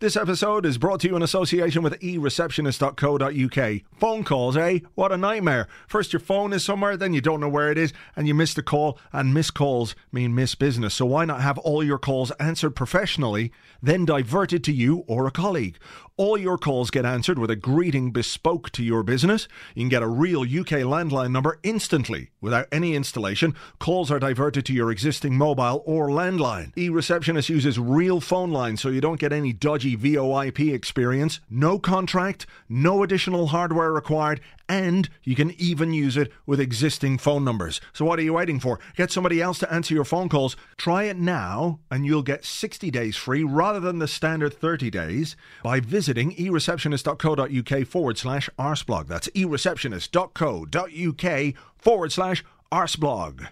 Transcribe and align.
This 0.00 0.16
episode 0.16 0.64
is 0.64 0.78
brought 0.78 1.00
to 1.00 1.08
you 1.08 1.16
in 1.16 1.20
association 1.20 1.82
with 1.82 2.00
ereceptionist.co.uk. 2.00 3.80
Phone 3.98 4.24
calls, 4.24 4.56
eh? 4.56 4.78
What 4.94 5.12
a 5.12 5.18
nightmare. 5.18 5.68
First 5.86 6.14
your 6.14 6.20
phone 6.20 6.54
is 6.54 6.64
somewhere, 6.64 6.96
then 6.96 7.12
you 7.12 7.20
don't 7.20 7.38
know 7.38 7.50
where 7.50 7.70
it 7.70 7.76
is, 7.76 7.92
and 8.16 8.26
you 8.26 8.32
miss 8.32 8.54
the 8.54 8.62
call, 8.62 8.98
and 9.12 9.34
missed 9.34 9.52
calls 9.52 9.94
mean 10.10 10.34
miss 10.34 10.54
business. 10.54 10.94
So 10.94 11.04
why 11.04 11.26
not 11.26 11.42
have 11.42 11.58
all 11.58 11.84
your 11.84 11.98
calls 11.98 12.30
answered 12.40 12.70
professionally, 12.70 13.52
then 13.82 14.06
diverted 14.06 14.64
to 14.64 14.72
you 14.72 15.04
or 15.06 15.26
a 15.26 15.30
colleague? 15.30 15.76
All 16.20 16.36
your 16.36 16.58
calls 16.58 16.90
get 16.90 17.06
answered 17.06 17.38
with 17.38 17.50
a 17.50 17.56
greeting 17.56 18.10
bespoke 18.10 18.68
to 18.72 18.82
your 18.82 19.02
business. 19.02 19.48
You 19.74 19.84
can 19.84 19.88
get 19.88 20.02
a 20.02 20.06
real 20.06 20.42
UK 20.42 20.84
landline 20.84 21.30
number 21.30 21.58
instantly 21.62 22.28
without 22.42 22.66
any 22.70 22.94
installation. 22.94 23.54
Calls 23.78 24.10
are 24.10 24.18
diverted 24.18 24.66
to 24.66 24.74
your 24.74 24.90
existing 24.90 25.38
mobile 25.38 25.82
or 25.86 26.08
landline. 26.10 26.74
eReceptionist 26.74 27.48
uses 27.48 27.78
real 27.78 28.20
phone 28.20 28.50
lines 28.50 28.82
so 28.82 28.90
you 28.90 29.00
don't 29.00 29.18
get 29.18 29.32
any 29.32 29.54
dodgy 29.54 29.96
VoIP 29.96 30.70
experience. 30.74 31.40
No 31.48 31.78
contract, 31.78 32.44
no 32.68 33.02
additional 33.02 33.46
hardware 33.46 33.90
required, 33.90 34.42
and 34.70 35.10
you 35.24 35.34
can 35.34 35.50
even 35.60 35.92
use 35.92 36.16
it 36.16 36.30
with 36.46 36.60
existing 36.60 37.18
phone 37.18 37.42
numbers. 37.42 37.80
So 37.92 38.04
what 38.04 38.20
are 38.20 38.22
you 38.22 38.34
waiting 38.34 38.60
for? 38.60 38.78
Get 38.96 39.10
somebody 39.10 39.42
else 39.42 39.58
to 39.58 39.72
answer 39.72 39.92
your 39.92 40.04
phone 40.04 40.28
calls. 40.28 40.54
Try 40.76 41.02
it 41.04 41.16
now 41.16 41.80
and 41.90 42.06
you'll 42.06 42.22
get 42.22 42.44
60 42.44 42.88
days 42.92 43.16
free 43.16 43.42
rather 43.42 43.80
than 43.80 43.98
the 43.98 44.06
standard 44.06 44.54
30 44.54 44.88
days 44.88 45.34
by 45.64 45.80
visiting 45.80 46.36
ereceptionist.co.uk 46.36 47.86
forward 47.88 48.16
slash 48.16 48.48
arseblog. 48.60 49.08
That's 49.08 49.26
ereceptionist.co.uk 49.30 51.54
forward 51.76 52.12
slash 52.12 52.44
arseblog. 52.70 53.48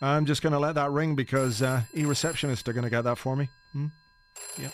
I'm 0.00 0.24
just 0.24 0.40
going 0.40 0.54
to 0.54 0.58
let 0.58 0.76
that 0.76 0.90
ring 0.90 1.14
because 1.14 1.60
uh, 1.60 1.82
e-receptionists 1.94 2.66
are 2.68 2.72
going 2.72 2.84
to 2.84 2.90
get 2.90 3.02
that 3.02 3.18
for 3.18 3.36
me. 3.36 3.50
Hmm? 3.72 3.88
Yeah. 4.58 4.70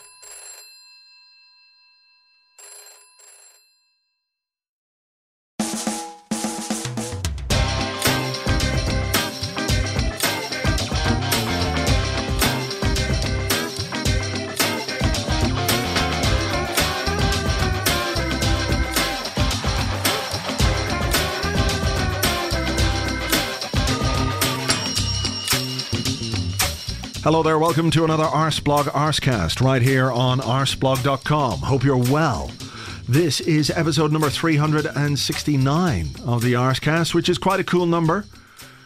Hello 27.29 27.43
there, 27.43 27.59
welcome 27.59 27.91
to 27.91 28.05
another 28.05 28.25
Arseblog 28.25 28.85
Arsecast 28.85 29.61
right 29.61 29.83
here 29.83 30.11
on 30.11 30.39
arseblog.com. 30.41 31.59
Hope 31.59 31.85
you're 31.85 31.99
well. 31.99 32.51
This 33.07 33.43
is 33.43 33.69
episode 33.69 34.13
number 34.13 34.31
369 34.31 36.07
of 36.25 36.41
the 36.41 36.55
Arsecast, 36.55 37.13
which 37.13 37.29
is 37.29 37.37
quite 37.37 37.61
a 37.61 37.65
cool 37.65 37.85
number. 37.85 38.25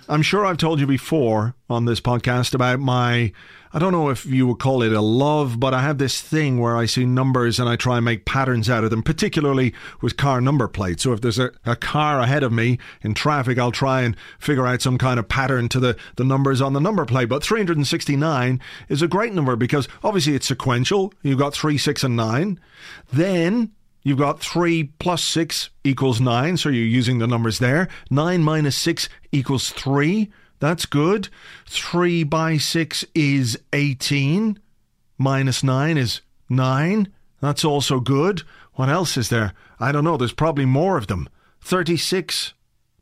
I'm 0.08 0.22
sure 0.22 0.44
I've 0.44 0.56
told 0.56 0.80
you 0.80 0.88
before 0.88 1.54
on 1.70 1.84
this 1.84 2.00
podcast 2.00 2.52
about 2.52 2.80
my, 2.80 3.30
I 3.74 3.78
don't 3.78 3.92
know 3.92 4.10
if 4.10 4.26
you 4.26 4.46
would 4.48 4.58
call 4.58 4.82
it 4.82 4.92
a 4.92 5.00
love, 5.00 5.58
but 5.58 5.72
I 5.72 5.80
have 5.80 5.96
this 5.96 6.20
thing 6.20 6.58
where 6.58 6.76
I 6.76 6.84
see 6.84 7.06
numbers 7.06 7.58
and 7.58 7.68
I 7.68 7.76
try 7.76 7.96
and 7.96 8.04
make 8.04 8.26
patterns 8.26 8.68
out 8.68 8.84
of 8.84 8.90
them, 8.90 9.02
particularly 9.02 9.72
with 10.02 10.18
car 10.18 10.42
number 10.42 10.68
plates. 10.68 11.02
So 11.04 11.14
if 11.14 11.22
there's 11.22 11.38
a, 11.38 11.52
a 11.64 11.74
car 11.74 12.20
ahead 12.20 12.42
of 12.42 12.52
me 12.52 12.78
in 13.00 13.14
traffic, 13.14 13.58
I'll 13.58 13.72
try 13.72 14.02
and 14.02 14.14
figure 14.38 14.66
out 14.66 14.82
some 14.82 14.98
kind 14.98 15.18
of 15.18 15.26
pattern 15.26 15.70
to 15.70 15.80
the, 15.80 15.96
the 16.16 16.24
numbers 16.24 16.60
on 16.60 16.74
the 16.74 16.80
number 16.80 17.06
plate. 17.06 17.30
But 17.30 17.42
369 17.42 18.60
is 18.90 19.00
a 19.00 19.08
great 19.08 19.32
number 19.32 19.56
because 19.56 19.88
obviously 20.04 20.34
it's 20.34 20.48
sequential. 20.48 21.14
You've 21.22 21.38
got 21.38 21.54
3, 21.54 21.78
6, 21.78 22.04
and 22.04 22.16
9. 22.16 22.60
Then 23.12 23.72
You've 24.04 24.18
got 24.18 24.40
3 24.40 24.84
plus 24.98 25.22
6 25.22 25.70
equals 25.84 26.20
9, 26.20 26.56
so 26.56 26.68
you're 26.68 26.84
using 26.84 27.18
the 27.18 27.26
numbers 27.28 27.60
there. 27.60 27.86
9 28.10 28.42
minus 28.42 28.76
6 28.76 29.08
equals 29.30 29.70
3. 29.70 30.28
That's 30.62 30.86
good. 30.86 31.28
3 31.66 32.22
by 32.22 32.56
6 32.56 33.04
is 33.16 33.58
18. 33.72 34.60
Minus 35.18 35.64
9 35.64 35.98
is 35.98 36.20
9. 36.48 37.12
That's 37.40 37.64
also 37.64 37.98
good. 37.98 38.42
What 38.74 38.88
else 38.88 39.16
is 39.16 39.28
there? 39.28 39.54
I 39.80 39.90
don't 39.90 40.04
know. 40.04 40.16
There's 40.16 40.32
probably 40.32 40.64
more 40.64 40.96
of 40.96 41.08
them. 41.08 41.28
36 41.62 42.54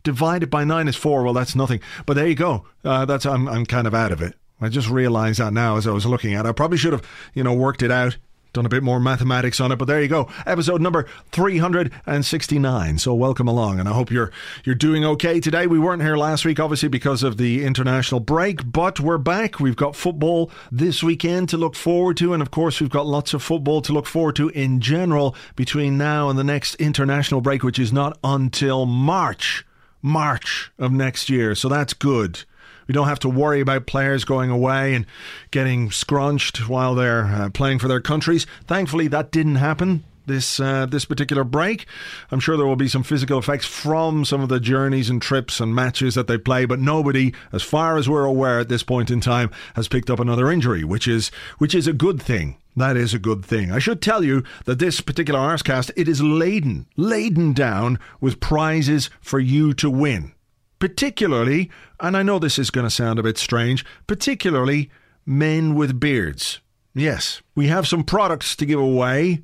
divided 0.02 0.48
by 0.48 0.64
9 0.64 0.88
is 0.88 0.96
4. 0.96 1.22
Well, 1.22 1.34
that's 1.34 1.54
nothing. 1.54 1.80
But 2.06 2.14
there 2.14 2.26
you 2.26 2.34
go. 2.34 2.64
Uh, 2.82 3.04
that's 3.04 3.26
I'm, 3.26 3.46
I'm 3.46 3.66
kind 3.66 3.86
of 3.86 3.92
out 3.92 4.10
of 4.10 4.22
it. 4.22 4.36
I 4.58 4.70
just 4.70 4.88
realized 4.88 5.38
that 5.38 5.52
now 5.52 5.76
as 5.76 5.86
I 5.86 5.90
was 5.90 6.06
looking 6.06 6.32
at 6.32 6.46
it. 6.46 6.48
I 6.48 6.52
probably 6.52 6.78
should 6.78 6.94
have, 6.94 7.06
you 7.34 7.44
know, 7.44 7.52
worked 7.52 7.82
it 7.82 7.90
out 7.90 8.16
done 8.52 8.66
a 8.66 8.68
bit 8.68 8.82
more 8.82 8.98
mathematics 8.98 9.60
on 9.60 9.72
it, 9.72 9.76
but 9.76 9.86
there 9.86 10.02
you 10.02 10.08
go. 10.08 10.28
Episode 10.46 10.80
number 10.80 11.06
369. 11.32 12.98
So 12.98 13.14
welcome 13.14 13.48
along 13.48 13.78
and 13.78 13.88
I 13.88 13.92
hope 13.92 14.10
you're 14.10 14.32
you're 14.64 14.74
doing 14.74 15.04
okay 15.04 15.40
today. 15.40 15.66
We 15.66 15.78
weren't 15.78 16.02
here 16.02 16.16
last 16.16 16.44
week 16.44 16.58
obviously 16.58 16.88
because 16.88 17.22
of 17.22 17.36
the 17.36 17.64
international 17.64 18.20
break, 18.20 18.70
but 18.70 18.98
we're 18.98 19.18
back. 19.18 19.60
We've 19.60 19.76
got 19.76 19.94
football 19.94 20.50
this 20.70 21.02
weekend 21.02 21.48
to 21.50 21.56
look 21.56 21.76
forward 21.76 22.16
to 22.18 22.32
and 22.32 22.42
of 22.42 22.50
course 22.50 22.80
we've 22.80 22.90
got 22.90 23.06
lots 23.06 23.34
of 23.34 23.42
football 23.42 23.82
to 23.82 23.92
look 23.92 24.06
forward 24.06 24.36
to 24.36 24.48
in 24.50 24.80
general 24.80 25.36
between 25.56 25.96
now 25.96 26.28
and 26.28 26.38
the 26.38 26.44
next 26.44 26.74
international 26.76 27.40
break 27.40 27.62
which 27.62 27.78
is 27.78 27.92
not 27.92 28.18
until 28.24 28.86
March. 28.86 29.64
March 30.02 30.72
of 30.78 30.92
next 30.92 31.28
year. 31.28 31.54
So 31.54 31.68
that's 31.68 31.92
good. 31.92 32.44
We 32.90 32.92
don't 32.92 33.06
have 33.06 33.20
to 33.20 33.28
worry 33.28 33.60
about 33.60 33.86
players 33.86 34.24
going 34.24 34.50
away 34.50 34.96
and 34.96 35.06
getting 35.52 35.92
scrunched 35.92 36.68
while 36.68 36.96
they're 36.96 37.26
uh, 37.26 37.50
playing 37.50 37.78
for 37.78 37.86
their 37.86 38.00
countries. 38.00 38.48
Thankfully, 38.66 39.06
that 39.06 39.30
didn't 39.30 39.54
happen 39.54 40.02
this 40.26 40.58
uh, 40.58 40.86
this 40.86 41.04
particular 41.04 41.44
break. 41.44 41.86
I'm 42.32 42.40
sure 42.40 42.56
there 42.56 42.66
will 42.66 42.74
be 42.74 42.88
some 42.88 43.04
physical 43.04 43.38
effects 43.38 43.64
from 43.64 44.24
some 44.24 44.40
of 44.40 44.48
the 44.48 44.58
journeys 44.58 45.08
and 45.08 45.22
trips 45.22 45.60
and 45.60 45.72
matches 45.72 46.16
that 46.16 46.26
they 46.26 46.36
play, 46.36 46.64
but 46.64 46.80
nobody, 46.80 47.32
as 47.52 47.62
far 47.62 47.96
as 47.96 48.08
we're 48.08 48.24
aware 48.24 48.58
at 48.58 48.68
this 48.68 48.82
point 48.82 49.08
in 49.08 49.20
time, 49.20 49.52
has 49.76 49.86
picked 49.86 50.10
up 50.10 50.18
another 50.18 50.50
injury, 50.50 50.82
which 50.82 51.06
is 51.06 51.30
which 51.58 51.76
is 51.76 51.86
a 51.86 51.92
good 51.92 52.20
thing. 52.20 52.56
That 52.74 52.96
is 52.96 53.14
a 53.14 53.20
good 53.20 53.44
thing. 53.44 53.70
I 53.70 53.78
should 53.78 54.02
tell 54.02 54.24
you 54.24 54.42
that 54.64 54.80
this 54.80 55.00
particular 55.00 55.38
Arsecast, 55.38 55.92
it 55.94 56.08
is 56.08 56.20
laden, 56.20 56.88
laden 56.96 57.52
down 57.52 58.00
with 58.20 58.40
prizes 58.40 59.10
for 59.20 59.38
you 59.38 59.74
to 59.74 59.88
win 59.88 60.32
particularly, 60.80 61.70
and 62.00 62.16
I 62.16 62.24
know 62.24 62.40
this 62.40 62.58
is 62.58 62.70
going 62.70 62.86
to 62.86 62.90
sound 62.90 63.20
a 63.20 63.22
bit 63.22 63.38
strange, 63.38 63.84
particularly 64.08 64.90
men 65.24 65.76
with 65.76 66.00
beards. 66.00 66.60
Yes, 66.94 67.40
we 67.54 67.68
have 67.68 67.86
some 67.86 68.02
products 68.02 68.56
to 68.56 68.66
give 68.66 68.80
away 68.80 69.42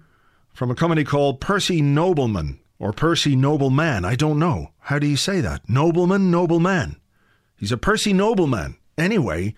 from 0.52 0.70
a 0.70 0.74
company 0.74 1.04
called 1.04 1.40
Percy 1.40 1.80
Nobleman 1.80 2.58
or 2.78 2.92
Percy 2.92 3.36
Nobleman. 3.36 4.04
I 4.04 4.16
don't 4.16 4.38
know. 4.38 4.72
How 4.80 4.98
do 4.98 5.06
you 5.06 5.16
say 5.16 5.40
that? 5.40 5.68
Nobleman, 5.68 6.30
Nobleman. 6.30 6.96
He's 7.56 7.72
a 7.72 7.76
Percy 7.76 8.12
Nobleman. 8.12 8.76
Anyway, 8.98 9.54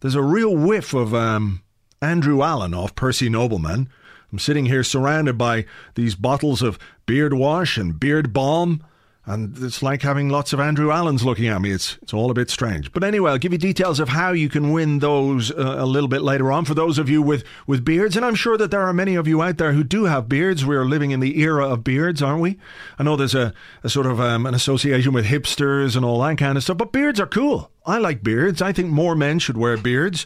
there's 0.00 0.14
a 0.14 0.22
real 0.22 0.56
whiff 0.56 0.94
of 0.94 1.14
um, 1.14 1.62
Andrew 2.02 2.42
Allen 2.42 2.74
off 2.74 2.94
Percy 2.94 3.28
Nobleman. 3.28 3.88
I'm 4.32 4.38
sitting 4.38 4.66
here 4.66 4.82
surrounded 4.82 5.38
by 5.38 5.64
these 5.94 6.14
bottles 6.14 6.60
of 6.60 6.78
beard 7.06 7.34
wash 7.34 7.78
and 7.78 7.98
beard 7.98 8.32
balm 8.32 8.82
and 9.28 9.58
it's 9.62 9.82
like 9.82 10.00
having 10.00 10.30
lots 10.30 10.54
of 10.54 10.60
Andrew 10.60 10.90
Allens 10.90 11.22
looking 11.22 11.48
at 11.48 11.60
me. 11.60 11.70
It's 11.70 11.98
it's 12.00 12.14
all 12.14 12.30
a 12.30 12.34
bit 12.34 12.48
strange. 12.48 12.92
But 12.92 13.04
anyway, 13.04 13.30
I'll 13.30 13.38
give 13.38 13.52
you 13.52 13.58
details 13.58 14.00
of 14.00 14.08
how 14.08 14.32
you 14.32 14.48
can 14.48 14.72
win 14.72 15.00
those 15.00 15.50
uh, 15.50 15.76
a 15.78 15.84
little 15.84 16.08
bit 16.08 16.22
later 16.22 16.50
on 16.50 16.64
for 16.64 16.72
those 16.72 16.96
of 16.98 17.10
you 17.10 17.20
with, 17.20 17.44
with 17.66 17.84
beards. 17.84 18.16
And 18.16 18.24
I'm 18.24 18.34
sure 18.34 18.56
that 18.56 18.70
there 18.70 18.80
are 18.80 18.92
many 18.94 19.16
of 19.16 19.28
you 19.28 19.42
out 19.42 19.58
there 19.58 19.72
who 19.72 19.84
do 19.84 20.04
have 20.04 20.30
beards. 20.30 20.64
We 20.64 20.76
are 20.76 20.86
living 20.86 21.10
in 21.10 21.20
the 21.20 21.40
era 21.40 21.68
of 21.68 21.84
beards, 21.84 22.22
aren't 22.22 22.40
we? 22.40 22.56
I 22.98 23.02
know 23.02 23.16
there's 23.16 23.34
a, 23.34 23.52
a 23.84 23.90
sort 23.90 24.06
of 24.06 24.18
um, 24.18 24.46
an 24.46 24.54
association 24.54 25.12
with 25.12 25.26
hipsters 25.26 25.94
and 25.94 26.06
all 26.06 26.22
that 26.22 26.38
kind 26.38 26.56
of 26.56 26.64
stuff, 26.64 26.78
but 26.78 26.92
beards 26.92 27.20
are 27.20 27.26
cool. 27.26 27.70
I 27.84 27.98
like 27.98 28.22
beards. 28.22 28.62
I 28.62 28.72
think 28.72 28.90
more 28.90 29.14
men 29.14 29.40
should 29.40 29.58
wear 29.58 29.76
beards. 29.76 30.24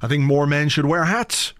I 0.00 0.06
think 0.06 0.22
more 0.22 0.46
men 0.46 0.68
should 0.68 0.86
wear 0.86 1.06
hats. 1.06 1.52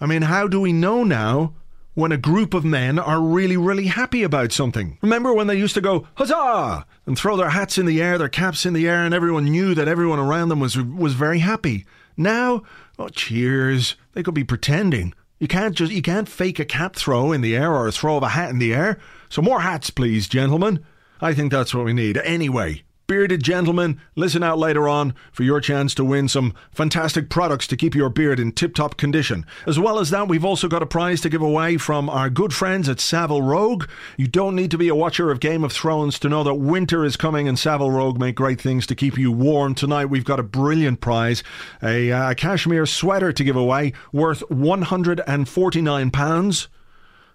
I 0.00 0.06
mean, 0.06 0.22
how 0.22 0.48
do 0.48 0.60
we 0.60 0.72
know 0.72 1.04
now 1.04 1.54
when 1.96 2.12
a 2.12 2.18
group 2.18 2.52
of 2.52 2.62
men 2.62 2.98
are 2.98 3.22
really, 3.22 3.56
really 3.56 3.86
happy 3.86 4.22
about 4.22 4.52
something. 4.52 4.98
Remember 5.00 5.32
when 5.32 5.46
they 5.46 5.56
used 5.56 5.74
to 5.74 5.80
go, 5.80 6.06
huzzah! 6.16 6.84
and 7.06 7.18
throw 7.18 7.38
their 7.38 7.48
hats 7.48 7.78
in 7.78 7.86
the 7.86 8.02
air, 8.02 8.18
their 8.18 8.28
caps 8.28 8.66
in 8.66 8.74
the 8.74 8.86
air, 8.86 9.02
and 9.02 9.14
everyone 9.14 9.46
knew 9.46 9.74
that 9.74 9.88
everyone 9.88 10.18
around 10.18 10.50
them 10.50 10.60
was, 10.60 10.76
was 10.76 11.14
very 11.14 11.38
happy. 11.38 11.86
Now, 12.14 12.62
oh, 12.98 13.08
cheers. 13.08 13.96
They 14.12 14.22
could 14.22 14.34
be 14.34 14.44
pretending. 14.44 15.14
You 15.38 15.48
can't 15.48 15.74
just, 15.74 15.90
you 15.90 16.02
can't 16.02 16.28
fake 16.28 16.58
a 16.58 16.66
cap 16.66 16.96
throw 16.96 17.32
in 17.32 17.40
the 17.40 17.56
air 17.56 17.72
or 17.72 17.88
a 17.88 17.92
throw 17.92 18.18
of 18.18 18.22
a 18.22 18.28
hat 18.28 18.50
in 18.50 18.58
the 18.58 18.74
air. 18.74 18.98
So 19.30 19.40
more 19.40 19.60
hats, 19.60 19.88
please, 19.88 20.28
gentlemen. 20.28 20.84
I 21.22 21.32
think 21.32 21.50
that's 21.50 21.74
what 21.74 21.86
we 21.86 21.94
need. 21.94 22.18
Anyway, 22.18 22.82
Bearded 23.08 23.44
gentlemen, 23.44 24.00
listen 24.16 24.42
out 24.42 24.58
later 24.58 24.88
on 24.88 25.14
for 25.30 25.44
your 25.44 25.60
chance 25.60 25.94
to 25.94 26.04
win 26.04 26.26
some 26.26 26.52
fantastic 26.72 27.30
products 27.30 27.68
to 27.68 27.76
keep 27.76 27.94
your 27.94 28.08
beard 28.08 28.40
in 28.40 28.50
tip 28.50 28.74
top 28.74 28.96
condition. 28.96 29.46
As 29.64 29.78
well 29.78 30.00
as 30.00 30.10
that, 30.10 30.26
we've 30.26 30.44
also 30.44 30.66
got 30.66 30.82
a 30.82 30.86
prize 30.86 31.20
to 31.20 31.28
give 31.28 31.40
away 31.40 31.76
from 31.76 32.10
our 32.10 32.28
good 32.28 32.52
friends 32.52 32.88
at 32.88 32.98
Savile 32.98 33.42
Rogue. 33.42 33.88
You 34.16 34.26
don't 34.26 34.56
need 34.56 34.72
to 34.72 34.78
be 34.78 34.88
a 34.88 34.94
watcher 34.96 35.30
of 35.30 35.38
Game 35.38 35.62
of 35.62 35.70
Thrones 35.70 36.18
to 36.18 36.28
know 36.28 36.42
that 36.42 36.54
winter 36.54 37.04
is 37.04 37.16
coming 37.16 37.46
and 37.46 37.56
Savile 37.56 37.92
Rogue 37.92 38.18
make 38.18 38.34
great 38.34 38.60
things 38.60 38.88
to 38.88 38.96
keep 38.96 39.16
you 39.16 39.30
warm. 39.30 39.76
Tonight, 39.76 40.06
we've 40.06 40.24
got 40.24 40.40
a 40.40 40.42
brilliant 40.42 41.00
prize 41.00 41.44
a, 41.84 42.10
uh, 42.10 42.34
cashmere 42.34 42.86
sweater 42.86 43.32
to 43.32 43.44
give 43.44 43.54
away 43.54 43.92
worth 44.12 44.42
£149. 44.50 46.66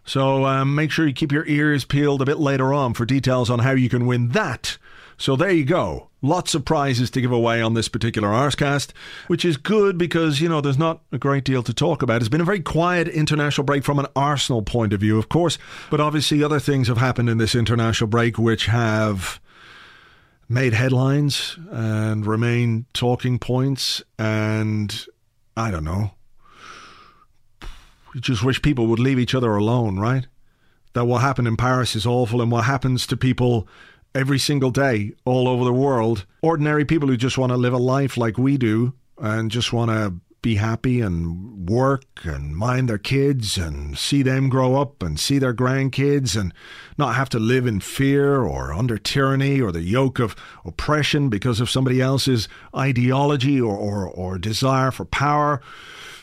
So 0.03 0.45
um, 0.45 0.75
make 0.75 0.91
sure 0.91 1.07
you 1.07 1.13
keep 1.13 1.31
your 1.31 1.47
ears 1.47 1.85
peeled 1.85 2.21
a 2.21 2.25
bit 2.25 2.39
later 2.39 2.73
on 2.73 2.93
for 2.93 3.05
details 3.05 3.49
on 3.49 3.59
how 3.59 3.71
you 3.71 3.87
can 3.87 4.05
win 4.05 4.27
that. 4.29 4.77
So 5.21 5.35
there 5.35 5.51
you 5.51 5.65
go. 5.65 6.07
Lots 6.23 6.55
of 6.55 6.65
prizes 6.65 7.11
to 7.11 7.21
give 7.21 7.31
away 7.31 7.61
on 7.61 7.75
this 7.75 7.87
particular 7.87 8.29
Arsecast, 8.29 8.91
which 9.27 9.45
is 9.45 9.55
good 9.55 9.95
because, 9.95 10.41
you 10.41 10.49
know, 10.49 10.61
there's 10.61 10.79
not 10.79 11.03
a 11.11 11.19
great 11.19 11.43
deal 11.43 11.61
to 11.61 11.75
talk 11.75 12.01
about. 12.01 12.23
It's 12.23 12.29
been 12.29 12.41
a 12.41 12.43
very 12.43 12.59
quiet 12.59 13.07
international 13.07 13.63
break 13.63 13.83
from 13.83 13.99
an 13.99 14.07
Arsenal 14.15 14.63
point 14.63 14.93
of 14.93 14.99
view, 14.99 15.19
of 15.19 15.29
course, 15.29 15.59
but 15.91 16.01
obviously 16.01 16.43
other 16.43 16.59
things 16.59 16.87
have 16.87 16.97
happened 16.97 17.29
in 17.29 17.37
this 17.37 17.53
international 17.53 18.07
break 18.07 18.39
which 18.39 18.65
have 18.65 19.39
made 20.49 20.73
headlines 20.73 21.55
and 21.69 22.25
remain 22.25 22.87
talking 22.93 23.37
points 23.37 24.01
and 24.17 25.05
I 25.55 25.69
don't 25.69 25.83
know. 25.83 26.15
We 28.15 28.21
just 28.21 28.43
wish 28.43 28.59
people 28.63 28.87
would 28.87 28.97
leave 28.97 29.19
each 29.19 29.35
other 29.35 29.55
alone, 29.55 29.99
right? 29.99 30.25
That 30.93 31.05
what 31.05 31.21
happened 31.21 31.47
in 31.47 31.57
Paris 31.57 31.95
is 31.95 32.07
awful 32.07 32.41
and 32.41 32.51
what 32.51 32.65
happens 32.65 33.05
to 33.05 33.15
people 33.15 33.67
every 34.13 34.39
single 34.39 34.71
day 34.71 35.13
all 35.25 35.47
over 35.47 35.63
the 35.63 35.73
world. 35.73 36.25
Ordinary 36.41 36.85
people 36.85 37.07
who 37.07 37.17
just 37.17 37.37
want 37.37 37.51
to 37.51 37.57
live 37.57 37.73
a 37.73 37.77
life 37.77 38.17
like 38.17 38.37
we 38.37 38.57
do 38.57 38.93
and 39.17 39.51
just 39.51 39.71
want 39.71 39.91
to 39.91 40.15
be 40.41 40.55
happy 40.55 41.01
and 41.01 41.69
work 41.69 42.03
and 42.23 42.57
mind 42.57 42.89
their 42.89 42.97
kids 42.97 43.57
and 43.57 43.95
see 43.95 44.23
them 44.23 44.49
grow 44.49 44.75
up 44.75 45.03
and 45.03 45.19
see 45.19 45.37
their 45.37 45.53
grandkids 45.53 46.39
and 46.39 46.51
not 46.97 47.13
have 47.13 47.29
to 47.29 47.37
live 47.37 47.67
in 47.67 47.79
fear 47.79 48.41
or 48.41 48.73
under 48.73 48.97
tyranny 48.97 49.61
or 49.61 49.71
the 49.71 49.83
yoke 49.83 50.17
of 50.17 50.35
oppression 50.65 51.29
because 51.29 51.59
of 51.59 51.69
somebody 51.69 52.01
else's 52.01 52.47
ideology 52.75 53.61
or, 53.61 53.75
or, 53.75 54.07
or 54.07 54.39
desire 54.39 54.89
for 54.89 55.05
power. 55.05 55.61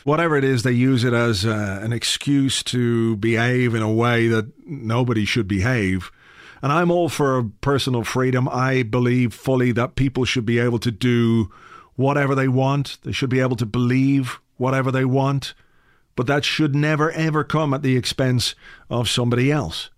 Whatever 0.03 0.35
it 0.35 0.43
is, 0.43 0.63
they 0.63 0.71
use 0.73 1.05
it 1.05 1.13
as 1.13 1.45
uh, 1.45 1.79
an 1.81 1.93
excuse 1.93 2.61
to 2.63 3.15
behave 3.17 3.73
in 3.73 3.81
a 3.81 3.91
way 3.91 4.27
that 4.27 4.51
nobody 4.65 5.23
should 5.23 5.47
behave. 5.47 6.11
And 6.61 6.71
I'm 6.71 6.91
all 6.91 7.09
for 7.09 7.43
personal 7.61 8.03
freedom. 8.03 8.49
I 8.49 8.83
believe 8.83 9.33
fully 9.33 9.71
that 9.73 9.95
people 9.95 10.25
should 10.25 10.45
be 10.45 10.59
able 10.59 10.79
to 10.79 10.91
do 10.91 11.49
whatever 11.95 12.35
they 12.35 12.47
want. 12.47 12.97
They 13.03 13.11
should 13.11 13.29
be 13.29 13.39
able 13.39 13.55
to 13.57 13.65
believe 13.65 14.39
whatever 14.57 14.91
they 14.91 15.05
want. 15.05 15.53
But 16.15 16.27
that 16.27 16.43
should 16.43 16.75
never, 16.75 17.11
ever 17.11 17.43
come 17.43 17.73
at 17.73 17.81
the 17.81 17.95
expense 17.95 18.55
of 18.89 19.09
somebody 19.09 19.51
else. 19.51 19.89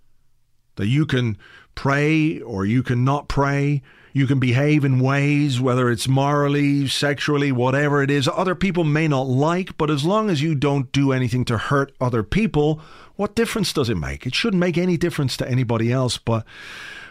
That 0.76 0.88
you 0.88 1.06
can 1.06 1.38
pray 1.74 2.40
or 2.40 2.66
you 2.66 2.84
can 2.84 3.04
not 3.04 3.28
pray. 3.28 3.82
You 4.14 4.28
can 4.28 4.40
behave 4.40 4.84
in 4.84 5.00
ways, 5.00 5.62
whether 5.62 5.90
it's 5.90 6.08
morally, 6.08 6.88
sexually, 6.88 7.52
whatever 7.52 8.04
it 8.04 8.12
is, 8.12 8.28
other 8.28 8.56
people 8.56 8.84
may 8.84 9.08
not 9.08 9.28
like, 9.28 9.78
but 9.78 9.90
as 9.90 10.04
long 10.04 10.30
as 10.30 10.42
you 10.42 10.54
don't 10.54 10.92
do 10.92 11.14
anything 11.14 11.46
to 11.46 11.58
hurt 11.58 11.94
other 12.02 12.22
people, 12.22 12.82
what 13.16 13.36
difference 13.36 13.72
does 13.72 13.90
it 13.90 13.96
make? 13.96 14.26
It 14.26 14.36
shouldn't 14.36 14.60
make 14.60 14.78
any 14.78 14.98
difference 14.98 15.38
to 15.38 15.50
anybody 15.50 15.92
else, 15.92 16.18
but 16.18 16.46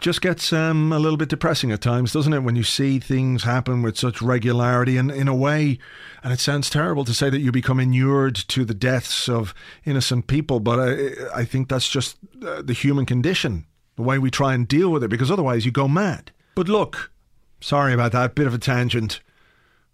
just 0.00 0.20
gets 0.20 0.52
um, 0.52 0.92
a 0.92 0.98
little 0.98 1.16
bit 1.16 1.28
depressing 1.28 1.72
at 1.72 1.80
times, 1.80 2.12
doesn't 2.12 2.32
it? 2.32 2.42
When 2.42 2.56
you 2.56 2.64
see 2.64 2.98
things 2.98 3.44
happen 3.44 3.82
with 3.82 3.98
such 3.98 4.20
regularity, 4.20 4.96
and 4.96 5.10
in 5.10 5.28
a 5.28 5.34
way, 5.34 5.78
and 6.22 6.32
it 6.32 6.40
sounds 6.40 6.68
terrible 6.68 7.04
to 7.04 7.14
say 7.14 7.30
that 7.30 7.40
you 7.40 7.52
become 7.52 7.80
inured 7.80 8.34
to 8.34 8.64
the 8.64 8.74
deaths 8.74 9.28
of 9.28 9.54
innocent 9.84 10.26
people, 10.26 10.60
but 10.60 10.78
I, 10.78 11.40
I 11.40 11.44
think 11.44 11.68
that's 11.68 11.88
just 11.88 12.16
uh, 12.46 12.60
the 12.62 12.72
human 12.72 13.06
condition, 13.06 13.66
the 13.96 14.02
way 14.02 14.18
we 14.18 14.30
try 14.30 14.54
and 14.54 14.66
deal 14.66 14.90
with 14.90 15.04
it, 15.04 15.08
because 15.08 15.30
otherwise 15.30 15.64
you 15.64 15.70
go 15.70 15.88
mad. 15.88 16.32
But 16.54 16.68
look, 16.68 17.12
sorry 17.60 17.92
about 17.92 18.12
that, 18.12 18.34
bit 18.34 18.46
of 18.46 18.54
a 18.54 18.58
tangent. 18.58 19.20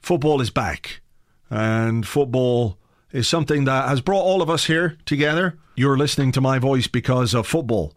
Football 0.00 0.41
is 0.41 0.50
back, 0.50 1.00
and 1.50 2.06
football 2.06 2.79
is 3.12 3.29
something 3.29 3.64
that 3.64 3.88
has 3.88 4.00
brought 4.00 4.23
all 4.23 4.43
of 4.43 4.50
us 4.50 4.67
here 4.67 4.97
together. 5.05 5.58
You're 5.75 5.97
listening 5.97 6.32
to 6.32 6.41
my 6.41 6.58
voice 6.58 6.87
because 6.87 7.35
of 7.35 7.47
football, 7.47 7.94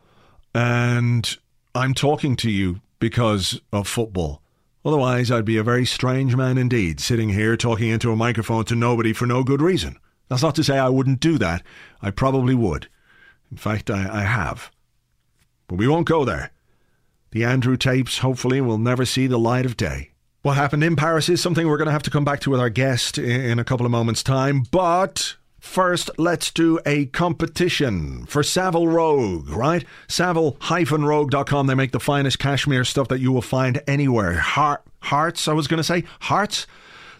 and 0.53 1.37
I'm 1.73 1.93
talking 1.93 2.35
to 2.37 2.49
you 2.49 2.81
because 2.99 3.61
of 3.71 3.87
football. 3.87 4.41
Otherwise, 4.85 5.29
I'd 5.29 5.45
be 5.45 5.57
a 5.57 5.63
very 5.63 5.85
strange 5.85 6.35
man 6.35 6.57
indeed, 6.57 6.99
sitting 6.99 7.29
here 7.29 7.57
talking 7.57 7.89
into 7.89 8.11
a 8.11 8.15
microphone 8.15 8.65
to 8.65 8.75
nobody 8.75 9.13
for 9.13 9.25
no 9.25 9.43
good 9.43 9.61
reason. 9.61 9.97
That's 10.29 10.43
not 10.43 10.55
to 10.55 10.63
say 10.63 10.77
I 10.77 10.89
wouldn't 10.89 11.19
do 11.19 11.37
that. 11.37 11.63
I 12.01 12.11
probably 12.11 12.55
would. 12.55 12.87
In 13.51 13.57
fact, 13.57 13.89
I, 13.89 14.21
I 14.21 14.21
have. 14.21 14.71
But 15.67 15.75
we 15.77 15.87
won't 15.87 16.07
go 16.07 16.23
there. 16.23 16.51
The 17.31 17.43
Andrew 17.43 17.77
tapes, 17.77 18.19
hopefully, 18.19 18.59
will 18.61 18.77
never 18.77 19.05
see 19.05 19.27
the 19.27 19.37
light 19.37 19.65
of 19.65 19.77
day. 19.77 20.11
What 20.41 20.55
happened 20.55 20.83
in 20.83 20.95
Paris 20.95 21.29
is 21.29 21.41
something 21.41 21.67
we're 21.67 21.77
going 21.77 21.87
to 21.87 21.91
have 21.91 22.03
to 22.03 22.09
come 22.09 22.25
back 22.25 22.39
to 22.41 22.49
with 22.49 22.59
our 22.59 22.69
guest 22.69 23.17
in 23.17 23.59
a 23.59 23.63
couple 23.63 23.85
of 23.85 23.91
moments' 23.91 24.23
time. 24.23 24.63
But 24.71 25.35
first, 25.59 26.09
let's 26.17 26.49
do 26.49 26.79
a 26.85 27.07
competition 27.07 28.25
for 28.25 28.41
Savile 28.41 28.87
Rogue, 28.87 29.49
right? 29.49 29.85
Savile-rogue.com. 30.07 31.67
They 31.67 31.75
make 31.75 31.91
the 31.91 31.99
finest 31.99 32.39
cashmere 32.39 32.85
stuff 32.85 33.09
that 33.09 33.19
you 33.19 33.31
will 33.31 33.41
find 33.41 33.81
anywhere. 33.85 34.35
Heart, 34.35 34.83
hearts, 35.01 35.47
I 35.47 35.53
was 35.53 35.67
going 35.67 35.77
to 35.79 35.83
say. 35.83 36.05
Hearts? 36.21 36.65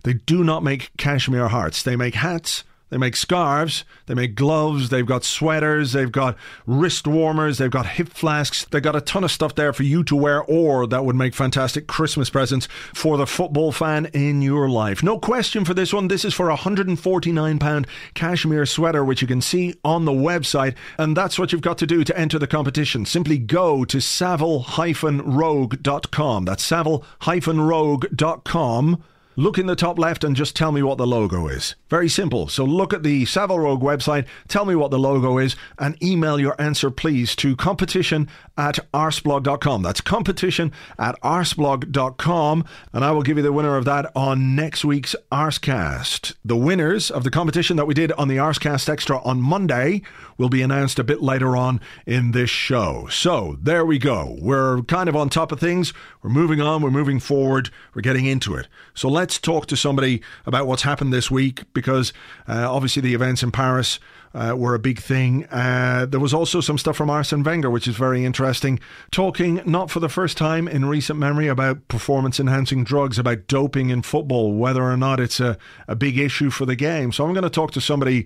They 0.03 0.13
do 0.13 0.43
not 0.43 0.63
make 0.63 0.91
cashmere 0.97 1.49
hearts. 1.49 1.83
They 1.83 1.97
make 1.97 2.15
hats 2.15 2.63
they 2.89 2.97
make 2.97 3.15
scarves, 3.15 3.85
they 4.07 4.13
make 4.13 4.35
gloves, 4.35 4.89
they've 4.89 5.05
got 5.05 5.23
sweaters, 5.23 5.93
they've 5.93 6.11
got 6.11 6.35
wrist 6.65 7.07
warmers, 7.07 7.57
they've 7.57 7.69
got 7.69 7.85
hip 7.85 8.09
flasks, 8.09 8.65
they've 8.65 8.81
got 8.81 8.95
a 8.95 9.01
ton 9.01 9.23
of 9.23 9.31
stuff 9.31 9.53
there 9.55 9.73
for 9.73 9.83
you 9.83 10.03
to 10.03 10.15
wear, 10.15 10.43
or 10.43 10.87
that 10.87 11.05
would 11.05 11.15
make 11.15 11.35
fantastic 11.35 11.87
Christmas 11.87 12.29
presents 12.29 12.67
for 12.93 13.17
the 13.17 13.27
football 13.27 13.71
fan 13.71 14.07
in 14.07 14.41
your 14.41 14.67
life. 14.69 15.03
No 15.03 15.19
question 15.19 15.65
for 15.65 15.73
this 15.73 15.93
one. 15.93 16.07
This 16.07 16.25
is 16.25 16.33
for 16.33 16.49
a 16.49 16.57
£149 16.57 17.85
cashmere 18.13 18.65
sweater, 18.65 19.05
which 19.05 19.21
you 19.21 19.27
can 19.27 19.41
see 19.41 19.75
on 19.83 20.05
the 20.05 20.11
website, 20.11 20.75
and 20.97 21.15
that's 21.15 21.37
what 21.37 21.51
you've 21.51 21.61
got 21.61 21.77
to 21.77 21.87
do 21.87 22.03
to 22.03 22.17
enter 22.17 22.39
the 22.39 22.47
competition. 22.47 23.05
Simply 23.05 23.37
go 23.37 23.85
to 23.85 24.01
savile-rogue.com. 24.01 26.45
That's 26.45 26.63
savile-rogue.com 26.63 29.03
Look 29.39 29.57
in 29.57 29.67
the 29.67 29.75
top 29.77 29.97
left 29.97 30.25
and 30.25 30.35
just 30.35 30.53
tell 30.53 30.73
me 30.73 30.83
what 30.83 30.97
the 30.97 31.07
logo 31.07 31.47
is. 31.47 31.75
Very 31.89 32.09
simple. 32.09 32.49
So 32.49 32.65
look 32.65 32.93
at 32.93 33.03
the 33.03 33.23
Savile 33.23 33.57
Rogue 33.57 33.81
website, 33.81 34.27
tell 34.49 34.65
me 34.65 34.75
what 34.75 34.91
the 34.91 34.99
logo 34.99 35.37
is, 35.37 35.55
and 35.77 35.95
email 36.03 36.37
your 36.37 36.61
answer, 36.61 36.91
please, 36.91 37.37
to 37.37 37.55
competition 37.55 38.27
at 38.57 38.79
arseblog.com. 38.93 39.81
That's 39.81 40.01
competition 40.01 40.73
at 40.97 41.15
arseblog.com. 41.21 42.65
And 42.91 43.05
I 43.05 43.11
will 43.11 43.21
give 43.21 43.37
you 43.37 43.43
the 43.43 43.53
winner 43.53 43.77
of 43.77 43.85
that 43.85 44.11
on 44.13 44.57
next 44.57 44.83
week's 44.83 45.15
Arsecast. 45.31 46.35
The 46.43 46.57
winners 46.57 47.09
of 47.09 47.23
the 47.23 47.31
competition 47.31 47.77
that 47.77 47.87
we 47.87 47.93
did 47.93 48.11
on 48.11 48.27
the 48.27 48.35
Arsecast 48.35 48.89
Extra 48.89 49.21
on 49.21 49.41
Monday 49.41 50.01
will 50.37 50.49
be 50.49 50.61
announced 50.61 50.99
a 50.99 51.03
bit 51.03 51.21
later 51.21 51.55
on 51.55 51.79
in 52.05 52.31
this 52.31 52.49
show. 52.49 53.07
So 53.09 53.57
there 53.61 53.85
we 53.85 53.99
go. 53.99 54.37
We're 54.41 54.81
kind 54.81 55.07
of 55.07 55.15
on 55.15 55.29
top 55.29 55.53
of 55.53 55.61
things. 55.61 55.93
We're 56.21 56.29
moving 56.29 56.59
on. 56.59 56.81
We're 56.81 56.91
moving 56.91 57.21
forward. 57.21 57.69
We're 57.93 58.01
getting 58.01 58.25
into 58.25 58.55
it. 58.55 58.67
So 58.93 59.07
let's 59.07 59.28
talk 59.37 59.67
to 59.67 59.75
somebody 59.75 60.21
about 60.45 60.65
what's 60.65 60.83
happened 60.83 61.13
this 61.13 61.29
week 61.29 61.63
because 61.73 62.13
uh, 62.47 62.71
obviously 62.73 63.01
the 63.01 63.13
events 63.13 63.43
in 63.43 63.51
Paris 63.51 63.99
uh, 64.33 64.53
were 64.55 64.75
a 64.75 64.79
big 64.79 64.99
thing. 64.99 65.45
Uh, 65.45 66.05
there 66.07 66.19
was 66.19 66.33
also 66.33 66.61
some 66.61 66.77
stuff 66.77 66.95
from 66.95 67.09
Arsene 67.09 67.43
Wenger, 67.43 67.69
which 67.69 67.87
is 67.87 67.95
very 67.95 68.25
interesting, 68.25 68.79
talking 69.11 69.61
not 69.65 69.89
for 69.89 69.99
the 69.99 70.09
first 70.09 70.37
time 70.37 70.67
in 70.67 70.85
recent 70.85 71.19
memory 71.19 71.47
about 71.47 71.87
performance 71.87 72.39
enhancing 72.39 72.83
drugs, 72.83 73.19
about 73.19 73.47
doping 73.47 73.89
in 73.89 74.01
football, 74.01 74.53
whether 74.53 74.83
or 74.83 74.97
not 74.97 75.19
it's 75.19 75.39
a, 75.39 75.57
a 75.87 75.95
big 75.95 76.17
issue 76.17 76.49
for 76.49 76.65
the 76.65 76.75
game. 76.75 77.11
So 77.11 77.25
I'm 77.25 77.33
going 77.33 77.43
to 77.43 77.49
talk 77.49 77.71
to 77.71 77.81
somebody 77.81 78.25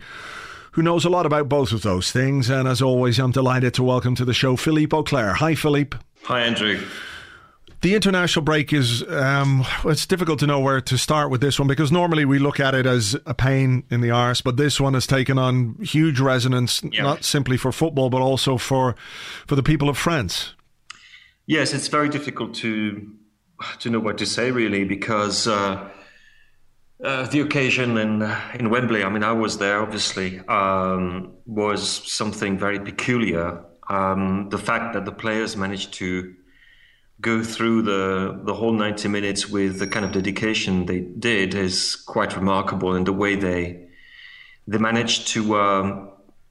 who 0.74 0.82
knows 0.82 1.06
a 1.06 1.10
lot 1.10 1.26
about 1.26 1.48
both 1.48 1.72
of 1.72 1.84
those 1.84 2.12
things. 2.12 2.50
And 2.50 2.68
as 2.68 2.82
always, 2.82 3.20
I'm 3.20 3.32
delighted 3.32 3.74
to 3.76 3.84
welcome 3.84 4.16
to 4.16 4.26
the 4.26 4.34
show 4.34 4.56
Philippe 4.56 4.96
Auclair. 4.96 5.36
Hi, 5.36 5.56
Philippe. 5.56 5.98
Hi, 6.24 6.42
Andrew. 6.42 6.84
The 7.84 7.96
international 7.96 8.46
break 8.46 8.72
is, 8.72 9.04
um, 9.10 9.66
it's 9.84 10.06
difficult 10.06 10.40
to 10.40 10.48
know 10.48 10.62
where 10.62 10.80
to 10.80 10.98
start 10.98 11.30
with 11.30 11.42
this 11.42 11.60
one 11.60 11.68
because 11.68 11.92
normally 11.92 12.24
we 12.24 12.40
look 12.40 12.58
at 12.62 12.74
it 12.74 12.86
as 12.86 13.18
a 13.26 13.34
pain 13.34 13.84
in 13.90 14.00
the 14.00 14.10
arse, 14.10 14.40
but 14.40 14.56
this 14.56 14.80
one 14.80 14.94
has 14.94 15.06
taken 15.06 15.38
on 15.38 15.76
huge 15.82 16.22
resonance, 16.22 16.82
yep. 16.82 17.04
not 17.04 17.26
simply 17.26 17.58
for 17.58 17.74
football, 17.74 18.10
but 18.10 18.22
also 18.22 18.58
for, 18.58 18.96
for 19.46 19.58
the 19.58 19.64
people 19.64 19.90
of 19.90 19.98
France. 19.98 20.54
Yes, 21.46 21.74
it's 21.74 21.90
very 21.90 22.08
difficult 22.08 22.54
to, 22.56 23.06
to 23.80 23.90
know 23.90 24.00
what 24.00 24.18
to 24.20 24.26
say 24.26 24.50
really 24.50 24.86
because 24.86 25.46
uh, 25.46 25.90
uh, 27.04 27.28
the 27.28 27.42
occasion 27.42 27.98
in, 27.98 28.22
in 28.54 28.70
Wembley, 28.70 29.04
I 29.04 29.10
mean, 29.10 29.24
I 29.24 29.34
was 29.34 29.58
there 29.58 29.82
obviously, 29.82 30.40
um, 30.48 31.34
was 31.46 32.10
something 32.10 32.58
very 32.58 32.80
peculiar. 32.80 33.62
Um, 33.90 34.48
the 34.52 34.58
fact 34.58 34.94
that 34.94 35.04
the 35.04 35.12
players 35.12 35.58
managed 35.58 35.92
to 35.96 36.34
go 37.22 37.44
through 37.44 37.84
the 37.84 38.40
the 38.44 38.54
whole 38.54 38.74
90 38.74 39.08
minutes 39.08 39.50
with 39.50 39.80
the 39.80 39.88
kind 39.88 40.06
of 40.06 40.12
dedication 40.12 40.86
they 40.86 41.02
did 41.02 41.54
is 41.54 41.96
quite 41.96 42.36
remarkable 42.36 42.94
and 42.96 43.06
the 43.06 43.14
way 43.14 43.36
they 43.36 43.88
they 44.68 44.78
managed 44.78 45.28
to 45.30 45.58
um, 45.58 46.10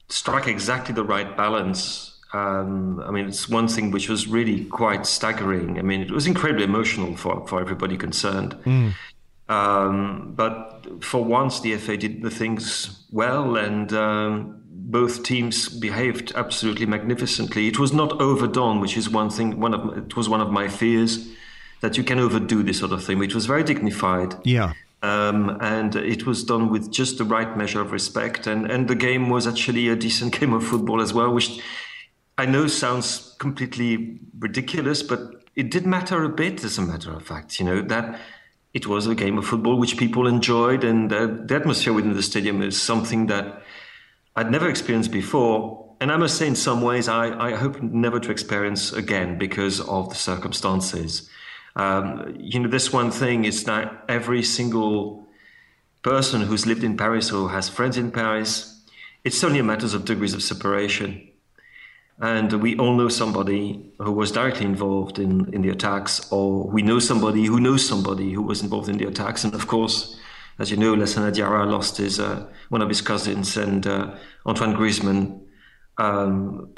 strike 0.08 0.46
exactly 0.46 0.94
the 0.94 1.04
right 1.04 1.36
balance 1.36 2.12
um, 2.32 3.00
I 3.00 3.10
mean, 3.10 3.26
it's 3.28 3.48
one 3.48 3.68
thing 3.68 3.90
which 3.90 4.08
was 4.08 4.26
really 4.26 4.64
quite 4.64 5.06
staggering. 5.06 5.78
I 5.78 5.82
mean, 5.82 6.00
it 6.00 6.10
was 6.10 6.26
incredibly 6.26 6.64
emotional 6.64 7.14
for, 7.16 7.46
for 7.46 7.60
everybody 7.60 7.96
concerned. 7.98 8.56
Mm. 8.64 8.94
Um, 9.48 10.32
but 10.34 10.86
for 11.00 11.22
once, 11.22 11.60
the 11.60 11.76
FA 11.76 11.96
did 11.98 12.22
the 12.22 12.30
things 12.30 13.04
well, 13.12 13.56
and 13.56 13.92
um, 13.92 14.61
both 14.92 15.22
teams 15.22 15.68
behaved 15.68 16.32
absolutely 16.36 16.86
magnificently. 16.86 17.66
It 17.66 17.78
was 17.78 17.92
not 17.92 18.20
overdone, 18.20 18.78
which 18.78 18.96
is 18.96 19.08
one 19.08 19.30
thing. 19.30 19.58
One 19.58 19.74
of 19.74 19.96
it 19.96 20.16
was 20.16 20.28
one 20.28 20.42
of 20.42 20.50
my 20.50 20.68
fears 20.68 21.28
that 21.80 21.96
you 21.96 22.04
can 22.04 22.18
overdo 22.18 22.62
this 22.62 22.78
sort 22.78 22.92
of 22.92 23.02
thing. 23.02 23.22
It 23.24 23.34
was 23.34 23.46
very 23.46 23.64
dignified. 23.64 24.34
Yeah. 24.44 24.74
Um, 25.02 25.58
and 25.60 25.96
it 25.96 26.26
was 26.26 26.44
done 26.44 26.70
with 26.70 26.92
just 26.92 27.18
the 27.18 27.24
right 27.24 27.56
measure 27.56 27.80
of 27.80 27.90
respect, 27.90 28.46
and, 28.46 28.70
and 28.70 28.86
the 28.86 28.94
game 28.94 29.30
was 29.30 29.48
actually 29.48 29.88
a 29.88 29.96
decent 29.96 30.38
game 30.38 30.52
of 30.52 30.64
football 30.64 31.00
as 31.00 31.12
well, 31.12 31.32
which 31.32 31.60
I 32.38 32.46
know 32.46 32.66
sounds 32.68 33.34
completely 33.38 34.20
ridiculous, 34.38 35.02
but 35.02 35.20
it 35.56 35.70
did 35.70 35.86
matter 35.86 36.22
a 36.22 36.28
bit, 36.28 36.62
as 36.62 36.78
a 36.78 36.82
matter 36.82 37.12
of 37.12 37.24
fact. 37.24 37.58
You 37.58 37.64
know 37.64 37.82
that 37.82 38.20
it 38.74 38.86
was 38.86 39.06
a 39.06 39.14
game 39.14 39.38
of 39.38 39.46
football 39.46 39.76
which 39.78 39.96
people 39.96 40.26
enjoyed, 40.26 40.84
and 40.84 41.10
the 41.10 41.54
atmosphere 41.54 41.94
within 41.94 42.12
the 42.12 42.22
stadium 42.22 42.62
is 42.62 42.80
something 42.80 43.26
that 43.26 43.62
I'd 44.36 44.50
never 44.50 44.68
experienced 44.68 45.10
before. 45.10 45.94
And 46.00 46.10
I 46.10 46.16
must 46.16 46.36
say, 46.36 46.46
in 46.46 46.56
some 46.56 46.82
ways, 46.82 47.08
I, 47.08 47.38
I 47.38 47.54
hope 47.54 47.80
never 47.80 48.18
to 48.20 48.30
experience 48.30 48.92
again 48.92 49.38
because 49.38 49.80
of 49.80 50.08
the 50.08 50.16
circumstances. 50.16 51.28
Um, 51.76 52.36
you 52.38 52.58
know, 52.60 52.68
this 52.68 52.92
one 52.92 53.10
thing 53.10 53.44
is 53.44 53.64
that 53.64 54.04
every 54.08 54.42
single 54.42 55.28
person 56.02 56.42
who's 56.42 56.66
lived 56.66 56.82
in 56.82 56.96
Paris 56.96 57.30
or 57.30 57.50
has 57.50 57.68
friends 57.68 57.96
in 57.96 58.10
Paris, 58.10 58.82
it's 59.24 59.42
only 59.44 59.60
a 59.60 59.64
matter 59.64 59.86
of 59.86 60.04
degrees 60.04 60.34
of 60.34 60.42
separation. 60.42 61.28
And 62.18 62.52
we 62.62 62.76
all 62.76 62.94
know 62.96 63.08
somebody 63.08 63.92
who 63.98 64.12
was 64.12 64.32
directly 64.32 64.66
involved 64.66 65.18
in, 65.18 65.52
in 65.54 65.62
the 65.62 65.70
attacks, 65.70 66.30
or 66.30 66.66
we 66.68 66.82
know 66.82 66.98
somebody 66.98 67.44
who 67.46 67.60
knows 67.60 67.86
somebody 67.86 68.32
who 68.32 68.42
was 68.42 68.62
involved 68.62 68.88
in 68.88 68.98
the 68.98 69.06
attacks. 69.06 69.44
And 69.44 69.54
of 69.54 69.66
course, 69.66 70.16
as 70.58 70.70
you 70.70 70.76
know, 70.76 70.94
Lassana 70.94 71.32
Diarra 71.32 71.70
lost 71.70 71.96
his 71.96 72.20
uh, 72.20 72.46
one 72.68 72.82
of 72.82 72.88
his 72.88 73.00
cousins, 73.00 73.56
and 73.56 73.86
uh, 73.86 74.14
Antoine 74.46 74.74
Griezmann 74.74 75.40
um, 75.98 76.74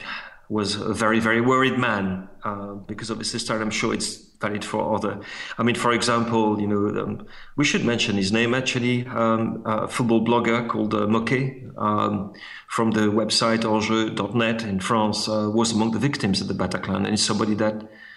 was 0.49 0.77
a 0.77 0.93
very, 0.93 1.21
very 1.21 1.41
worried 1.41 1.79
man 1.79 2.29
uh, 2.45 2.75
because 2.75 3.11
of 3.11 3.19
his 3.19 3.31
sister. 3.31 3.61
I'm 3.61 3.71
sure 3.71 3.95
it's 3.95 4.17
valid 4.41 4.65
for 4.65 4.95
other. 4.95 5.21
I 5.59 5.63
mean, 5.63 5.75
for 5.75 5.93
example, 5.93 6.61
you 6.61 6.67
know, 6.67 7.03
um, 7.03 7.27
we 7.57 7.65
should 7.65 7.85
mention 7.85 8.17
his 8.17 8.31
name 8.33 8.55
actually. 8.55 9.07
Um, 9.07 9.63
a 9.65 9.89
football 9.89 10.25
blogger 10.25 10.69
called 10.69 10.95
uh, 10.95 11.07
Moquet 11.07 11.71
um, 11.79 12.35
from 12.69 12.91
the 12.91 13.07
website 13.21 13.63
Enjeu.net 13.63 14.63
in 14.63 14.81
France 14.81 15.29
uh, 15.29 15.51
was 15.53 15.73
among 15.73 15.93
the 15.93 15.99
victims 15.99 16.41
of 16.41 16.49
the 16.49 16.55
Bataclan, 16.55 17.05
and 17.05 17.15
is 17.15 17.25
somebody 17.25 17.55
that 17.55 17.77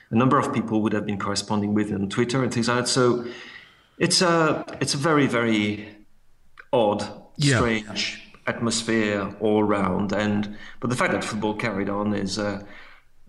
a 0.09 0.15
number 0.15 0.37
of 0.37 0.53
people 0.53 0.81
would 0.81 0.93
have 0.93 1.05
been 1.05 1.19
corresponding 1.19 1.73
with 1.73 1.91
on 1.91 2.09
Twitter 2.09 2.43
and 2.43 2.53
things 2.53 2.67
like 2.67 2.79
that. 2.79 2.87
So 2.87 3.25
it's 3.97 4.21
a 4.21 4.65
it's 4.81 4.93
a 4.93 4.97
very 4.97 5.27
very 5.27 5.89
odd, 6.71 7.07
yeah. 7.37 7.57
strange 7.57 8.23
atmosphere 8.45 9.35
all 9.39 9.61
around. 9.61 10.13
And 10.13 10.57
but 10.79 10.89
the 10.89 10.95
fact 10.95 11.13
that 11.13 11.23
football 11.23 11.55
carried 11.55 11.89
on 11.89 12.13
is. 12.13 12.39
Uh, 12.39 12.63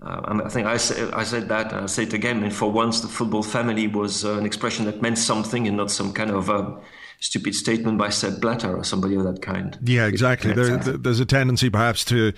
uh, 0.00 0.40
I, 0.44 0.48
think 0.48 0.64
I, 0.64 0.76
say, 0.76 1.10
I 1.10 1.24
said 1.24 1.48
that, 1.48 1.72
and 1.72 1.80
I'll 1.80 1.88
say 1.88 2.04
it 2.04 2.12
again. 2.12 2.44
And 2.44 2.54
for 2.54 2.70
once, 2.70 3.00
the 3.00 3.08
football 3.08 3.42
family 3.42 3.88
was 3.88 4.24
uh, 4.24 4.34
an 4.34 4.46
expression 4.46 4.84
that 4.84 5.02
meant 5.02 5.18
something 5.18 5.66
and 5.66 5.76
not 5.76 5.90
some 5.90 6.12
kind 6.12 6.30
of 6.30 6.48
uh, 6.48 6.76
stupid 7.20 7.52
statement 7.54 7.98
by 7.98 8.08
Sepp 8.10 8.40
Blatter 8.40 8.76
or 8.76 8.84
somebody 8.84 9.16
of 9.16 9.24
that 9.24 9.42
kind. 9.42 9.76
Yeah, 9.82 10.06
exactly. 10.06 10.52
There, 10.52 10.76
there's 10.76 11.18
a 11.18 11.26
tendency 11.26 11.68
perhaps 11.68 12.04
to 12.06 12.32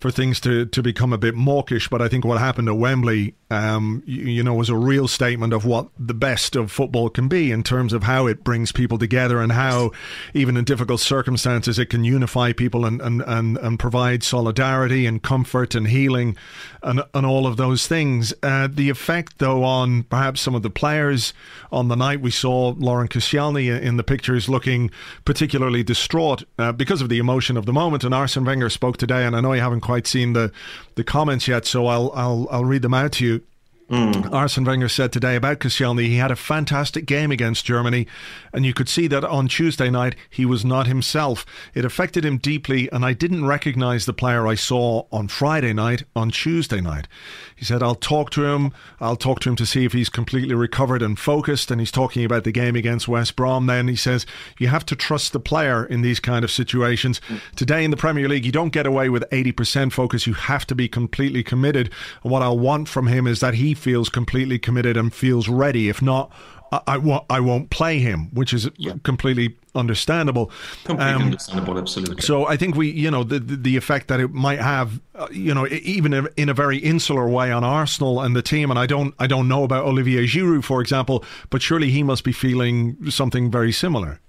for 0.00 0.10
things 0.10 0.40
to, 0.40 0.66
to 0.66 0.82
become 0.82 1.12
a 1.12 1.18
bit 1.18 1.34
mawkish, 1.34 1.88
but 1.88 2.02
I 2.02 2.08
think 2.08 2.24
what 2.24 2.38
happened 2.38 2.68
at 2.68 2.76
Wembley, 2.76 3.34
um, 3.50 4.02
you, 4.04 4.22
you, 4.22 4.42
know, 4.42 4.54
was 4.54 4.68
a 4.68 4.76
real 4.76 5.06
statement 5.06 5.52
of 5.52 5.64
what 5.64 5.88
the 5.98 6.14
best 6.14 6.56
of 6.56 6.72
football 6.72 7.08
can 7.08 7.28
be 7.28 7.52
in 7.52 7.62
terms 7.62 7.92
of 7.92 8.02
how 8.02 8.26
it 8.26 8.42
brings 8.42 8.72
people 8.72 8.98
together 8.98 9.40
and 9.40 9.52
how, 9.52 9.92
even 10.34 10.56
in 10.56 10.64
difficult 10.64 11.00
circumstances, 11.00 11.78
it 11.78 11.86
can 11.86 12.02
unify 12.02 12.52
people 12.52 12.84
and, 12.84 13.00
and, 13.00 13.22
and, 13.22 13.58
and 13.58 13.78
provide 13.78 14.24
solidarity 14.24 15.06
and 15.06 15.22
comfort 15.22 15.76
and 15.76 15.86
healing 15.86 16.36
and, 16.82 17.02
and 17.14 17.24
all 17.24 17.46
of 17.46 17.56
those 17.56 17.86
things. 17.86 18.34
Uh, 18.42 18.68
the 18.70 18.88
effect, 18.88 19.38
though, 19.38 19.62
on 19.62 20.02
perhaps 20.04 20.40
some 20.40 20.54
of 20.56 20.62
the 20.62 20.70
players 20.70 21.32
on 21.70 21.88
the 21.88 21.96
night 21.96 22.20
we 22.20 22.30
saw 22.30 22.74
Laurent 22.76 23.10
Koscielny 23.10 23.68
in 23.80 23.96
the 23.96 24.04
pictures 24.16 24.48
looking 24.48 24.90
particularly 25.26 25.82
distraught 25.82 26.42
uh, 26.58 26.72
because 26.72 27.02
of 27.02 27.10
the 27.10 27.18
emotion 27.18 27.58
of 27.58 27.66
the 27.66 27.72
moment. 27.72 28.02
And 28.02 28.14
Arsene 28.14 28.46
Wenger 28.46 28.70
spoke 28.70 28.96
today, 28.96 29.26
and 29.26 29.36
I 29.36 29.42
know 29.42 29.52
you 29.52 29.60
haven't 29.60 29.82
quite 29.82 30.06
seen 30.06 30.32
the, 30.32 30.50
the 30.94 31.04
comments 31.04 31.46
yet, 31.46 31.66
so 31.66 31.86
I'll, 31.86 32.10
I'll, 32.14 32.48
I'll 32.50 32.64
read 32.64 32.80
them 32.80 32.94
out 32.94 33.12
to 33.12 33.26
you. 33.26 33.42
Mm. 33.90 34.32
Arsene 34.32 34.64
Wenger 34.64 34.88
said 34.88 35.12
today 35.12 35.36
about 35.36 35.60
Koscielny 35.60 36.06
he 36.06 36.16
had 36.16 36.32
a 36.32 36.36
fantastic 36.36 37.06
game 37.06 37.30
against 37.30 37.64
Germany, 37.64 38.08
and 38.52 38.66
you 38.66 38.74
could 38.74 38.88
see 38.88 39.06
that 39.06 39.22
on 39.22 39.46
Tuesday 39.46 39.90
night 39.90 40.16
he 40.28 40.44
was 40.44 40.64
not 40.64 40.88
himself. 40.88 41.46
It 41.72 41.84
affected 41.84 42.24
him 42.24 42.38
deeply, 42.38 42.90
and 42.90 43.04
I 43.04 43.12
didn't 43.12 43.46
recognise 43.46 44.04
the 44.04 44.12
player 44.12 44.46
I 44.46 44.56
saw 44.56 45.04
on 45.12 45.28
Friday 45.28 45.72
night 45.72 46.02
on 46.16 46.30
Tuesday 46.30 46.80
night. 46.80 47.06
He 47.54 47.64
said, 47.64 47.82
I'll 47.82 47.94
talk 47.94 48.30
to 48.30 48.44
him. 48.44 48.72
I'll 49.00 49.16
talk 49.16 49.40
to 49.40 49.48
him 49.48 49.56
to 49.56 49.66
see 49.66 49.84
if 49.84 49.92
he's 49.92 50.08
completely 50.08 50.54
recovered 50.54 51.00
and 51.00 51.18
focused. 51.18 51.70
And 51.70 51.80
he's 51.80 51.90
talking 51.90 52.24
about 52.24 52.44
the 52.44 52.52
game 52.52 52.76
against 52.76 53.08
West 53.08 53.34
Brom. 53.34 53.66
Then 53.66 53.88
he 53.88 53.96
says, 53.96 54.26
You 54.58 54.68
have 54.68 54.84
to 54.86 54.96
trust 54.96 55.32
the 55.32 55.40
player 55.40 55.84
in 55.84 56.02
these 56.02 56.20
kind 56.20 56.44
of 56.44 56.50
situations. 56.50 57.20
Today 57.54 57.84
in 57.84 57.90
the 57.90 57.96
Premier 57.96 58.28
League, 58.28 58.44
you 58.44 58.52
don't 58.52 58.72
get 58.72 58.86
away 58.86 59.08
with 59.08 59.24
80% 59.30 59.92
focus. 59.92 60.26
You 60.26 60.34
have 60.34 60.66
to 60.66 60.74
be 60.74 60.88
completely 60.88 61.42
committed. 61.42 61.90
And 62.22 62.32
what 62.32 62.42
I 62.42 62.48
want 62.48 62.88
from 62.88 63.06
him 63.06 63.26
is 63.26 63.40
that 63.40 63.54
he 63.54 63.75
feels 63.76 64.08
completely 64.08 64.58
committed 64.58 64.96
and 64.96 65.14
feels 65.14 65.48
ready. 65.48 65.88
If 65.88 66.02
not, 66.02 66.32
I, 66.72 66.80
I, 66.86 66.96
won't, 66.98 67.24
I 67.30 67.40
won't 67.40 67.70
play 67.70 67.98
him, 67.98 68.34
which 68.34 68.52
is 68.52 68.68
yeah. 68.76 68.94
completely 69.02 69.56
understandable. 69.74 70.50
Completely 70.84 71.14
um, 71.14 71.22
understandable, 71.22 71.78
absolutely. 71.78 72.22
So 72.22 72.46
I 72.46 72.56
think 72.56 72.74
we, 72.76 72.90
you 72.90 73.10
know, 73.10 73.24
the 73.24 73.38
the, 73.38 73.56
the 73.56 73.76
effect 73.76 74.08
that 74.08 74.20
it 74.20 74.32
might 74.32 74.60
have, 74.60 75.00
uh, 75.14 75.28
you 75.30 75.54
know, 75.54 75.66
even 75.68 76.28
in 76.36 76.48
a 76.48 76.54
very 76.54 76.78
insular 76.78 77.28
way 77.28 77.52
on 77.52 77.62
Arsenal 77.62 78.20
and 78.20 78.34
the 78.34 78.42
team. 78.42 78.70
And 78.70 78.78
I 78.78 78.86
don't, 78.86 79.14
I 79.18 79.26
don't 79.26 79.48
know 79.48 79.64
about 79.64 79.84
Olivier 79.84 80.26
Giroud, 80.26 80.64
for 80.64 80.80
example, 80.80 81.24
but 81.50 81.62
surely 81.62 81.90
he 81.90 82.02
must 82.02 82.24
be 82.24 82.32
feeling 82.32 83.10
something 83.10 83.50
very 83.50 83.72
similar. 83.72 84.20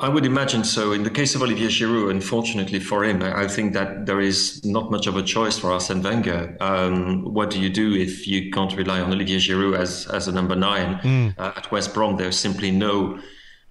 I 0.00 0.08
would 0.08 0.24
imagine 0.24 0.64
so. 0.64 0.92
In 0.92 1.02
the 1.02 1.10
case 1.10 1.34
of 1.34 1.42
Olivier 1.42 1.68
Giroud, 1.68 2.10
unfortunately 2.10 2.80
for 2.80 3.04
him, 3.04 3.22
I 3.22 3.46
think 3.46 3.74
that 3.74 4.06
there 4.06 4.20
is 4.20 4.64
not 4.64 4.90
much 4.90 5.06
of 5.06 5.16
a 5.16 5.22
choice 5.22 5.58
for 5.58 5.70
Arsene 5.70 6.02
Wenger. 6.02 6.56
Um, 6.60 7.34
what 7.34 7.50
do 7.50 7.60
you 7.60 7.68
do 7.68 7.94
if 7.94 8.26
you 8.26 8.50
can't 8.50 8.74
rely 8.74 9.00
on 9.00 9.12
Olivier 9.12 9.36
Giroud 9.36 9.76
as, 9.76 10.06
as 10.06 10.26
a 10.26 10.32
number 10.32 10.56
nine? 10.56 10.94
Mm. 11.02 11.38
Uh, 11.38 11.52
at 11.54 11.70
West 11.70 11.92
Brom, 11.92 12.16
there's 12.16 12.38
simply 12.38 12.70
no 12.70 13.20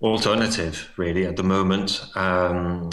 alternative, 0.03 0.91
really, 0.97 1.25
at 1.25 1.35
the 1.35 1.43
moment. 1.43 1.99
Um, 2.15 2.91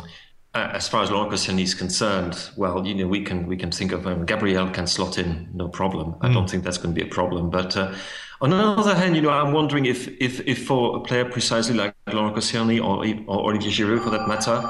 as 0.54 0.88
far 0.88 1.02
as 1.02 1.10
Laurent 1.10 1.30
Koscielny 1.30 1.62
is 1.62 1.74
concerned, 1.74 2.50
well, 2.56 2.86
you 2.86 2.94
know, 2.94 3.06
we 3.06 3.22
can 3.22 3.46
we 3.46 3.58
can 3.58 3.70
think 3.70 3.92
of 3.92 4.06
um, 4.06 4.24
Gabriel 4.24 4.70
can 4.70 4.86
slot 4.86 5.18
in, 5.18 5.50
no 5.52 5.68
problem. 5.68 6.12
Mm. 6.14 6.18
I 6.22 6.32
don't 6.32 6.48
think 6.48 6.64
that's 6.64 6.78
going 6.78 6.94
to 6.94 7.00
be 7.00 7.06
a 7.06 7.12
problem. 7.12 7.50
But 7.50 7.76
uh, 7.76 7.92
on 8.40 8.50
the 8.50 8.56
other 8.56 8.94
hand, 8.94 9.16
you 9.16 9.22
know, 9.22 9.30
I'm 9.30 9.52
wondering 9.52 9.86
if 9.86 10.08
if, 10.20 10.40
if 10.46 10.66
for 10.66 10.96
a 10.96 11.00
player 11.00 11.24
precisely 11.24 11.74
like 11.74 11.94
Laurent 12.12 12.36
Koscielny 12.36 12.78
or, 12.78 13.04
or 13.26 13.50
Olivier 13.50 13.70
Giroud, 13.70 14.02
for 14.02 14.10
that 14.10 14.28
matter, 14.28 14.62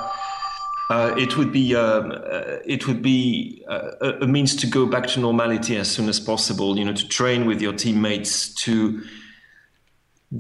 uh, 0.90 1.14
it 1.18 1.37
would 1.37 1.52
be 1.52 1.75
um, 1.75 2.12
uh, 2.12 2.58
it 2.64 2.87
would 2.87 3.02
be 3.02 3.64
uh, 3.68 4.18
a 4.20 4.26
means 4.26 4.54
to 4.56 4.66
go 4.66 4.87
back 4.87 5.06
to 5.08 5.20
normality 5.20 5.76
as 5.76 5.90
soon 5.90 6.08
as 6.08 6.20
possible. 6.20 6.78
You 6.78 6.85
know, 6.85 6.94
to 6.94 7.08
train 7.08 7.46
with 7.46 7.61
your 7.61 7.73
teammates, 7.73 8.54
to 8.64 9.02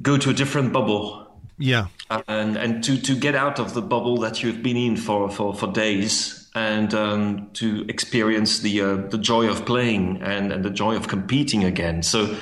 go 0.02 0.16
to 0.16 0.30
a 0.30 0.34
different 0.34 0.72
bubble. 0.72 1.24
Yeah, 1.58 1.86
and 2.28 2.56
and 2.56 2.84
to 2.84 2.96
to 3.00 3.16
get 3.16 3.34
out 3.34 3.58
of 3.58 3.74
the 3.74 3.82
bubble 3.82 4.18
that 4.18 4.42
you've 4.42 4.62
been 4.62 4.76
in 4.76 4.96
for 4.96 5.30
for, 5.30 5.54
for 5.54 5.72
days 5.72 6.48
and 6.54 6.94
um, 6.94 7.50
to 7.52 7.84
experience 7.88 8.60
the 8.60 8.80
uh, 8.80 8.96
the 9.08 9.18
joy 9.18 9.48
of 9.48 9.64
playing 9.66 10.22
and, 10.22 10.52
and 10.52 10.64
the 10.64 10.70
joy 10.70 10.96
of 10.96 11.08
competing 11.08 11.64
again. 11.64 12.02
So 12.02 12.36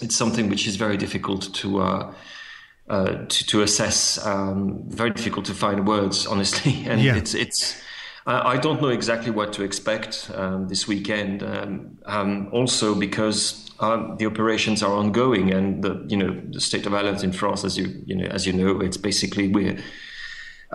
it's 0.00 0.16
something 0.16 0.48
which 0.48 0.66
is 0.66 0.76
very 0.76 0.96
difficult 0.96 1.54
to 1.54 1.80
uh, 1.80 2.14
uh, 2.88 3.24
to, 3.26 3.46
to, 3.46 3.62
assess. 3.62 4.24
Um, 4.24 4.84
very 4.86 5.10
difficult 5.10 5.46
to 5.46 5.54
find 5.54 5.86
words, 5.86 6.26
honestly, 6.26 6.84
and 6.86 7.00
yeah. 7.00 7.16
it's 7.16 7.34
it's. 7.34 7.82
I 8.28 8.56
don't 8.56 8.82
know 8.82 8.88
exactly 8.88 9.30
what 9.30 9.52
to 9.52 9.62
expect 9.62 10.32
um, 10.34 10.66
this 10.66 10.88
weekend. 10.88 11.44
Um, 11.44 11.96
um 12.06 12.48
also, 12.50 12.92
because 12.92 13.70
um, 13.78 14.16
the 14.18 14.26
operations 14.26 14.82
are 14.82 14.92
ongoing, 14.92 15.52
and 15.52 15.84
the 15.84 16.04
you 16.08 16.16
know 16.16 16.40
the 16.50 16.60
state 16.60 16.86
of 16.86 16.92
alert 16.92 17.22
in 17.22 17.32
France, 17.32 17.64
as 17.64 17.78
you 17.78 18.02
you 18.04 18.16
know 18.16 18.26
as 18.26 18.46
you 18.46 18.52
know, 18.52 18.80
it's 18.80 18.96
basically 18.96 19.46
we're 19.48 19.78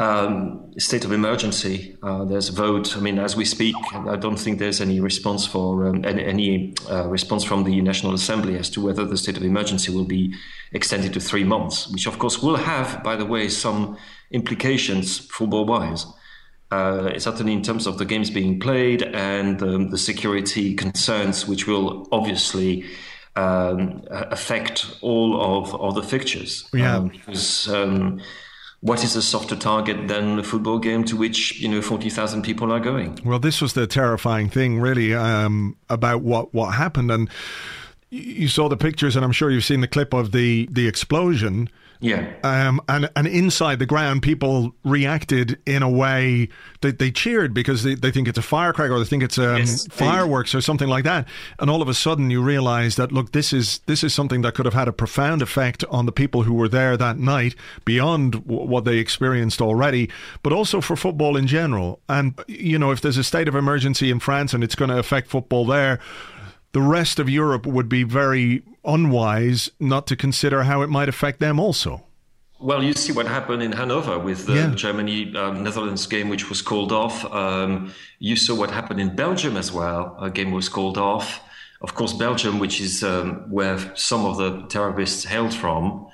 um, 0.02 0.74
state 0.80 1.06
of 1.06 1.12
emergency. 1.12 1.96
Uh, 2.02 2.26
there's 2.26 2.50
a 2.50 2.52
vote. 2.52 2.98
I 2.98 3.00
mean, 3.00 3.20
as 3.20 3.36
we 3.36 3.46
speak, 3.46 3.76
I 3.94 4.16
don't 4.16 4.38
think 4.38 4.58
there's 4.58 4.82
any 4.82 5.00
response 5.00 5.46
for 5.46 5.88
um, 5.88 6.04
any, 6.04 6.24
any 6.26 6.74
uh, 6.90 7.08
response 7.08 7.44
from 7.44 7.64
the 7.64 7.80
National 7.82 8.14
Assembly 8.14 8.58
as 8.58 8.70
to 8.72 8.82
whether 8.82 9.06
the 9.06 9.18
state 9.18 9.38
of 9.38 9.44
emergency 9.44 9.94
will 9.94 10.06
be 10.06 10.34
extended 10.72 11.14
to 11.14 11.20
three 11.20 11.44
months, 11.44 11.88
which 11.90 12.08
of 12.08 12.18
course 12.18 12.42
will 12.42 12.56
have, 12.56 13.04
by 13.04 13.16
the 13.16 13.26
way, 13.26 13.48
some 13.48 13.96
implications 14.32 15.20
football-wise. 15.20 16.06
Uh, 16.72 17.20
certainly 17.20 17.52
in 17.52 17.62
terms 17.62 17.86
of 17.86 17.98
the 17.98 18.06
games 18.06 18.30
being 18.30 18.58
played 18.58 19.04
and 19.04 19.62
um, 19.62 19.90
the 19.90 19.98
security 19.98 20.74
concerns, 20.74 21.46
which 21.46 21.68
will 21.68 22.08
obviously 22.14 22.86
um, 23.36 24.02
affect 24.10 24.88
all 25.02 25.30
of, 25.42 25.76
of 25.76 25.96
the 25.96 26.02
fixtures. 26.02 26.68
Yeah. 26.74 26.96
Um, 26.96 27.10
because 27.10 27.68
um, 27.68 28.22
what 28.82 29.04
is 29.04 29.16
a 29.16 29.22
softer 29.22 29.56
target 29.56 30.08
than 30.08 30.40
a 30.40 30.44
football 30.44 30.80
game 30.80 31.04
to 31.06 31.16
which 31.16 31.60
you 31.60 31.70
know 31.70 31.82
forty 31.82 32.10
thousand 32.10 32.42
people 32.42 32.72
are 32.74 32.80
going? 32.80 33.20
Well, 33.24 33.40
this 33.40 33.62
was 33.62 33.74
the 33.74 33.88
terrifying 33.88 34.50
thing, 34.50 34.80
really, 34.80 35.14
um, 35.14 35.78
about 35.90 36.22
what 36.22 36.54
what 36.54 36.74
happened, 36.74 37.12
and 37.12 37.30
you 38.10 38.48
saw 38.48 38.68
the 38.68 38.78
pictures, 38.78 39.16
and 39.16 39.24
I'm 39.24 39.32
sure 39.32 39.50
you've 39.50 39.64
seen 39.64 39.82
the 39.82 39.88
clip 39.88 40.14
of 40.14 40.32
the 40.32 40.68
the 40.72 40.88
explosion. 40.88 41.70
Yeah. 42.02 42.34
Um, 42.44 42.82
and 42.90 43.10
and 43.16 43.28
inside 43.28 43.78
the 43.78 43.86
ground, 43.86 44.24
people 44.24 44.74
reacted 44.84 45.60
in 45.68 45.84
a 45.84 45.90
way 45.90 46.50
that 46.82 46.98
they 46.98 47.12
cheered 47.12 47.54
because 47.54 47.84
they, 47.84 47.94
they 47.94 48.10
think 48.10 48.28
it's 48.28 48.40
a 48.40 48.42
firecracker 48.42 48.94
or 48.94 49.00
they 49.00 49.06
think 49.06 49.22
it's 49.22 49.38
um, 49.38 49.58
Yes, 49.58 49.86
fireworks 49.88 50.56
or 50.56 50.62
something 50.62 50.88
like 50.90 51.04
that. 51.04 51.28
And 51.60 51.70
all 51.70 51.82
of 51.82 51.88
a 51.88 51.94
sudden, 51.94 52.32
you 52.32 52.42
realise 52.42 52.96
that 52.96 53.12
look, 53.12 53.34
this 53.34 53.54
is 53.54 53.80
this 53.86 54.04
is 54.04 54.16
something 54.16 54.42
that 54.42 54.56
could 54.56 54.66
have 54.66 54.74
had 54.74 54.88
a 54.88 54.94
profound 54.94 55.44
effect 55.44 55.84
on 55.92 56.08
the 56.08 56.12
people 56.12 56.42
who 56.44 56.56
were 56.56 56.68
there 56.68 56.98
that 56.98 57.20
night, 57.20 57.56
beyond 57.86 58.32
w- 58.48 58.68
what 58.68 58.84
they 58.84 58.98
experienced 58.98 59.62
already, 59.62 60.10
but 60.42 60.52
also 60.52 60.82
for 60.82 60.96
football 60.96 61.38
in 61.38 61.46
general. 61.46 62.00
And 62.10 62.34
you 62.48 62.80
know, 62.80 62.90
if 62.90 63.02
there's 63.02 63.18
a 63.18 63.24
state 63.24 63.48
of 63.48 63.54
emergency 63.54 64.10
in 64.10 64.20
France 64.20 64.56
and 64.56 64.64
it's 64.64 64.76
going 64.76 64.90
to 64.90 64.98
affect 64.98 65.28
football 65.28 65.66
there. 65.66 66.00
The 66.74 66.82
rest 66.82 67.20
of 67.20 67.30
Europe 67.30 67.66
would 67.66 67.90
be 67.90 68.04
very 68.04 68.64
unwise 68.84 69.70
not 69.80 70.08
to 70.08 70.16
consider 70.16 70.64
how 70.64 70.82
it 70.82 70.90
might 70.90 71.10
affect 71.10 71.40
them 71.40 71.60
also. 71.60 72.04
Well, 72.60 72.84
you 72.84 72.94
see 72.94 73.12
what 73.12 73.26
happened 73.26 73.64
in 73.64 73.72
Hanover 73.72 74.20
with 74.20 74.46
the 74.46 74.54
Yeah. 74.54 74.76
Germany 74.76 75.36
um, 75.36 75.64
Netherlands 75.64 76.06
game, 76.06 76.30
which 76.30 76.48
was 76.50 76.62
called 76.62 76.92
off. 76.92 77.26
Um, 77.34 77.92
you 78.20 78.36
saw 78.36 78.54
what 78.54 78.70
happened 78.70 79.00
in 79.02 79.16
Belgium 79.16 79.58
as 79.58 79.72
well. 79.72 80.16
A 80.22 80.30
game 80.30 80.52
was 80.52 80.70
called 80.70 80.98
off. 80.98 81.42
Of 81.82 81.96
course, 81.96 82.14
Belgium, 82.14 82.60
which 82.60 82.80
is 82.80 83.04
um, 83.04 83.50
where 83.50 83.80
some 83.96 84.26
of 84.26 84.38
the 84.38 84.62
terrorists 84.68 85.24
hailed 85.26 85.54
from, 85.56 86.08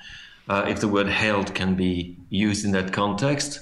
uh, 0.48 0.64
if 0.66 0.80
the 0.80 0.88
word 0.88 1.08
hailed 1.08 1.54
can 1.54 1.74
be 1.74 2.16
used 2.30 2.64
in 2.64 2.70
that 2.72 2.94
context. 2.94 3.60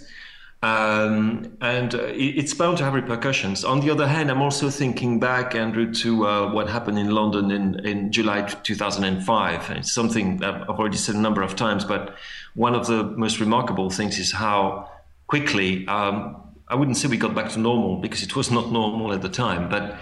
Um, 0.67 1.57
and 1.61 1.95
uh, 1.95 2.09
it's 2.13 2.53
bound 2.53 2.79
to 2.79 2.85
have 2.85 2.95
repercussions. 2.95 3.65
On 3.65 3.79
the 3.79 3.91
other 3.91 4.09
hand, 4.09 4.33
I'm 4.33 4.43
also 4.43 4.69
thinking 4.69 5.21
back, 5.21 5.55
Andrew, 5.55 5.95
to 5.95 6.27
uh, 6.27 6.53
what 6.53 6.69
happened 6.69 6.99
in 6.99 7.11
London 7.11 7.53
in, 7.53 7.87
in 7.87 8.11
July 8.11 8.43
2005. 8.43 9.71
It's 9.71 9.93
something 9.93 10.43
I've 10.43 10.69
already 10.69 10.97
said 10.97 11.15
a 11.15 11.21
number 11.21 11.43
of 11.43 11.55
times, 11.55 11.85
but 11.85 12.17
one 12.55 12.75
of 12.75 12.89
the 12.89 13.05
most 13.05 13.39
remarkable 13.39 13.91
things 13.91 14.19
is 14.19 14.33
how 14.33 14.91
quickly, 15.29 15.87
um, 15.87 16.37
I 16.67 16.75
wouldn't 16.75 16.97
say 16.97 17.07
we 17.07 17.17
got 17.17 17.35
back 17.35 17.51
to 17.51 17.61
normal 17.61 17.99
because 18.01 18.25
it 18.25 18.35
was 18.35 18.51
not 18.51 18.73
normal 18.73 19.13
at 19.13 19.23
the 19.23 19.29
time, 19.29 19.69
but 19.69 19.97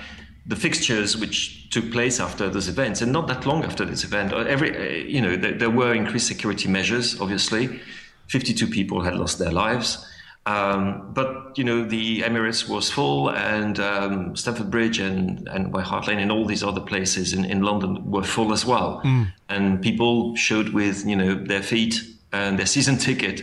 the 0.47 0.57
fixtures 0.57 1.15
which 1.15 1.69
took 1.69 1.93
place 1.93 2.21
after 2.21 2.49
those 2.49 2.69
events, 2.69 3.03
and 3.03 3.13
not 3.13 3.27
that 3.29 3.45
long 3.45 3.65
after 3.65 3.85
this 3.85 4.03
event, 4.03 4.33
uh, 4.33 4.39
every 4.39 4.71
uh, 4.77 5.05
you 5.07 5.21
know 5.21 5.37
there, 5.37 5.53
there 5.53 5.71
were 5.71 5.93
increased 5.93 6.27
security 6.27 6.69
measures. 6.69 7.21
Obviously, 7.21 7.81
52 8.29 8.67
people 8.69 9.03
had 9.03 9.15
lost 9.15 9.39
their 9.39 9.53
lives. 9.53 10.07
Um, 10.47 11.11
but 11.15 11.57
you 11.57 11.65
know 11.65 11.85
the 11.85 12.21
Emirates 12.21 12.69
was 12.69 12.91
full, 12.91 13.31
and 13.31 13.81
um, 13.81 14.37
Stamford 14.37 14.71
Bridge 14.71 14.99
and 14.99 15.49
and 15.49 15.73
White 15.73 15.87
Hart 15.87 16.07
Lane 16.07 16.19
and 16.19 16.31
all 16.31 16.45
these 16.45 16.63
other 16.63 16.83
places 16.83 17.33
in, 17.33 17.45
in 17.47 17.63
London 17.63 18.11
were 18.11 18.25
full 18.25 18.53
as 18.53 18.67
well. 18.67 19.01
And 19.49 19.81
people 19.81 20.37
showed 20.37 20.71
with 20.71 21.07
you 21.07 21.17
know 21.17 21.35
their 21.35 21.63
feet 21.63 22.03
and 22.33 22.59
their 22.59 22.67
season 22.67 22.99
ticket 22.99 23.43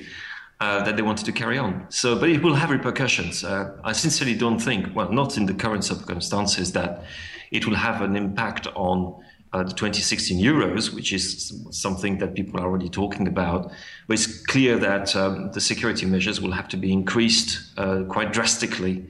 uh, 0.59 0.83
that 0.83 0.95
they 0.95 1.01
wanted 1.01 1.25
to 1.25 1.31
carry 1.31 1.57
on. 1.57 1.87
So, 1.89 2.19
but 2.19 2.29
it 2.29 2.43
will 2.43 2.53
have 2.53 2.69
repercussions. 2.69 3.43
Uh, 3.43 3.75
I 3.83 3.93
sincerely 3.93 4.35
don't 4.35 4.59
think, 4.59 4.95
well, 4.95 5.11
not 5.11 5.37
in 5.37 5.47
the 5.47 5.55
current 5.55 5.83
circumstances, 5.83 6.73
that 6.73 7.03
it 7.49 7.65
will 7.65 7.75
have 7.75 8.01
an 8.01 8.15
impact 8.15 8.67
on 8.75 9.23
uh, 9.53 9.63
the 9.63 9.73
2016 9.73 10.41
Euros, 10.41 10.93
which 10.93 11.11
is 11.11 11.53
something 11.71 12.17
that 12.19 12.33
people 12.35 12.59
are 12.59 12.63
already 12.65 12.89
talking 12.89 13.27
about. 13.27 13.71
But 14.07 14.13
it's 14.13 14.45
clear 14.45 14.77
that 14.79 15.15
um, 15.15 15.51
the 15.51 15.61
security 15.61 16.05
measures 16.05 16.39
will 16.39 16.53
have 16.53 16.67
to 16.69 16.77
be 16.77 16.91
increased 16.91 17.61
uh, 17.77 18.03
quite 18.07 18.31
drastically 18.31 19.05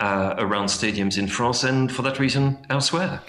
uh, 0.00 0.34
around 0.38 0.66
stadiums 0.66 1.16
in 1.18 1.26
France 1.28 1.64
and, 1.64 1.90
for 1.90 2.02
that 2.02 2.18
reason, 2.18 2.58
elsewhere. 2.68 3.22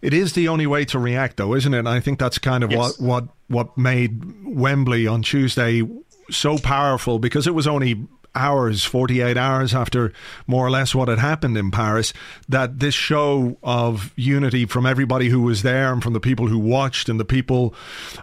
It 0.00 0.14
is 0.14 0.32
the 0.34 0.48
only 0.48 0.66
way 0.66 0.84
to 0.86 0.98
react, 0.98 1.36
though, 1.36 1.54
isn't 1.54 1.74
it? 1.74 1.80
And 1.80 1.88
I 1.88 2.00
think 2.00 2.18
that's 2.18 2.38
kind 2.38 2.62
of 2.64 2.70
Yes. 2.70 2.78
what, 2.78 3.00
what 3.00 3.24
what 3.48 3.78
made 3.78 4.22
Wembley 4.44 5.06
on 5.06 5.22
Tuesday 5.22 5.82
so 6.30 6.58
powerful 6.58 7.18
because 7.18 7.46
it 7.46 7.54
was 7.54 7.66
only 7.66 8.06
hours, 8.38 8.84
48 8.84 9.36
hours 9.36 9.74
after 9.74 10.12
more 10.46 10.66
or 10.66 10.70
less 10.70 10.94
what 10.94 11.08
had 11.08 11.18
happened 11.18 11.58
in 11.58 11.70
Paris, 11.70 12.12
that 12.48 12.78
this 12.78 12.94
show 12.94 13.58
of 13.62 14.12
unity 14.16 14.64
from 14.64 14.86
everybody 14.86 15.28
who 15.28 15.42
was 15.42 15.62
there 15.62 15.92
and 15.92 16.02
from 16.02 16.12
the 16.12 16.20
people 16.20 16.46
who 16.46 16.58
watched 16.58 17.08
and 17.08 17.18
the 17.18 17.24
people. 17.24 17.74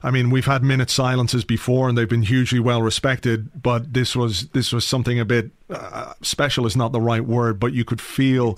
I 0.01 0.11
mean, 0.11 0.29
we've 0.29 0.45
had 0.45 0.63
minute 0.63 0.89
silences 0.89 1.43
before 1.43 1.89
and 1.89 1.97
they've 1.97 2.09
been 2.09 2.23
hugely 2.23 2.59
well 2.59 2.81
respected, 2.81 3.61
but 3.61 3.93
this 3.93 4.15
was 4.15 4.47
this 4.49 4.71
was 4.71 4.85
something 4.85 5.19
a 5.19 5.25
bit 5.25 5.51
uh, 5.69 6.13
special 6.21 6.65
is 6.65 6.75
not 6.75 6.91
the 6.91 7.01
right 7.01 7.25
word, 7.25 7.59
but 7.59 7.73
you 7.73 7.83
could 7.83 8.01
feel 8.01 8.57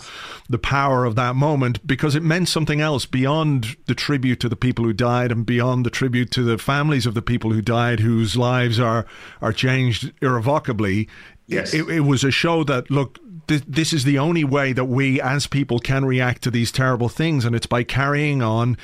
the 0.49 0.57
power 0.57 1.05
of 1.05 1.15
that 1.15 1.35
moment 1.35 1.85
because 1.87 2.15
it 2.15 2.23
meant 2.23 2.49
something 2.49 2.81
else 2.81 3.05
beyond 3.05 3.77
the 3.85 3.95
tribute 3.95 4.39
to 4.41 4.49
the 4.49 4.55
people 4.55 4.83
who 4.83 4.93
died 4.93 5.31
and 5.31 5.45
beyond 5.45 5.85
the 5.85 5.89
tribute 5.89 6.31
to 6.31 6.43
the 6.43 6.57
families 6.57 7.05
of 7.05 7.13
the 7.13 7.21
people 7.21 7.51
who 7.51 7.61
died, 7.61 8.01
whose 8.01 8.35
lives 8.35 8.79
are 8.79 9.05
are 9.41 9.53
changed 9.53 10.11
irrevocably. 10.21 11.07
Yes. 11.47 11.73
It, 11.73 11.89
it 11.89 12.01
was 12.01 12.23
a 12.23 12.31
show 12.31 12.63
that 12.65 12.91
look. 12.91 13.19
Th- 13.47 13.63
this 13.65 13.93
is 13.93 14.03
the 14.03 14.19
only 14.19 14.43
way 14.43 14.73
that 14.73 14.85
we, 14.85 15.21
as 15.21 15.47
people, 15.47 15.79
can 15.79 16.03
react 16.03 16.41
to 16.41 16.51
these 16.51 16.69
terrible 16.69 17.07
things, 17.07 17.45
and 17.45 17.55
it's 17.55 17.65
by 17.65 17.83
carrying 17.83 18.41
on 18.41 18.75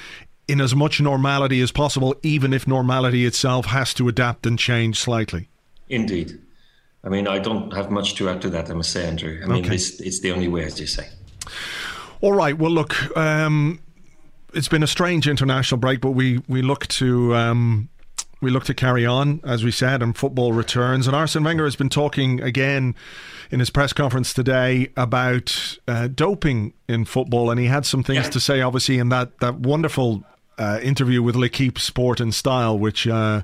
in 0.48 0.62
as 0.62 0.74
much 0.74 1.02
normality 1.02 1.60
as 1.60 1.74
possible, 1.74 2.16
even 2.24 2.54
if 2.54 2.66
normality 2.66 3.26
itself 3.26 3.66
has 3.66 3.94
to 3.96 4.08
adapt 4.08 4.46
and 4.46 4.58
change 4.58 4.98
slightly. 4.98 5.50
Indeed. 5.90 6.40
I 7.04 7.10
mean, 7.10 7.28
I 7.28 7.40
don't 7.40 7.74
have 7.74 7.92
much 7.92 8.16
to 8.16 8.30
add 8.30 8.42
to 8.44 8.50
that, 8.52 8.70
I 8.70 8.74
must 8.74 8.92
say, 8.92 9.06
Andrew. 9.06 9.40
I 9.44 9.48
mean, 9.48 9.66
Okay. 9.66 9.76
it's, 9.76 10.00
it's 10.00 10.22
the 10.22 10.32
only 10.32 10.48
way, 10.48 10.64
as 10.64 10.80
you 10.80 10.88
say. 10.88 11.10
All 12.22 12.32
right. 12.32 12.58
Well, 12.58 12.72
look, 12.72 12.96
um, 13.18 13.80
it's 14.54 14.70
been 14.70 14.84
a 14.84 14.88
strange 14.88 15.28
international 15.28 15.80
break, 15.80 16.00
but 16.00 16.12
we 16.12 16.42
we 16.48 16.62
look 16.62 16.88
to. 16.88 17.36
Um, 17.36 17.90
we 18.42 18.52
look 18.52 18.66
to 18.66 18.74
carry 18.74 19.06
on, 19.06 19.40
as 19.46 19.64
we 19.64 19.72
said, 19.72 20.02
and 20.04 20.18
football 20.18 20.52
returns. 20.52 21.08
And 21.08 21.16
Arsene 21.16 21.46
Wenger 21.46 21.64
has 21.64 21.78
been 21.78 21.88
talking 21.90 22.42
again 22.42 22.94
in 23.52 23.60
his 23.62 23.70
press 23.70 23.94
conference 23.94 24.34
today 24.34 24.90
about 24.98 25.78
uh, 25.88 26.08
doping 26.10 26.74
in 26.90 27.06
football, 27.06 27.50
and 27.50 27.58
he 27.60 27.68
had 27.68 27.86
some 27.86 28.04
things 28.04 28.26
Yeah. 28.26 28.32
to 28.32 28.40
say, 28.42 28.62
obviously, 28.62 29.00
in 29.00 29.10
that 29.10 29.40
that 29.40 29.60
wonderful 29.60 30.24
uh, 30.58 30.80
interview 30.82 31.22
with 31.24 31.36
L'Equipe 31.36 31.78
Sport 31.80 32.22
and 32.22 32.34
Style, 32.34 32.78
which. 32.80 33.06
Uh, 33.08 33.42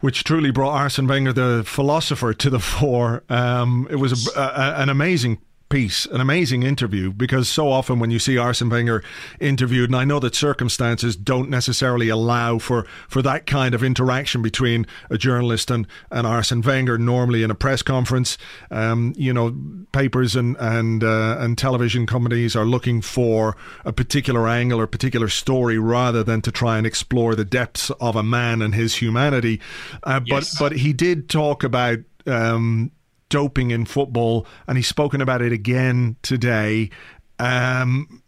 which 0.00 0.24
truly 0.24 0.50
brought 0.50 0.74
Arsene 0.74 1.06
Wenger, 1.06 1.32
the 1.32 1.62
philosopher, 1.66 2.32
to 2.34 2.50
the 2.50 2.60
fore. 2.60 3.22
Um, 3.28 3.86
it 3.90 3.96
was 3.96 4.34
a, 4.36 4.40
a, 4.40 4.74
an 4.82 4.88
amazing 4.88 5.38
piece, 5.68 6.06
an 6.06 6.20
amazing 6.20 6.62
interview, 6.62 7.12
because 7.12 7.48
so 7.48 7.70
often 7.70 7.98
when 7.98 8.10
you 8.10 8.18
see 8.18 8.38
Arsene 8.38 8.68
Wenger 8.68 9.02
interviewed, 9.40 9.90
and 9.90 9.96
I 9.96 10.04
know 10.04 10.20
that 10.20 10.34
circumstances 10.34 11.16
don't 11.16 11.50
necessarily 11.50 12.08
allow 12.08 12.58
for, 12.58 12.86
for 13.08 13.22
that 13.22 13.46
kind 13.46 13.74
of 13.74 13.82
interaction 13.82 14.42
between 14.42 14.86
a 15.10 15.18
journalist 15.18 15.70
and, 15.70 15.86
and 16.10 16.26
Arsene 16.26 16.62
Wenger, 16.62 16.98
normally 16.98 17.42
in 17.42 17.50
a 17.50 17.54
press 17.54 17.82
conference, 17.82 18.38
um, 18.70 19.14
you 19.16 19.32
know, 19.32 19.56
papers 19.92 20.36
and 20.36 20.56
and 20.58 21.02
uh, 21.02 21.36
and 21.38 21.56
television 21.56 22.06
companies 22.06 22.54
are 22.54 22.64
looking 22.64 23.00
for 23.00 23.56
a 23.84 23.92
particular 23.92 24.46
angle 24.46 24.80
or 24.80 24.86
particular 24.86 25.28
story 25.28 25.78
rather 25.78 26.22
than 26.22 26.42
to 26.42 26.52
try 26.52 26.78
and 26.78 26.86
explore 26.86 27.34
the 27.34 27.44
depths 27.44 27.90
of 28.00 28.14
a 28.14 28.22
man 28.22 28.62
and 28.62 28.74
his 28.74 28.96
humanity. 28.96 29.60
Uh, 30.02 30.20
Yes. 30.24 30.58
But 30.58 30.70
but 30.70 30.78
he 30.78 30.92
did 30.92 31.28
talk 31.28 31.64
about. 31.64 31.98
Um, 32.26 32.90
doping 33.28 33.70
in 33.70 33.84
football, 33.84 34.46
and 34.66 34.78
he's 34.78 34.88
spoken 34.88 35.20
about 35.20 35.42
it 35.42 35.52
again 35.52 36.16
today. 36.22 36.90
Um, 37.38 38.22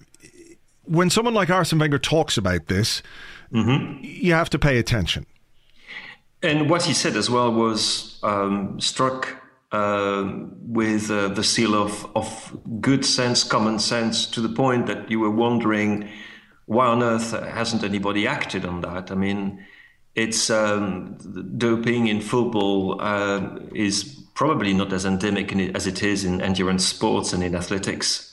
when 0.84 1.10
someone 1.10 1.34
like 1.34 1.50
Arsene 1.50 1.78
Wenger 1.78 1.98
talks 1.98 2.36
about 2.36 2.66
this, 2.66 3.02
you 3.52 4.32
have 4.32 4.50
to 4.50 4.58
pay 4.58 4.78
attention. 4.78 5.26
And 6.42 6.70
what 6.70 6.84
he 6.84 6.94
said 6.94 7.16
as 7.16 7.28
well 7.28 7.52
was 7.52 8.18
um, 8.22 8.80
struck 8.80 9.36
um 9.72 10.56
with 10.62 11.12
uh, 11.12 11.28
the 11.28 11.44
seal 11.44 11.74
of, 11.74 12.04
of 12.16 12.58
good 12.80 13.04
sense, 13.04 13.44
common 13.44 13.78
sense, 13.78 14.26
to 14.26 14.40
the 14.40 14.48
point 14.48 14.86
that 14.86 15.08
you 15.08 15.20
were 15.20 15.30
wondering 15.30 16.08
why 16.66 16.86
on 16.86 17.02
earth 17.02 17.32
hasn't 17.32 17.82
anybody 17.82 18.28
acted 18.28 18.64
on 18.64 18.80
that? 18.80 19.10
I 19.10 19.16
mean, 19.16 19.64
it's 20.14 20.50
um, 20.50 21.16
doping 21.58 22.06
in 22.06 22.20
football 22.20 23.00
uh, 23.00 23.58
is 23.74 24.22
probably 24.40 24.72
not 24.72 24.90
as 24.90 25.04
endemic 25.04 25.54
as 25.74 25.86
it 25.86 26.02
is 26.02 26.24
in 26.24 26.40
endurance 26.40 26.86
sports 26.86 27.34
and 27.34 27.42
in 27.42 27.54
athletics. 27.54 28.32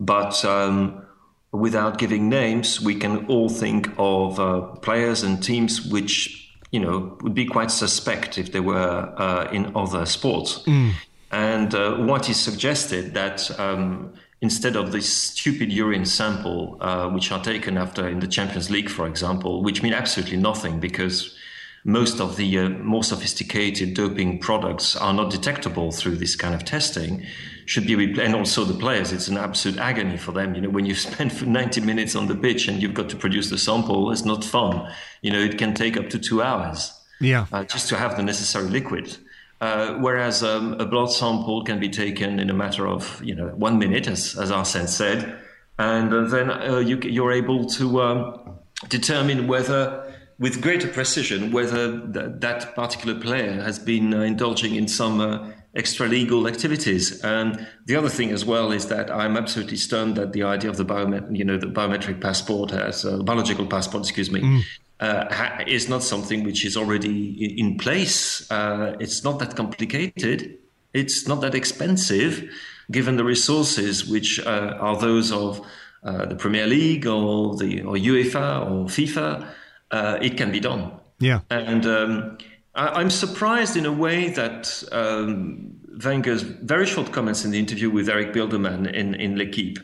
But 0.00 0.42
um, 0.46 1.04
without 1.52 1.98
giving 1.98 2.30
names, 2.30 2.80
we 2.80 2.94
can 2.94 3.26
all 3.26 3.50
think 3.50 3.90
of 3.98 4.40
uh, 4.40 4.62
players 4.80 5.22
and 5.22 5.42
teams 5.42 5.84
which 5.84 6.50
you 6.70 6.80
know 6.80 7.18
would 7.20 7.34
be 7.34 7.44
quite 7.44 7.70
suspect 7.70 8.38
if 8.38 8.52
they 8.52 8.60
were 8.60 9.12
uh, 9.18 9.50
in 9.52 9.76
other 9.76 10.06
sports. 10.06 10.60
Mm. 10.60 10.92
And 11.30 11.74
uh, 11.74 11.96
what 11.96 12.30
is 12.30 12.40
suggested 12.40 13.12
that 13.12 13.38
um, 13.60 14.14
instead 14.40 14.74
of 14.74 14.90
this 14.90 15.12
stupid 15.12 15.70
urine 15.70 16.06
sample, 16.06 16.78
uh, 16.80 17.10
which 17.10 17.30
are 17.30 17.44
taken 17.44 17.76
after 17.76 18.08
in 18.08 18.20
the 18.20 18.26
Champions 18.26 18.70
League, 18.70 18.88
for 18.88 19.06
example, 19.06 19.62
which 19.62 19.82
mean 19.82 19.92
absolutely 19.92 20.38
nothing 20.38 20.80
because 20.80 21.36
most 21.84 22.20
of 22.20 22.36
the 22.36 22.58
uh, 22.58 22.68
more 22.68 23.02
sophisticated 23.02 23.94
doping 23.94 24.38
products 24.38 24.94
are 24.94 25.12
not 25.12 25.30
detectable 25.30 25.90
through 25.90 26.16
this 26.16 26.36
kind 26.36 26.54
of 26.54 26.64
testing 26.64 27.26
should 27.66 27.86
be 27.86 27.94
repl- 27.94 28.24
and 28.24 28.34
also 28.34 28.64
the 28.64 28.78
players 28.78 29.12
it's 29.12 29.28
an 29.28 29.36
absolute 29.36 29.78
agony 29.78 30.16
for 30.16 30.32
them 30.32 30.54
you 30.54 30.60
know 30.60 30.68
when 30.68 30.86
you 30.86 30.94
spend 31.06 31.46
90 31.46 31.80
minutes 31.80 32.14
on 32.14 32.26
the 32.28 32.34
pitch 32.34 32.68
and 32.68 32.80
you've 32.80 32.94
got 32.94 33.08
to 33.08 33.16
produce 33.16 33.50
the 33.50 33.58
sample 33.58 34.10
it's 34.12 34.24
not 34.24 34.44
fun. 34.44 34.88
You 35.22 35.32
know 35.32 35.40
it 35.40 35.58
can 35.58 35.74
take 35.74 35.96
up 35.96 36.08
to 36.10 36.18
two 36.18 36.42
hours 36.42 36.92
yeah. 37.20 37.46
uh, 37.52 37.64
just 37.64 37.88
to 37.88 37.96
have 37.96 38.16
the 38.16 38.22
necessary 38.22 38.68
liquid. 38.68 39.16
Uh, 39.60 39.94
whereas 39.98 40.42
um, 40.42 40.74
a 40.80 40.84
blood 40.84 41.06
sample 41.06 41.62
can 41.62 41.78
be 41.78 41.88
taken 41.88 42.40
in 42.40 42.50
a 42.50 42.54
matter 42.54 42.86
of 42.86 43.22
you 43.24 43.34
know 43.34 43.48
one 43.48 43.78
minute 43.78 44.08
as, 44.08 44.36
as 44.36 44.50
Arsene 44.50 44.88
said 44.88 45.38
and 45.78 46.12
uh, 46.12 46.22
then 46.24 46.50
uh, 46.50 46.78
you, 46.78 46.98
you're 46.98 47.32
able 47.32 47.64
to 47.66 48.02
um, 48.02 48.58
determine 48.88 49.46
whether 49.46 50.11
with 50.42 50.60
greater 50.60 50.88
precision 50.88 51.52
whether 51.52 52.00
th- 52.00 52.32
that 52.40 52.74
particular 52.74 53.18
player 53.18 53.62
has 53.62 53.78
been 53.78 54.12
uh, 54.12 54.20
indulging 54.22 54.74
in 54.74 54.88
some 54.88 55.20
uh, 55.20 55.48
extra 55.76 56.08
legal 56.08 56.48
activities. 56.48 57.22
And 57.24 57.66
the 57.86 57.94
other 57.96 58.08
thing 58.08 58.30
as 58.30 58.44
well 58.44 58.72
is 58.72 58.88
that 58.88 59.08
I'm 59.10 59.36
absolutely 59.36 59.76
stunned 59.76 60.16
that 60.16 60.32
the 60.32 60.42
idea 60.42 60.68
of 60.68 60.76
the 60.76 60.84
biomet- 60.84 61.34
you 61.34 61.44
know, 61.44 61.56
the 61.56 61.68
biometric 61.68 62.20
passport 62.20 62.72
as 62.72 63.04
a 63.04 63.22
biological 63.22 63.66
passport, 63.66 64.02
excuse 64.02 64.30
me. 64.30 64.40
Mm. 64.40 64.60
Uh, 65.00 65.34
ha- 65.34 65.64
is 65.66 65.88
not 65.88 66.02
something 66.02 66.44
which 66.44 66.64
is 66.64 66.76
already 66.76 67.58
in 67.58 67.78
place. 67.78 68.50
Uh, 68.50 68.96
it's 69.00 69.24
not 69.24 69.38
that 69.38 69.56
complicated. 69.56 70.58
It's 70.92 71.26
not 71.26 71.40
that 71.40 71.54
expensive, 71.54 72.48
given 72.90 73.16
the 73.16 73.24
resources 73.24 74.06
which 74.06 74.38
uh, 74.40 74.76
are 74.80 74.96
those 74.98 75.32
of 75.32 75.64
uh, 76.04 76.26
the 76.26 76.36
Premier 76.36 76.66
League 76.66 77.06
or 77.06 77.56
the 77.56 77.82
or 77.82 77.94
UEFA 77.94 78.70
or 78.70 78.86
FIFA 78.86 79.48
uh, 79.92 80.18
it 80.20 80.36
can 80.36 80.50
be 80.50 80.60
done. 80.60 80.92
Yeah. 81.20 81.40
And 81.50 81.86
um, 81.86 82.38
I, 82.74 83.00
am 83.00 83.10
surprised 83.10 83.76
in 83.76 83.86
a 83.86 83.92
way 83.92 84.30
that 84.30 84.82
um, 84.90 85.78
Wenger's 86.04 86.42
very 86.42 86.86
short 86.86 87.12
comments 87.12 87.44
in 87.44 87.50
the 87.50 87.58
interview 87.58 87.90
with 87.90 88.08
Eric 88.08 88.32
Bilderman 88.32 88.92
in, 88.92 89.14
in 89.14 89.36
L'Equipe. 89.36 89.78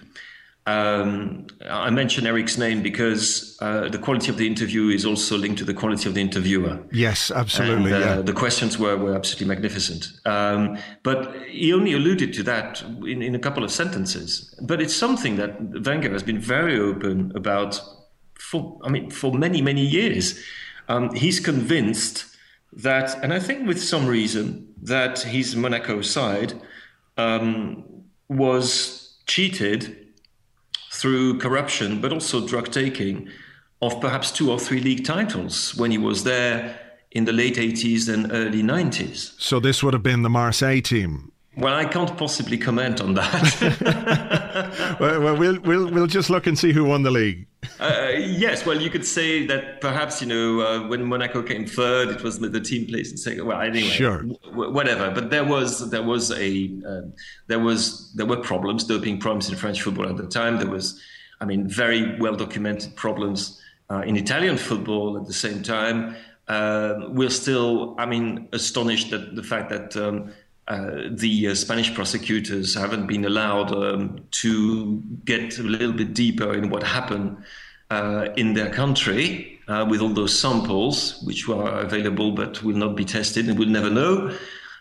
Um, 0.67 1.47
I 1.65 1.89
mention 1.89 2.27
Eric's 2.27 2.59
name 2.59 2.83
because 2.83 3.57
uh, 3.63 3.89
the 3.89 3.97
quality 3.97 4.29
of 4.29 4.37
the 4.37 4.47
interview 4.47 4.89
is 4.89 5.07
also 5.07 5.39
linked 5.39 5.59
to 5.61 5.65
the 5.65 5.73
quality 5.73 6.07
of 6.07 6.15
the 6.15 6.21
interviewer. 6.21 6.79
Yes, 6.93 7.31
absolutely. 7.31 7.93
And, 7.93 8.05
uh, 8.05 8.07
yeah. 8.07 8.21
The 8.21 8.35
questions 8.35 8.79
were, 8.79 8.95
were 8.99 9.15
absolutely 9.15 9.47
magnificent. 9.47 10.13
Um, 10.27 10.77
but 11.03 11.35
he 11.47 11.73
only 11.73 11.95
alluded 11.95 12.35
to 12.35 12.43
that 12.43 12.83
in, 12.83 13.23
in 13.23 13.35
a 13.35 13.39
couple 13.39 13.65
of 13.65 13.71
sentences. 13.71 14.55
But 14.61 14.83
it's 14.83 14.95
something 14.95 15.37
that 15.37 15.59
Wenger 15.87 16.11
has 16.11 16.23
been 16.23 16.39
very 16.39 16.79
open 16.79 17.33
about 17.35 17.81
for 18.39 18.79
I 18.83 18.89
mean 18.89 19.11
for 19.11 19.33
many 19.33 19.63
many 19.63 19.83
years. 19.83 20.43
Um, 20.89 21.15
he's 21.15 21.39
convinced 21.39 22.25
that, 22.73 23.23
and 23.23 23.35
I 23.35 23.41
think 23.41 23.67
with 23.67 23.83
some 23.83 24.07
reason, 24.07 24.73
that 24.83 25.21
his 25.21 25.55
Monaco 25.55 26.01
side 26.01 26.55
um, 27.19 27.85
was 28.29 29.19
cheated 29.27 30.09
through 30.91 31.39
corruption, 31.41 32.01
but 32.01 32.11
also 32.11 32.47
drug 32.47 32.73
taking, 32.73 33.29
of 33.83 34.01
perhaps 34.01 34.33
two 34.33 34.51
or 34.51 34.59
three 34.59 34.81
league 34.81 35.05
titles 35.05 35.75
when 35.77 35.91
he 35.91 35.99
was 35.99 36.25
there 36.25 36.81
in 37.11 37.27
the 37.27 37.33
late 37.33 37.57
80s 37.57 38.13
and 38.13 38.33
early 38.33 38.63
90s. 38.63 39.39
So 39.39 39.61
this 39.61 39.83
would 39.83 39.93
have 39.93 40.03
been 40.03 40.23
the 40.23 40.31
Marseille 40.31 40.81
team 40.81 41.33
well, 41.59 41.75
I 41.75 41.85
can't 41.87 42.17
possibly 42.17 42.57
comment 42.57 43.01
on 43.01 43.15
that. 43.15 44.97
well, 45.01 45.21
well, 45.21 45.37
we'll 45.37 45.61
we'll 45.61 45.91
we'll 45.91 46.07
just 46.07 46.31
look 46.31 46.47
and 46.47 46.57
see 46.57 46.73
who 46.73 46.85
won 46.85 47.03
the 47.03 47.11
league. 47.11 47.48
Uh, 47.81 48.13
yes, 48.17 48.65
well, 48.65 48.81
you 48.81 48.91
could 48.91 49.05
say 49.05 49.47
that 49.47 49.81
perhaps 49.81 50.21
you 50.21 50.29
know 50.29 50.61
uh, 50.61 50.89
when 50.89 51.05
Monaco 51.05 51.43
came 51.43 51.67
third, 51.67 52.09
it 52.09 52.23
was 52.23 52.39
the 52.39 52.61
team 52.61 52.87
placed 52.87 53.13
in 53.13 53.19
second. 53.19 53.47
Well, 53.47 53.61
anyway, 53.61 53.89
sure, 53.89 54.23
w- 54.23 54.73
whatever. 54.73 55.11
But 55.11 55.31
there 55.31 55.45
was 55.45 55.91
there 55.91 56.03
was 56.03 56.31
a 56.31 56.71
uh, 56.87 57.03
there 57.49 57.59
was 57.59 58.13
there 58.15 58.27
were 58.27 58.37
problems, 58.37 58.85
doping 58.85 59.19
problems 59.19 59.49
in 59.49 59.57
French 59.57 59.83
football 59.83 60.09
at 60.09 60.17
the 60.17 60.27
time. 60.27 60.59
There 60.59 60.71
was, 60.71 61.01
I 61.41 61.45
mean, 61.45 61.69
very 61.69 62.19
well 62.19 62.37
documented 62.37 62.95
problems 62.97 63.61
uh, 63.91 64.03
in 64.07 64.17
Italian 64.17 64.57
football 64.57 65.17
at 65.17 65.27
the 65.27 65.33
same 65.33 65.63
time. 65.63 66.17
Uh, 66.47 67.09
we're 67.09 67.29
still, 67.31 67.95
I 67.99 68.07
mean, 68.07 68.49
astonished 68.53 69.13
at 69.13 69.35
the 69.35 69.43
fact 69.43 69.71
that. 69.71 69.97
Um, 69.97 70.33
uh, 70.69 71.09
the 71.11 71.49
uh, 71.49 71.55
Spanish 71.55 71.95
prosecutors 71.95 72.75
haven't 72.75 73.07
been 73.07 73.25
allowed 73.25 73.73
um, 73.73 74.21
to 74.31 75.03
get 75.25 75.59
a 75.59 75.63
little 75.63 75.95
bit 75.95 76.13
deeper 76.13 76.53
in 76.53 76.69
what 76.69 76.83
happened 76.83 77.39
uh, 77.91 78.29
in 78.37 78.53
their 78.53 78.69
country 78.69 79.59
uh, 79.69 79.87
with 79.89 80.03
all 80.03 80.11
those 80.11 80.39
samples, 80.39 81.23
which 81.25 81.49
were 81.49 81.71
available 81.81 82.33
but 82.33 82.63
will 82.63 82.77
not 82.77 82.95
be 82.97 83.05
tested 83.05 83.49
and 83.49 83.59
we'll 83.59 83.69
never 83.69 83.89
know. 83.89 84.37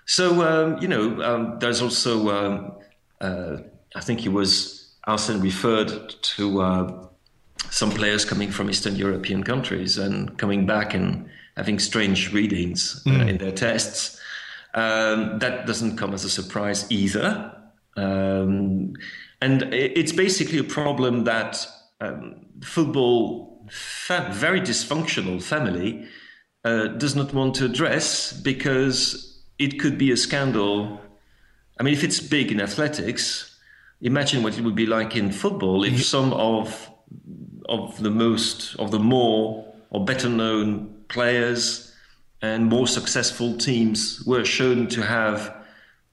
So, 0.06 0.42
um, 0.42 0.78
you 0.82 0.90
know, 0.90 1.22
um, 1.22 1.58
there's 1.60 1.82
also, 1.82 2.30
um, 2.30 2.74
uh, 3.22 3.58
I 3.96 4.02
think 4.02 4.26
it 4.26 4.30
was 4.30 4.94
Arsene 5.06 5.40
referred 5.40 5.90
to 6.22 7.10
some 7.70 7.92
players 7.92 8.26
coming 8.26 8.52
from 8.52 8.70
Eastern 8.70 8.96
European 8.98 9.42
countries 9.44 9.98
and 9.98 10.38
coming 10.38 10.66
back 10.66 10.94
and 10.94 11.30
having 11.56 11.80
strange 11.80 12.34
readings 12.34 13.04
mm. 13.06 13.28
in 13.28 13.38
their 13.38 13.52
tests. 13.54 14.20
Um, 14.74 15.40
that 15.40 15.66
doesn't 15.66 15.98
come 15.98 16.14
as 16.14 16.24
a 16.24 16.30
surprise 16.30 16.86
either. 16.92 17.54
Um, 17.96 18.94
and 19.42 19.74
it's 19.74 20.12
basically 20.12 20.60
a 20.60 20.64
problem 20.64 21.24
that 21.24 21.66
um, 22.00 22.46
football, 22.62 23.66
fa- 23.72 24.30
very 24.32 24.62
dysfunctional 24.62 25.42
family, 25.42 26.06
uh, 26.64 26.88
does 26.88 27.16
not 27.16 27.34
want 27.34 27.56
to 27.56 27.66
address 27.66 28.34
because 28.34 29.42
it 29.58 29.80
could 29.80 29.98
be 29.98 30.12
a 30.12 30.18
scandal. 30.18 31.02
I 31.80 31.84
mean, 31.84 31.94
if 31.94 32.04
it's 32.04 32.20
big 32.20 32.52
in 32.52 32.60
athletics, 32.60 33.58
imagine 34.02 34.44
what 34.44 34.58
it 34.58 34.64
would 34.64 34.76
be 34.76 34.86
like 34.86 35.16
in 35.16 35.32
football 35.32 35.84
if 35.84 36.04
some 36.06 36.34
of 36.34 36.92
of 37.70 38.02
the 38.02 38.10
most 38.10 38.76
of 38.78 38.92
the 38.92 39.00
more 39.00 39.66
or 39.90 40.06
better 40.06 40.30
known 40.30 41.04
players 41.10 41.87
and 42.42 42.66
more 42.66 42.88
successful 42.88 43.58
teams 43.58 44.24
were 44.26 44.46
shown 44.46 44.88
to 44.88 45.02
have 45.02 45.56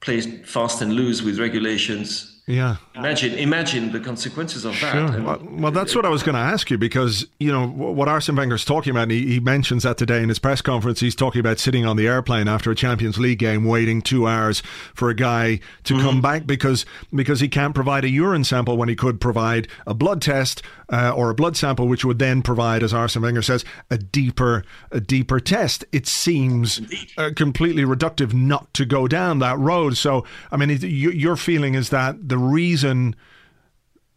played 0.01 0.47
fast 0.47 0.81
and 0.81 0.93
loose 0.93 1.21
with 1.21 1.39
regulations 1.39 2.35
yeah. 2.47 2.75
Imagine, 2.93 3.33
imagine 3.33 3.91
the 3.91 3.99
consequences 3.99 4.65
of 4.65 4.79
that. 4.79 4.91
Sure. 4.91 5.23
Well, 5.23 5.39
well, 5.49 5.71
that's 5.71 5.95
what 5.95 6.05
I 6.05 6.09
was 6.09 6.21
going 6.21 6.35
to 6.35 6.41
ask 6.41 6.69
you 6.69 6.77
because 6.77 7.25
you 7.39 7.51
know 7.51 7.67
what 7.67 8.07
Arsene 8.07 8.35
Wenger's 8.35 8.63
talking 8.63 8.91
about. 8.91 9.09
He, 9.09 9.25
he, 9.25 9.39
mentions 9.39 9.81
that 9.81 9.97
today 9.97 10.21
in 10.21 10.29
his 10.29 10.37
press 10.37 10.61
conference. 10.61 10.99
He's 10.99 11.15
talking 11.15 11.39
about 11.39 11.57
sitting 11.57 11.87
on 11.87 11.97
the 11.97 12.07
airplane 12.07 12.47
after 12.47 12.69
a 12.69 12.75
Champions 12.75 13.17
League 13.17 13.39
game, 13.39 13.65
waiting 13.65 13.99
two 13.99 14.27
hours 14.27 14.61
for 14.93 15.09
a 15.09 15.15
guy 15.15 15.59
to 15.85 15.95
mm-hmm. 15.95 16.05
come 16.05 16.21
back 16.21 16.45
because 16.45 16.85
because 17.13 17.39
he 17.39 17.47
can't 17.47 17.73
provide 17.73 18.03
a 18.05 18.09
urine 18.09 18.43
sample 18.43 18.77
when 18.77 18.89
he 18.89 18.95
could 18.95 19.19
provide 19.19 19.67
a 19.87 19.95
blood 19.95 20.21
test 20.21 20.61
uh, 20.89 21.13
or 21.15 21.29
a 21.29 21.35
blood 21.35 21.57
sample, 21.57 21.87
which 21.87 22.05
would 22.05 22.19
then 22.19 22.41
provide, 22.41 22.83
as 22.83 22.93
Arsene 22.93 23.21
Wenger 23.21 23.41
says, 23.41 23.65
a 23.89 23.97
deeper 23.97 24.63
a 24.91 24.99
deeper 24.99 25.39
test. 25.39 25.85
It 25.91 26.07
seems 26.07 26.81
uh, 27.17 27.31
completely 27.35 27.83
reductive 27.83 28.33
not 28.33 28.73
to 28.75 28.85
go 28.85 29.07
down 29.07 29.39
that 29.39 29.57
road. 29.57 29.97
So, 29.97 30.25
I 30.51 30.57
mean, 30.57 30.69
it, 30.69 30.83
your 30.83 31.35
feeling 31.35 31.75
is 31.75 31.89
that 31.89 32.29
the 32.29 32.37
reason 32.37 33.15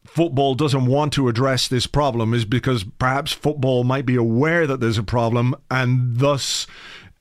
football 0.05 0.55
doesn't 0.55 0.87
want 0.87 1.13
to 1.13 1.29
address 1.29 1.69
this 1.69 1.87
problem 1.87 2.33
is 2.33 2.45
because 2.45 2.85
perhaps 2.99 3.33
football 3.33 3.85
might 3.85 4.07
be 4.07 4.17
aware 4.17 4.67
that 4.67 4.81
there's 4.81 4.99
a 4.99 5.03
problem 5.03 5.55
and 5.71 6.19
thus 6.19 6.67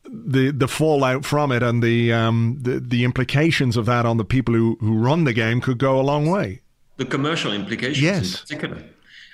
the 0.09 0.51
the 0.51 0.67
fallout 0.67 1.25
from 1.25 1.51
it 1.51 1.61
and 1.61 1.83
the 1.83 2.13
um, 2.13 2.57
the, 2.61 2.79
the 2.79 3.03
implications 3.03 3.75
of 3.75 3.85
that 3.85 4.05
on 4.05 4.17
the 4.17 4.23
people 4.23 4.53
who, 4.53 4.77
who 4.79 4.97
run 4.97 5.25
the 5.25 5.33
game 5.33 5.59
could 5.59 5.77
go 5.77 5.99
a 5.99 6.01
long 6.01 6.27
way. 6.27 6.61
The 6.95 7.05
commercial 7.05 7.53
implications, 7.53 8.01
yes. 8.01 8.33
in 8.33 8.39
particular. 8.39 8.83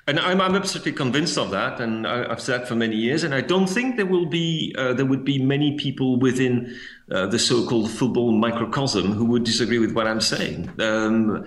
And 0.06 0.20
I'm, 0.20 0.42
I'm 0.42 0.54
absolutely 0.54 0.92
convinced 0.92 1.38
of 1.38 1.52
that, 1.52 1.80
and 1.80 2.06
I, 2.06 2.28
have 2.28 2.42
said 2.42 2.68
for 2.68 2.76
many 2.76 2.98
years. 2.98 3.24
And 3.24 3.34
I 3.34 3.40
don't 3.40 3.68
think 3.68 3.96
there 3.96 4.06
will 4.06 4.26
be 4.26 4.76
uh, 4.78 4.94
there 4.94 5.06
would 5.06 5.24
be 5.24 5.42
many 5.42 5.78
people 5.78 6.20
within 6.20 6.76
uh, 7.10 7.28
the 7.28 7.40
so-called 7.40 7.90
football 7.90 8.34
microcosm 8.34 9.14
who 9.14 9.26
would 9.26 9.46
disagree 9.46 9.80
with 9.80 9.94
what 9.94 10.06
I'm 10.06 10.20
saying. 10.20 10.70
Um, 10.80 11.46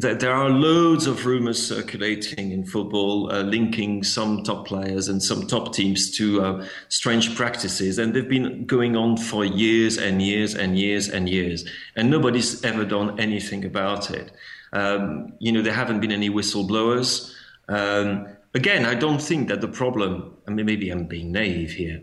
there 0.00 0.32
are 0.32 0.48
loads 0.48 1.08
of 1.08 1.26
rumors 1.26 1.66
circulating 1.66 2.52
in 2.52 2.64
football 2.64 3.32
uh, 3.32 3.42
linking 3.42 4.04
some 4.04 4.44
top 4.44 4.68
players 4.68 5.08
and 5.08 5.20
some 5.20 5.48
top 5.48 5.74
teams 5.74 6.16
to 6.18 6.40
uh, 6.40 6.66
strange 6.88 7.34
practices. 7.34 7.98
And 7.98 8.14
they've 8.14 8.28
been 8.28 8.64
going 8.64 8.94
on 8.94 9.16
for 9.16 9.44
years 9.44 9.98
and 9.98 10.22
years 10.22 10.54
and 10.54 10.78
years 10.78 11.08
and 11.08 11.28
years. 11.28 11.68
And 11.96 12.10
nobody's 12.10 12.64
ever 12.64 12.84
done 12.84 13.18
anything 13.18 13.64
about 13.64 14.12
it. 14.12 14.30
Um, 14.72 15.32
you 15.40 15.50
know, 15.50 15.62
there 15.62 15.72
haven't 15.72 15.98
been 15.98 16.12
any 16.12 16.30
whistleblowers. 16.30 17.34
Um, 17.68 18.28
again, 18.54 18.84
I 18.84 18.94
don't 18.94 19.20
think 19.20 19.48
that 19.48 19.60
the 19.60 19.68
problem, 19.68 20.34
I 20.46 20.50
mean, 20.50 20.66
maybe 20.66 20.90
I'm 20.90 21.06
being 21.06 21.32
naive 21.32 21.72
here, 21.72 22.02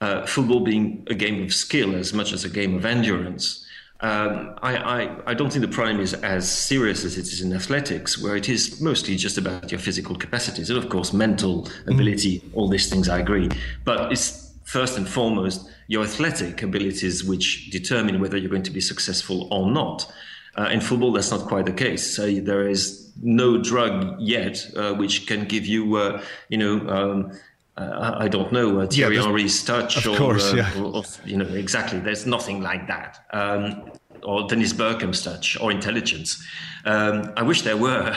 uh, 0.00 0.26
football 0.26 0.60
being 0.60 1.06
a 1.08 1.14
game 1.14 1.42
of 1.42 1.54
skill 1.54 1.94
as 1.94 2.12
much 2.12 2.32
as 2.32 2.44
a 2.44 2.48
game 2.48 2.74
of 2.74 2.84
endurance 2.84 3.66
um, 4.02 4.56
I, 4.62 4.76
I, 4.76 5.30
I, 5.30 5.34
don't 5.34 5.52
think 5.52 5.64
the 5.64 5.70
problem 5.70 6.00
is 6.00 6.12
as 6.12 6.50
serious 6.50 7.04
as 7.04 7.16
it 7.16 7.26
is 7.28 7.40
in 7.40 7.52
athletics, 7.52 8.18
where 8.20 8.34
it 8.34 8.48
is 8.48 8.80
mostly 8.80 9.14
just 9.14 9.38
about 9.38 9.70
your 9.70 9.78
physical 9.78 10.16
capacities 10.16 10.70
and, 10.70 10.78
of 10.78 10.90
course, 10.90 11.12
mental 11.12 11.68
ability. 11.86 12.40
Mm. 12.40 12.50
All 12.54 12.68
these 12.68 12.90
things 12.90 13.08
I 13.08 13.20
agree. 13.20 13.48
But 13.84 14.10
it's 14.10 14.52
first 14.64 14.98
and 14.98 15.08
foremost 15.08 15.70
your 15.86 16.02
athletic 16.02 16.64
abilities 16.64 17.22
which 17.22 17.70
determine 17.70 18.20
whether 18.20 18.36
you're 18.36 18.50
going 18.50 18.64
to 18.64 18.72
be 18.72 18.80
successful 18.80 19.46
or 19.52 19.70
not. 19.70 20.12
Uh, 20.58 20.68
in 20.72 20.80
football, 20.80 21.12
that's 21.12 21.30
not 21.30 21.46
quite 21.46 21.66
the 21.66 21.72
case. 21.72 22.16
So 22.16 22.28
there 22.40 22.68
is 22.68 23.01
no 23.20 23.58
drug 23.58 24.16
yet 24.20 24.66
uh, 24.76 24.94
which 24.94 25.26
can 25.26 25.44
give 25.44 25.66
you, 25.66 25.96
uh, 25.96 26.22
you 26.48 26.58
know, 26.58 26.88
um, 26.88 27.32
uh, 27.76 28.16
I 28.18 28.28
don't 28.28 28.52
know 28.52 28.80
uh, 28.80 28.86
Thierry 28.86 29.16
yeah, 29.16 29.22
Henry's 29.22 29.64
touch, 29.64 30.06
or, 30.06 30.16
course, 30.16 30.52
uh, 30.52 30.56
yeah. 30.56 30.78
or, 30.78 30.96
or, 30.96 31.04
you 31.24 31.38
know 31.38 31.46
exactly. 31.46 32.00
There's 32.00 32.26
nothing 32.26 32.60
like 32.60 32.86
that, 32.86 33.24
um, 33.32 33.90
or 34.22 34.46
Dennis 34.46 34.74
Bergkamp's 34.74 35.22
touch 35.22 35.58
or 35.58 35.70
intelligence. 35.70 36.46
Um, 36.84 37.32
I 37.34 37.42
wish 37.42 37.62
there 37.62 37.78
were. 37.78 38.14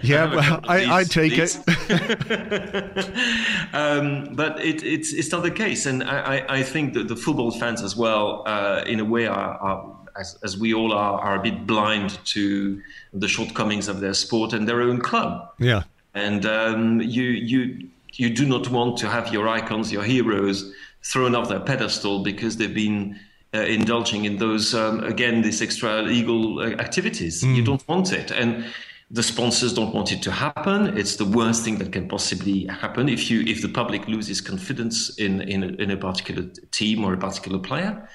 yeah, 0.00 0.34
well, 0.34 0.60
I, 0.66 1.00
I 1.00 1.04
take 1.04 1.32
these. 1.32 1.60
it. 1.68 3.14
um, 3.74 4.34
but 4.34 4.58
it, 4.64 4.82
it's 4.82 5.12
it's 5.12 5.30
not 5.30 5.42
the 5.42 5.50
case, 5.50 5.84
and 5.84 6.02
I, 6.02 6.44
I 6.48 6.62
think 6.62 6.94
that 6.94 7.08
the 7.08 7.16
football 7.16 7.50
fans 7.50 7.82
as 7.82 7.96
well, 7.96 8.44
uh, 8.46 8.82
in 8.86 8.98
a 8.98 9.04
way, 9.04 9.26
are, 9.26 9.58
are 9.58 9.97
as, 10.18 10.38
as, 10.42 10.58
we 10.58 10.74
all 10.74 10.92
are, 10.92 11.20
are 11.20 11.36
a 11.36 11.42
bit 11.42 11.66
blind 11.66 12.18
to 12.26 12.82
the 13.12 13.28
shortcomings 13.28 13.88
of 13.88 14.00
their 14.00 14.14
sport 14.14 14.52
and 14.52 14.68
their 14.68 14.82
own 14.82 15.00
club. 15.00 15.50
Yeah, 15.58 15.82
and 16.14 16.44
um, 16.46 17.00
you 17.00 17.22
you 17.22 17.88
you 18.14 18.30
do 18.30 18.46
not 18.46 18.68
want 18.70 18.96
to 18.98 19.08
have 19.08 19.32
your 19.32 19.48
icons, 19.48 19.92
your 19.92 20.02
heroes, 20.02 20.72
thrown 21.02 21.34
off 21.34 21.48
their 21.48 21.60
pedestal 21.60 22.22
because 22.22 22.56
they've 22.56 22.74
been 22.74 23.18
uh, 23.54 23.60
indulging 23.60 24.24
in 24.24 24.36
those 24.36 24.74
um, 24.74 25.02
again 25.04 25.42
these 25.42 25.62
extra 25.62 26.02
legal 26.02 26.60
uh, 26.60 26.70
activities. 26.80 27.42
Mm. 27.42 27.56
You 27.56 27.64
don't 27.64 27.88
want 27.88 28.12
it, 28.12 28.30
and 28.30 28.64
the 29.10 29.22
sponsors 29.22 29.72
don't 29.72 29.94
want 29.94 30.12
it 30.12 30.22
to 30.22 30.30
happen. 30.30 30.98
It's 30.98 31.16
the 31.16 31.24
worst 31.24 31.64
thing 31.64 31.78
that 31.78 31.92
can 31.92 32.08
possibly 32.08 32.66
happen 32.66 33.08
if 33.08 33.30
you 33.30 33.40
if 33.42 33.62
the 33.62 33.68
public 33.68 34.06
loses 34.06 34.40
confidence 34.40 35.16
in 35.18 35.40
in 35.42 35.62
a, 35.62 35.68
in 35.82 35.90
a 35.90 35.96
particular 35.96 36.44
team 36.72 37.04
or 37.04 37.14
a 37.14 37.18
particular 37.18 37.58
player. 37.58 38.08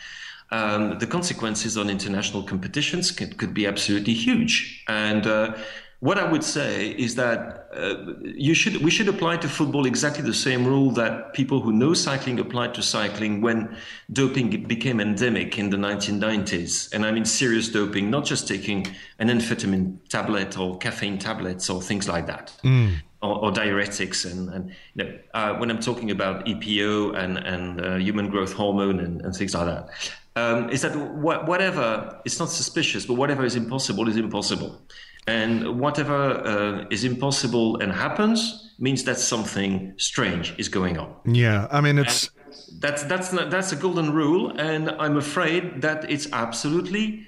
Um, 0.54 1.00
the 1.00 1.08
consequences 1.08 1.78
on 1.78 1.90
international 1.90 2.44
competitions 2.44 3.12
could, 3.12 3.38
could 3.38 3.54
be 3.54 3.66
absolutely 3.66 4.14
huge, 4.14 4.84
and 4.88 5.26
uh, 5.26 5.56
what 6.04 6.18
I 6.18 6.30
would 6.30 6.44
say 6.44 6.90
is 6.90 7.16
that 7.16 7.70
uh, 7.74 7.96
you 8.22 8.54
should 8.54 8.76
we 8.84 8.92
should 8.92 9.08
apply 9.08 9.38
to 9.38 9.48
football 9.48 9.86
exactly 9.86 10.22
the 10.22 10.34
same 10.34 10.68
rule 10.68 10.92
that 10.92 11.32
people 11.32 11.62
who 11.62 11.72
know 11.72 11.94
cycling 11.94 12.42
applied 12.42 12.74
to 12.74 12.82
cycling 12.82 13.40
when 13.40 13.78
doping 14.12 14.68
became 14.68 15.00
endemic 15.00 15.58
in 15.58 15.70
the 15.70 15.78
1990s. 15.78 16.94
And 16.94 17.06
I 17.06 17.12
mean 17.12 17.24
serious 17.24 17.70
doping, 17.70 18.10
not 18.10 18.26
just 18.26 18.50
taking 18.50 18.86
an 19.20 19.30
amphetamine 19.30 19.98
tablet 20.10 20.58
or 20.58 20.78
caffeine 20.78 21.20
tablets 21.20 21.70
or 21.70 21.82
things 21.82 22.10
like 22.10 22.28
that. 22.28 22.54
Mm. 22.66 22.96
Or, 23.22 23.46
or, 23.46 23.52
diuretics 23.54 24.30
and, 24.30 24.50
and 24.50 24.72
you 24.96 25.06
know, 25.06 25.20
uh, 25.34 25.54
when 25.54 25.72
I'm 25.72 25.80
talking 25.80 26.12
about 26.12 26.46
EPO 26.46 27.18
and, 27.18 27.38
and 27.38 27.80
uh, 27.80 27.96
human 27.96 28.30
growth 28.30 28.52
hormone 28.52 29.00
and, 29.00 29.22
and 29.22 29.34
things 29.34 29.54
like 29.54 29.68
that, 29.68 29.88
um, 30.36 30.70
is 30.70 30.82
that 30.82 30.94
wh- 30.94 31.48
whatever 31.48 32.20
it's 32.26 32.40
not 32.40 32.50
suspicious, 32.50 33.06
but 33.06 33.16
whatever 33.16 33.44
is 33.46 33.56
impossible 33.56 34.08
is 34.08 34.18
impossible. 34.18 34.82
And 35.26 35.80
whatever 35.80 36.16
uh, 36.16 36.86
is 36.90 37.04
impossible 37.06 37.78
and 37.78 37.94
happens 37.94 38.74
means 38.78 39.06
that 39.06 39.18
something 39.18 39.94
strange 39.98 40.54
is 40.58 40.68
going 40.68 40.98
on. 40.98 41.16
Yeah, 41.26 41.68
I 41.72 41.80
mean 41.82 41.98
it's 41.98 42.28
and 42.28 42.82
that's 42.82 43.04
that's 43.04 43.30
that's 43.30 43.72
a 43.72 43.76
golden 43.76 44.14
rule, 44.14 44.52
and 44.58 44.90
I'm 44.92 45.18
afraid 45.18 45.82
that 45.82 46.10
it's 46.12 46.28
absolutely 46.34 47.26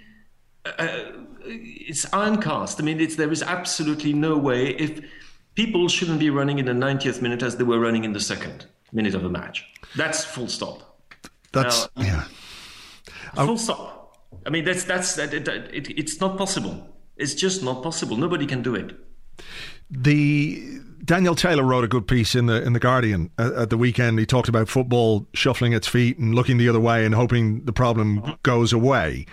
uh, 0.65 0.71
uh 0.79 1.03
it's 1.47 2.05
ironcast. 2.07 2.79
I 2.79 2.83
mean, 2.83 2.99
it's, 2.99 3.15
there 3.15 3.31
is 3.31 3.43
absolutely 3.43 4.13
no 4.13 4.37
way 4.37 4.69
if 4.69 4.99
people 5.53 5.87
shouldn't 5.87 6.19
be 6.19 6.29
running 6.29 6.59
in 6.59 6.65
the 6.65 6.71
90th 6.71 7.21
minute 7.21 7.43
as 7.43 7.57
they 7.57 7.63
were 7.63 7.79
running 7.79 8.03
in 8.03 8.13
the 8.13 8.19
second 8.19 8.65
minute 8.91 9.15
of 9.15 9.23
a 9.23 9.29
match. 9.29 9.65
That's 9.95 10.23
full 10.23 10.47
stop. 10.47 10.99
That's 11.51 11.87
now, 11.95 12.03
yeah. 12.03 12.23
Full 13.35 13.57
stop. 13.57 14.17
I 14.45 14.49
mean, 14.49 14.65
that's 14.65 14.83
that's 14.83 15.15
that, 15.15 15.33
it, 15.33 15.47
it, 15.47 15.99
it's 15.99 16.19
not 16.19 16.37
possible. 16.37 16.87
It's 17.17 17.33
just 17.33 17.63
not 17.63 17.83
possible. 17.83 18.17
Nobody 18.17 18.45
can 18.45 18.61
do 18.61 18.75
it. 18.75 18.95
The 19.89 20.79
Daniel 21.03 21.35
Taylor 21.35 21.63
wrote 21.63 21.83
a 21.83 21.87
good 21.87 22.07
piece 22.07 22.35
in 22.35 22.47
the 22.47 22.61
in 22.63 22.73
the 22.73 22.79
Guardian 22.79 23.29
at, 23.37 23.53
at, 23.53 23.69
the 23.69 23.77
weekend. 23.77 24.19
He 24.19 24.25
talked 24.25 24.49
about 24.49 24.67
football 24.67 25.27
shuffling 25.33 25.73
its 25.73 25.87
feet 25.87 26.17
and 26.17 26.33
looking 26.33 26.57
the 26.57 26.67
other 26.67 26.79
way 26.79 27.05
and 27.05 27.13
hoping 27.13 27.63
the 27.65 27.73
problem 27.73 28.21
mm-hmm. 28.21 28.31
goes 28.43 28.73
away. 28.73 29.25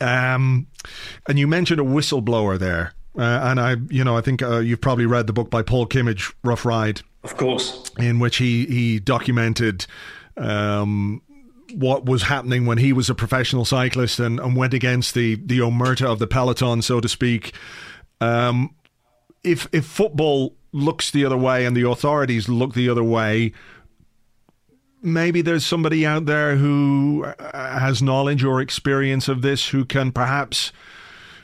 Um, 0.00 0.66
and 1.28 1.38
you 1.38 1.46
mentioned 1.46 1.80
a 1.80 1.84
whistleblower 1.84 2.58
there, 2.58 2.94
uh, 3.16 3.22
and 3.22 3.60
I, 3.60 3.76
you 3.88 4.02
know, 4.02 4.16
I 4.16 4.22
think 4.22 4.42
uh, 4.42 4.58
you've 4.58 4.80
probably 4.80 5.06
read 5.06 5.26
the 5.26 5.32
book 5.32 5.50
by 5.50 5.62
Paul 5.62 5.86
Kimmage, 5.86 6.32
Rough 6.42 6.64
Ride, 6.64 7.02
of 7.22 7.36
course, 7.36 7.90
in 7.98 8.18
which 8.18 8.36
he 8.38 8.66
he 8.66 8.98
documented. 8.98 9.86
Um, 10.36 11.22
what 11.74 12.06
was 12.06 12.24
happening 12.24 12.66
when 12.66 12.78
he 12.78 12.92
was 12.92 13.10
a 13.10 13.14
professional 13.14 13.64
cyclist 13.64 14.18
and, 14.18 14.40
and 14.40 14.56
went 14.56 14.74
against 14.74 15.14
the 15.14 15.36
the 15.36 15.58
omerta 15.58 16.06
of 16.06 16.18
the 16.18 16.26
peloton, 16.26 16.82
so 16.82 17.00
to 17.00 17.08
speak. 17.08 17.52
Um, 18.20 18.74
if 19.42 19.68
if 19.72 19.86
football 19.86 20.56
looks 20.72 21.10
the 21.10 21.24
other 21.24 21.36
way 21.36 21.64
and 21.64 21.76
the 21.76 21.88
authorities 21.88 22.48
look 22.48 22.74
the 22.74 22.88
other 22.88 23.02
way, 23.02 23.52
maybe 25.02 25.42
there's 25.42 25.64
somebody 25.64 26.06
out 26.06 26.26
there 26.26 26.56
who 26.56 27.24
uh, 27.24 27.78
has 27.78 28.02
knowledge 28.02 28.44
or 28.44 28.60
experience 28.60 29.28
of 29.28 29.42
this 29.42 29.68
who 29.68 29.84
can 29.84 30.12
perhaps 30.12 30.72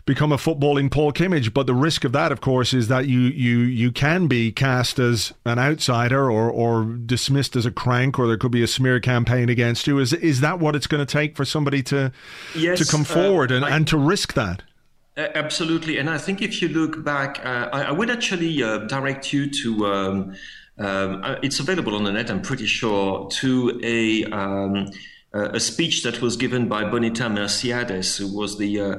become 0.06 0.30
a 0.30 0.36
footballing 0.36 0.90
Paul 0.90 1.12
Kimmage. 1.12 1.52
But 1.52 1.66
the 1.66 1.74
risk 1.74 2.04
of 2.04 2.12
that, 2.12 2.32
of 2.32 2.40
course, 2.40 2.72
is 2.72 2.88
that 2.88 3.08
you 3.08 3.20
you 3.20 3.58
you 3.58 3.92
can 3.92 4.28
be 4.28 4.52
cast 4.52 4.98
as 4.98 5.34
an 5.44 5.58
outsider 5.58 6.30
or 6.30 6.50
or 6.50 6.84
dismissed 6.84 7.56
as 7.56 7.66
a 7.66 7.70
crank, 7.70 8.18
or 8.18 8.26
there 8.26 8.38
could 8.38 8.52
be 8.52 8.62
a 8.62 8.68
smear 8.68 9.00
campaign 9.00 9.50
against 9.50 9.86
you. 9.86 9.98
Is 9.98 10.12
is 10.14 10.40
that 10.40 10.58
what 10.58 10.74
it's 10.74 10.86
going 10.86 11.04
to 11.04 11.12
take 11.12 11.36
for 11.36 11.44
somebody 11.44 11.82
to 11.84 12.12
yes, 12.54 12.78
to 12.78 12.86
come 12.86 13.02
uh, 13.02 13.04
forward 13.04 13.52
uh, 13.52 13.56
and, 13.56 13.64
I, 13.64 13.76
and 13.76 13.86
to 13.88 13.98
risk 13.98 14.32
that? 14.34 14.62
Absolutely, 15.18 15.98
and 15.98 16.08
I 16.08 16.18
think 16.18 16.40
if 16.42 16.60
you 16.60 16.68
look 16.68 17.02
back, 17.02 17.44
uh, 17.44 17.70
I, 17.72 17.84
I, 17.84 17.90
would 17.90 18.10
actually 18.10 18.62
uh, 18.62 18.78
direct 18.78 19.32
you 19.32 19.50
to. 19.50 19.86
Um, 19.86 20.36
um, 20.78 21.22
uh, 21.24 21.36
it's 21.42 21.58
available 21.58 21.94
on 21.94 22.04
the 22.04 22.12
net, 22.12 22.30
I'm 22.30 22.42
pretty 22.42 22.66
sure, 22.66 23.26
to 23.40 23.80
a 23.82 24.24
um, 24.24 24.90
a 25.32 25.58
speech 25.58 26.02
that 26.02 26.20
was 26.20 26.36
given 26.36 26.68
by 26.68 26.84
Bonita 26.84 27.24
Mersiades, 27.24 28.18
who 28.18 28.36
was 28.36 28.58
the 28.58 28.80
uh, 28.80 28.96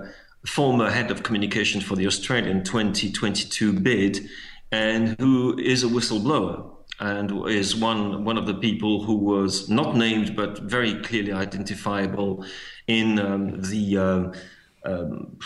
former 0.48 0.90
head 0.90 1.12
of 1.12 1.24
communications 1.24 1.84
for 1.84 1.96
the 1.96 2.08
Australian 2.08 2.64
2022 2.64 3.74
bid, 3.74 4.28
and 4.72 5.16
who 5.20 5.58
is 5.60 5.84
a 5.84 5.88
whistleblower 5.88 6.74
and 7.00 7.48
is 7.48 7.76
one 7.76 8.24
one 8.24 8.38
of 8.38 8.48
the 8.48 8.56
people 8.56 9.04
who 9.04 9.16
was 9.16 9.70
not 9.70 9.96
named 9.96 10.36
but 10.36 10.58
very 10.60 10.96
clearly 11.02 11.32
identifiable 11.32 12.44
in 12.88 13.20
um, 13.20 13.62
the 13.62 13.98
um, 13.98 14.34
um, 14.84 15.38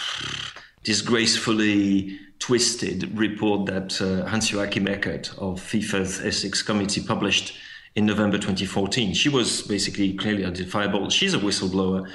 disgracefully 0.83 2.17
twisted 2.39 3.15
report 3.17 3.67
that 3.67 4.01
uh, 4.01 4.27
Hans-Joachim 4.27 4.87
Eckert 4.87 5.31
of 5.37 5.59
FIFA's 5.59 6.21
Ethics 6.21 6.63
Committee 6.63 7.01
published 7.01 7.55
in 7.95 8.05
November 8.05 8.37
2014. 8.37 9.13
She 9.13 9.29
was 9.29 9.61
basically 9.61 10.13
clearly 10.13 10.43
identifiable. 10.43 11.09
She's 11.09 11.35
a 11.35 11.37
whistleblower 11.39 12.09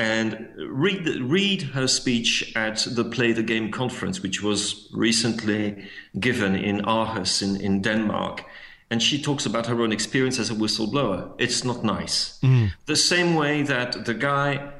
and 0.00 0.48
read 0.56 1.06
read 1.20 1.60
her 1.60 1.86
speech 1.86 2.52
at 2.56 2.86
the 2.90 3.04
Play 3.04 3.32
the 3.32 3.42
Game 3.42 3.70
conference, 3.70 4.22
which 4.22 4.42
was 4.42 4.88
recently 4.92 5.84
given 6.18 6.56
in 6.56 6.80
Aarhus 6.86 7.42
in, 7.42 7.60
in 7.60 7.82
Denmark. 7.82 8.42
And 8.90 9.02
she 9.02 9.20
talks 9.20 9.44
about 9.46 9.66
her 9.66 9.80
own 9.82 9.92
experience 9.92 10.38
as 10.38 10.50
a 10.50 10.54
whistleblower. 10.54 11.30
It's 11.38 11.64
not 11.64 11.84
nice. 11.84 12.38
Mm. 12.42 12.72
The 12.86 12.96
same 12.96 13.34
way 13.34 13.62
that 13.62 14.06
the 14.06 14.14
guy 14.14 14.72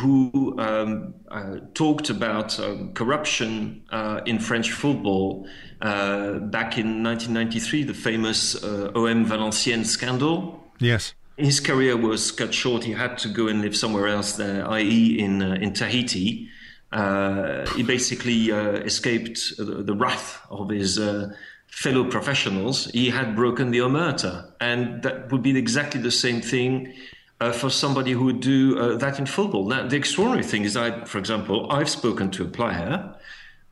who 0.00 0.58
um, 0.58 1.14
uh, 1.28 1.58
talked 1.74 2.10
about 2.10 2.58
um, 2.58 2.92
corruption 2.94 3.84
uh, 3.90 4.20
in 4.26 4.40
French 4.40 4.72
football 4.72 5.46
uh, 5.82 6.40
back 6.50 6.76
in 6.78 7.04
1993, 7.04 7.84
the 7.84 7.94
famous 7.94 8.56
uh, 8.56 8.90
OM 8.96 9.24
Valenciennes 9.24 9.86
scandal. 9.86 10.60
Yes 10.80 11.14
his 11.36 11.60
career 11.60 11.96
was 11.96 12.30
cut 12.30 12.54
short. 12.54 12.84
He 12.84 12.92
had 12.92 13.18
to 13.18 13.28
go 13.28 13.48
and 13.48 13.60
live 13.60 13.76
somewhere 13.76 14.08
else, 14.08 14.32
there, 14.34 14.68
i.e., 14.70 15.18
in 15.18 15.42
uh, 15.42 15.54
in 15.54 15.72
Tahiti. 15.72 16.48
Uh, 16.92 17.66
he 17.74 17.82
basically 17.82 18.52
uh, 18.52 18.72
escaped 18.84 19.56
the, 19.56 19.82
the, 19.82 19.94
wrath 19.94 20.40
of 20.48 20.70
his 20.70 20.96
uh, 20.96 21.34
fellow 21.66 22.08
professionals. 22.08 22.86
He 22.92 23.10
had 23.10 23.34
broken 23.34 23.72
the 23.72 23.78
omerta, 23.78 24.52
and 24.60 25.02
that 25.02 25.32
would 25.32 25.42
be 25.42 25.58
exactly 25.58 26.00
the 26.00 26.12
same 26.12 26.40
thing 26.40 26.94
uh, 27.40 27.50
for 27.50 27.68
somebody 27.68 28.12
who 28.12 28.26
would 28.26 28.40
do 28.40 28.78
uh, 28.78 28.96
that 28.98 29.18
in 29.18 29.26
football. 29.26 29.66
Now, 29.66 29.88
the 29.88 29.96
extraordinary 29.96 30.44
thing 30.44 30.62
is, 30.62 30.76
I, 30.76 31.04
for 31.04 31.18
example, 31.18 31.66
I've 31.70 31.90
spoken 31.90 32.30
to 32.32 32.44
a 32.44 32.48
player. 32.48 33.12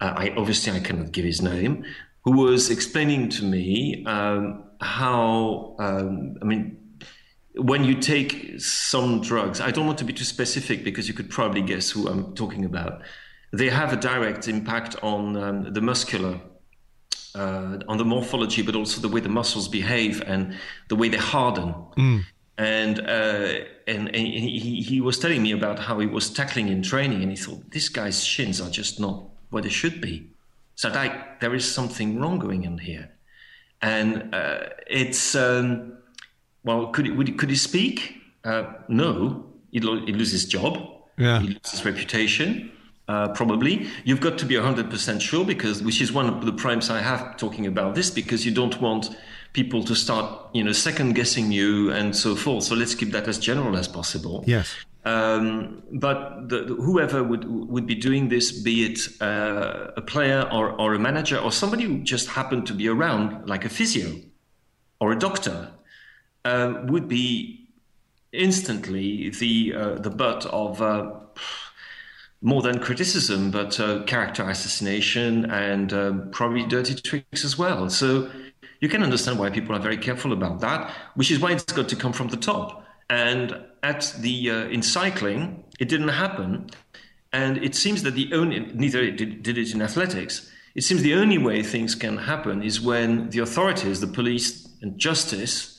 Uh, 0.01 0.15
I 0.17 0.35
obviously 0.37 0.73
I 0.73 0.81
cannot 0.81 1.13
give 1.13 1.25
his 1.25 1.41
name, 1.41 1.85
who 2.25 2.33
was 2.33 2.71
explaining 2.71 3.29
to 3.31 3.45
me 3.45 4.05
um, 4.05 4.65
how 4.81 5.77
um, 5.79 6.39
I 6.43 6.45
mean 6.45 6.82
when 7.55 7.85
you 7.85 7.95
take 7.95 8.61
some 8.61 9.21
drugs, 9.21 9.61
I 9.61 9.71
don't 9.71 9.87
want 9.87 9.99
to 9.99 10.05
be 10.05 10.13
too 10.13 10.25
specific 10.25 10.85
because 10.85 11.07
you 11.09 11.15
could 11.15 11.29
probably 11.29 11.63
guess 11.63 11.91
who 11.91 12.09
I'm 12.09 12.35
talking 12.35 12.65
about. 12.65 13.03
They 13.53 13.69
have 13.69 13.93
a 13.93 13.97
direct 13.97 14.49
impact 14.49 14.97
on 15.03 15.37
um, 15.37 15.73
the 15.73 15.83
muscular, 15.83 16.41
uh, 17.35 17.79
on 17.89 17.99
the 17.99 18.05
morphology, 18.05 18.63
but 18.63 18.75
also 18.75 19.01
the 19.01 19.09
way 19.09 19.21
the 19.21 19.29
muscles 19.29 19.69
behave 19.69 20.23
and 20.23 20.57
the 20.89 20.97
way 20.97 21.09
they 21.11 21.19
harden. 21.19 21.75
Mm. 21.99 22.25
And, 22.57 23.01
uh, 23.01 23.65
and, 23.87 24.09
and 24.09 24.17
he, 24.17 24.83
he 24.83 25.01
was 25.01 25.19
telling 25.19 25.43
me 25.43 25.53
about 25.53 25.79
how 25.79 25.99
he 25.99 26.07
was 26.07 26.31
tackling 26.31 26.69
in 26.69 26.83
training, 26.83 27.23
and 27.23 27.31
he 27.31 27.37
thought 27.37 27.71
this 27.71 27.89
guy's 27.91 28.25
shins 28.25 28.61
are 28.61 28.71
just 28.71 28.99
not 28.99 29.25
where 29.51 29.63
they 29.63 29.69
should 29.69 30.01
be. 30.01 30.31
So 30.75 30.89
like 30.89 31.41
there 31.41 31.55
is 31.55 31.71
something 31.71 32.19
wrong 32.19 32.39
going 32.39 32.67
on 32.67 32.79
here, 32.79 33.11
and 33.83 34.35
uh, 34.35 34.61
it's. 34.87 35.35
Um, 35.35 35.99
well, 36.65 36.89
could 36.89 37.07
he, 37.07 37.15
he 37.15 37.33
could 37.33 37.51
he 37.51 37.57
speak? 37.57 38.17
Uh, 38.45 38.65
no, 38.89 39.47
he'd, 39.71 39.85
lo- 39.85 40.05
he'd, 40.05 40.17
his 40.17 40.45
job. 40.45 40.79
Yeah. 41.19 41.41
He 41.41 41.49
loses 41.49 41.71
his 41.71 41.85
reputation. 41.85 42.73
Uh, 43.09 43.29
probably 43.31 43.89
you've 44.05 44.21
got 44.21 44.39
to 44.39 44.47
be 44.47 44.55
100% 44.55 45.21
sure 45.21 45.45
because 45.45 45.83
which 45.83 46.01
is 46.01 46.13
one 46.13 46.29
of 46.29 46.47
the 46.47 46.53
primes 46.53 46.89
i 46.89 47.01
have 47.01 47.37
talking 47.37 47.67
about 47.67 47.97
this 47.97 48.11
because 48.11 48.47
you 48.47 48.53
don't 48.53 48.81
want 48.81 49.11
people 49.53 49.83
to 49.83 49.93
start 49.93 50.49
you 50.55 50.63
know 50.63 50.71
second 50.71 51.13
guessing 51.15 51.51
you 51.51 51.91
and 51.91 52.15
so 52.15 52.37
forth 52.37 52.63
so 52.63 52.77
let's 52.77 52.95
keep 52.95 53.11
that 53.11 53.27
as 53.27 53.41
general 53.41 53.77
as 53.77 53.89
possible 53.89 54.45
yes 54.47 54.73
um, 55.05 55.83
but 55.91 56.49
the, 56.49 56.65
the, 56.65 56.75
whoever 56.75 57.25
would 57.25 57.45
would 57.45 57.87
be 57.87 57.97
doing 57.97 58.29
this, 58.29 58.53
be 58.53 58.85
it 58.85 59.01
uh, 59.21 59.91
a 59.97 60.01
player 60.01 60.49
or, 60.53 60.71
or 60.81 60.95
a 60.95 60.99
manager 60.99 61.39
or 61.39 61.51
somebody 61.51 61.85
who 61.85 61.99
just 62.03 62.29
happened 62.29 62.69
to 62.69 62.75
be 62.75 62.89
around, 62.89 63.49
like 63.49 63.65
a 63.65 63.69
physio 63.69 64.15
or 65.01 65.11
a 65.11 65.19
doctor, 65.19 65.72
uh, 66.45 66.83
would 66.85 67.09
be 67.09 67.69
instantly 68.33 69.31
the 69.31 69.75
uh, 69.75 69.95
the 69.97 70.11
butt 70.11 70.47
of 70.47 70.81
uh, 70.81 71.11
more 72.41 72.63
than 72.63 72.79
criticism, 72.79 73.51
but 73.51 73.79
uh, 73.79 74.03
character 74.05 74.49
assassination 74.49 75.51
and 75.51 75.93
uh, 75.93 76.13
probably 76.33 76.65
dirty 76.67 76.95
tricks 76.95 77.45
as 77.45 77.57
well. 77.57 77.89
So 77.89 78.31
you 78.81 78.89
can 78.89 79.03
understand 79.03 79.39
why 79.39 79.51
people 79.51 79.77
are 79.77 79.79
very 79.79 79.97
careful 79.97 80.33
about 80.33 80.61
that, 80.61 80.91
which 81.15 81.31
is 81.31 81.39
why 81.39 81.53
it's 81.53 81.73
got 81.73 81.89
to 81.89 81.97
come 81.97 82.13
from 82.13 82.29
the 82.29 82.37
top. 82.37 82.85
And 83.09 83.61
at 83.83 84.15
the 84.19 84.49
in 84.49 84.83
cycling, 84.83 85.65
it 85.79 85.89
didn't 85.89 86.09
happen, 86.09 86.71
and 87.33 87.59
it 87.59 87.75
seems 87.75 88.03
that 88.05 88.15
the 88.15 88.33
only 88.33 88.61
neither 88.75 89.11
did, 89.11 89.43
did 89.43 89.59
it 89.59 89.75
in 89.75 89.83
athletics. 89.83 90.51
It 90.75 90.83
seems 90.83 91.03
the 91.03 91.15
only 91.15 91.37
way 91.37 91.63
things 91.63 91.95
can 91.95 92.17
happen 92.17 92.63
is 92.63 92.81
when 92.81 93.29
the 93.31 93.41
authorities, 93.41 94.01
the 94.01 94.07
police 94.07 94.67
and 94.81 94.99
justice, 94.99 95.72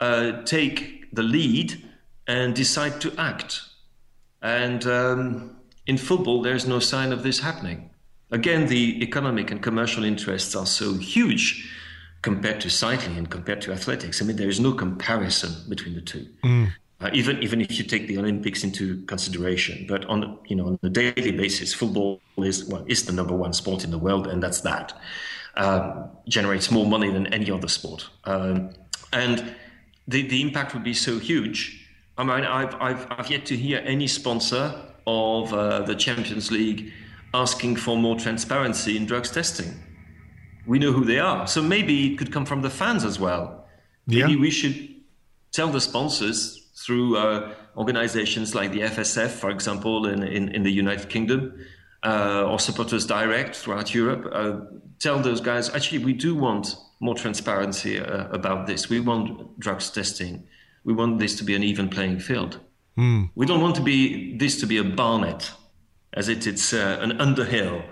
uh, 0.00 0.42
take 0.42 1.14
the 1.14 1.22
lead 1.22 1.82
and 2.26 2.54
decide 2.54 3.00
to 3.00 3.12
act. 3.18 3.62
And 4.42 4.86
um, 4.86 5.56
in 5.86 5.96
football, 5.96 6.42
there's 6.42 6.66
no 6.66 6.78
sign 6.78 7.12
of 7.12 7.22
this 7.22 7.40
happening. 7.40 7.90
Again, 8.30 8.66
the 8.66 9.02
economic 9.02 9.50
and 9.50 9.62
commercial 9.62 10.04
interests 10.04 10.56
are 10.56 10.66
so 10.66 10.94
huge 10.94 11.72
compared 12.22 12.60
to 12.60 12.68
cycling 12.68 13.16
and 13.16 13.30
compared 13.30 13.60
to 13.62 13.72
athletics. 13.72 14.20
I 14.20 14.24
mean, 14.24 14.36
there 14.36 14.48
is 14.48 14.58
no 14.58 14.72
comparison 14.72 15.52
between 15.68 15.94
the 15.94 16.00
two. 16.00 16.26
Mm. 16.44 16.72
Uh, 16.98 17.10
even 17.12 17.42
even 17.42 17.60
if 17.60 17.78
you 17.78 17.84
take 17.84 18.08
the 18.08 18.16
Olympics 18.16 18.64
into 18.64 19.02
consideration, 19.04 19.84
but 19.86 20.06
on 20.06 20.38
you 20.46 20.56
know 20.56 20.66
on 20.68 20.78
a 20.82 20.88
daily 20.88 21.30
basis, 21.30 21.74
football 21.74 22.20
is 22.38 22.64
well 22.64 22.84
is 22.86 23.04
the 23.04 23.12
number 23.12 23.34
one 23.34 23.52
sport 23.52 23.84
in 23.84 23.90
the 23.90 23.98
world, 23.98 24.26
and 24.26 24.42
that's 24.42 24.62
that. 24.62 24.98
Um, 25.58 26.08
generates 26.26 26.70
more 26.70 26.86
money 26.86 27.10
than 27.10 27.26
any 27.32 27.50
other 27.50 27.68
sport, 27.68 28.08
um, 28.24 28.70
and 29.12 29.54
the, 30.08 30.26
the 30.26 30.40
impact 30.40 30.74
would 30.74 30.84
be 30.84 30.94
so 30.94 31.18
huge. 31.18 31.86
I 32.18 32.24
mean, 32.24 32.44
I've, 32.44 32.74
I've, 32.76 33.06
I've 33.10 33.30
yet 33.30 33.46
to 33.46 33.56
hear 33.56 33.82
any 33.84 34.06
sponsor 34.06 34.74
of 35.06 35.52
uh, 35.52 35.82
the 35.82 35.94
Champions 35.94 36.50
League 36.50 36.92
asking 37.34 37.76
for 37.76 37.96
more 37.96 38.16
transparency 38.16 38.96
in 38.96 39.06
drugs 39.06 39.30
testing. 39.30 39.74
We 40.66 40.78
know 40.78 40.92
who 40.92 41.04
they 41.04 41.18
are. 41.18 41.46
So 41.46 41.62
maybe 41.62 42.12
it 42.12 42.18
could 42.18 42.32
come 42.32 42.46
from 42.46 42.62
the 42.62 42.70
fans 42.70 43.04
as 43.04 43.20
well. 43.20 43.66
Maybe 44.06 44.32
yeah. 44.32 44.38
we 44.38 44.50
should 44.50 44.94
tell 45.52 45.68
the 45.68 45.80
sponsors 45.80 46.70
through 46.76 47.16
uh, 47.16 47.54
organizations 47.76 48.54
like 48.54 48.72
the 48.72 48.80
FSF, 48.80 49.30
for 49.30 49.50
example, 49.50 50.06
in, 50.06 50.22
in, 50.22 50.48
in 50.50 50.62
the 50.62 50.72
United 50.72 51.08
Kingdom, 51.08 51.64
uh, 52.04 52.44
or 52.46 52.58
Supporters 52.58 53.06
Direct 53.06 53.54
throughout 53.54 53.94
Europe, 53.94 54.28
uh, 54.32 54.60
tell 54.98 55.18
those 55.18 55.40
guys 55.40 55.70
actually, 55.70 56.04
we 56.04 56.12
do 56.12 56.34
want 56.34 56.76
more 57.00 57.14
transparency 57.14 57.98
uh, 58.00 58.28
about 58.30 58.66
this. 58.66 58.88
We 58.88 59.00
want 59.00 59.58
drugs 59.58 59.90
testing. 59.90 60.46
We 60.84 60.94
want 60.94 61.18
this 61.18 61.36
to 61.36 61.44
be 61.44 61.54
an 61.54 61.62
even 61.62 61.88
playing 61.88 62.20
field. 62.20 62.60
Mm. 62.96 63.30
We 63.34 63.46
don't 63.46 63.60
want 63.60 63.76
to 63.76 63.82
be 63.82 64.36
this 64.36 64.58
to 64.60 64.66
be 64.66 64.78
a 64.78 64.84
barnet, 64.84 65.50
as 66.14 66.28
it, 66.28 66.46
it's 66.46 66.72
uh, 66.72 66.98
an 67.00 67.20
underhill. 67.20 67.82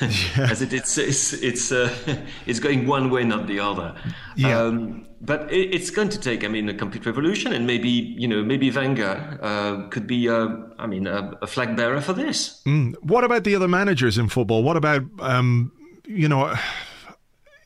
Yeah. 0.00 0.08
as 0.50 0.62
it, 0.62 0.72
it's 0.72 0.98
it's 0.98 1.32
it's 1.32 1.72
uh, 1.72 1.92
it's 2.46 2.60
going 2.60 2.86
one 2.86 3.10
way, 3.10 3.24
not 3.24 3.46
the 3.46 3.60
other. 3.60 3.96
Yeah. 4.36 4.60
Um, 4.60 5.06
but 5.20 5.52
it, 5.52 5.74
it's 5.74 5.90
going 5.90 6.08
to 6.10 6.18
take, 6.18 6.44
I 6.44 6.48
mean, 6.48 6.68
a 6.68 6.74
complete 6.74 7.04
revolution, 7.04 7.52
and 7.52 7.66
maybe 7.66 7.88
you 7.88 8.28
know, 8.28 8.42
maybe 8.42 8.70
Wenger 8.70 9.38
uh, 9.42 9.88
could 9.88 10.06
be, 10.06 10.28
uh, 10.28 10.48
I 10.78 10.86
mean, 10.86 11.06
a, 11.06 11.38
a, 11.42 11.46
flag 11.46 11.76
bearer 11.76 12.00
for 12.00 12.14
this. 12.14 12.62
Mm. 12.66 12.94
What 13.02 13.24
about 13.24 13.44
the 13.44 13.54
other 13.54 13.68
managers 13.68 14.16
in 14.16 14.28
football? 14.28 14.62
What 14.62 14.76
about, 14.76 15.02
um, 15.18 15.72
you 16.06 16.28
know? 16.28 16.54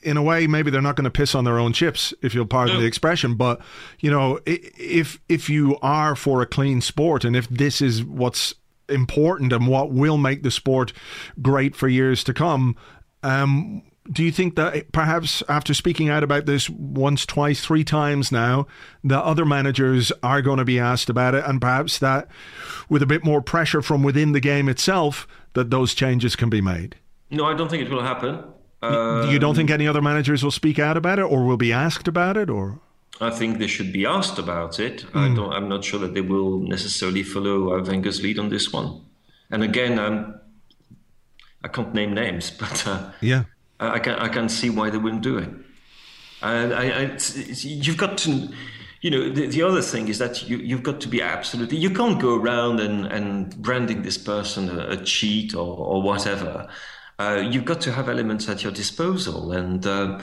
In 0.04 0.16
a 0.16 0.22
way, 0.22 0.46
maybe 0.46 0.70
they're 0.70 0.82
not 0.82 0.96
going 0.96 1.04
to 1.04 1.10
piss 1.10 1.34
on 1.34 1.44
their 1.44 1.58
own 1.58 1.72
chips, 1.72 2.12
if 2.22 2.34
you'll 2.34 2.46
pardon 2.46 2.78
the 2.78 2.86
expression. 2.86 3.34
But 3.34 3.60
you 4.00 4.10
know, 4.10 4.38
if 4.46 5.18
if 5.28 5.48
you 5.48 5.78
are 5.82 6.14
for 6.14 6.42
a 6.42 6.46
clean 6.46 6.80
sport, 6.80 7.24
and 7.24 7.34
if 7.34 7.48
this 7.48 7.80
is 7.80 8.04
what's 8.04 8.54
important 8.88 9.52
and 9.52 9.66
what 9.66 9.90
will 9.90 10.18
make 10.18 10.42
the 10.42 10.50
sport 10.50 10.92
great 11.40 11.74
for 11.74 11.88
years 11.88 12.22
to 12.24 12.34
come, 12.34 12.76
um, 13.22 13.82
do 14.12 14.22
you 14.22 14.30
think 14.30 14.56
that 14.56 14.92
perhaps 14.92 15.42
after 15.48 15.72
speaking 15.72 16.10
out 16.10 16.22
about 16.22 16.44
this 16.44 16.68
once, 16.68 17.24
twice, 17.24 17.64
three 17.64 17.84
times 17.84 18.30
now, 18.30 18.66
the 19.02 19.18
other 19.18 19.46
managers 19.46 20.12
are 20.22 20.42
going 20.42 20.58
to 20.58 20.64
be 20.64 20.78
asked 20.78 21.08
about 21.08 21.34
it, 21.34 21.44
and 21.46 21.60
perhaps 21.60 21.98
that 22.00 22.28
with 22.88 23.02
a 23.02 23.06
bit 23.06 23.24
more 23.24 23.40
pressure 23.40 23.80
from 23.80 24.02
within 24.02 24.32
the 24.32 24.40
game 24.40 24.68
itself, 24.68 25.26
that 25.54 25.70
those 25.70 25.94
changes 25.94 26.36
can 26.36 26.50
be 26.50 26.60
made? 26.60 26.96
No, 27.30 27.46
I 27.46 27.54
don't 27.54 27.70
think 27.70 27.82
it 27.82 27.90
will 27.90 28.02
happen. 28.02 28.44
Um, 28.84 29.30
you 29.30 29.38
don't 29.38 29.54
think 29.54 29.70
any 29.70 29.86
other 29.86 30.02
managers 30.02 30.42
will 30.42 30.50
speak 30.50 30.78
out 30.78 30.96
about 30.96 31.18
it 31.18 31.22
or 31.22 31.44
will 31.44 31.56
be 31.56 31.72
asked 31.72 32.08
about 32.08 32.36
it 32.36 32.50
or? 32.50 32.78
I 33.20 33.30
think 33.30 33.58
they 33.58 33.66
should 33.66 33.92
be 33.92 34.06
asked 34.06 34.38
about 34.38 34.80
it. 34.80 35.02
Mm. 35.12 35.20
I 35.20 35.28
hmm. 35.28 35.34
don't, 35.36 35.52
I'm 35.52 35.68
not 35.68 35.84
sure 35.84 36.00
that 36.00 36.14
they 36.14 36.20
will 36.20 36.58
necessarily 36.58 37.22
follow 37.22 37.78
uh, 37.78 37.82
Wenger's 37.82 38.22
lead 38.22 38.38
on 38.38 38.48
this 38.48 38.72
one. 38.72 39.02
And 39.50 39.62
again, 39.62 39.98
um, 39.98 40.40
I 41.62 41.68
can't 41.68 41.94
name 41.94 42.12
names, 42.12 42.50
but 42.60 42.86
uh, 42.86 43.10
yeah, 43.20 43.44
I, 43.78 43.98
can 43.98 44.18
I 44.18 44.28
can 44.28 44.48
see 44.48 44.70
why 44.70 44.90
they 44.90 44.98
wouldn't 44.98 45.22
do 45.22 45.38
it. 45.38 45.48
And 46.42 46.74
I, 46.74 46.84
I 46.84 47.00
it's, 47.12 47.36
it's, 47.36 47.64
you've 47.64 47.96
got 47.96 48.18
to, 48.18 48.48
you 49.00 49.10
know, 49.10 49.30
the, 49.30 49.46
the 49.46 49.62
other 49.62 49.80
thing 49.80 50.08
is 50.08 50.18
that 50.18 50.48
you, 50.48 50.58
you've 50.58 50.82
got 50.82 51.00
to 51.02 51.08
be 51.08 51.22
absolutely. 51.22 51.78
You 51.78 51.90
can't 51.90 52.20
go 52.20 52.36
around 52.36 52.80
and, 52.80 53.06
and 53.06 53.56
branding 53.62 54.02
this 54.02 54.18
person 54.18 54.68
a, 54.68 54.90
a 54.90 54.96
cheat 55.04 55.54
or, 55.54 55.76
or 55.78 56.02
whatever 56.02 56.68
uh, 57.18 57.42
you've 57.50 57.64
got 57.64 57.80
to 57.82 57.92
have 57.92 58.08
elements 58.08 58.48
at 58.48 58.62
your 58.62 58.72
disposal. 58.72 59.52
And 59.52 59.86
uh, 59.86 60.20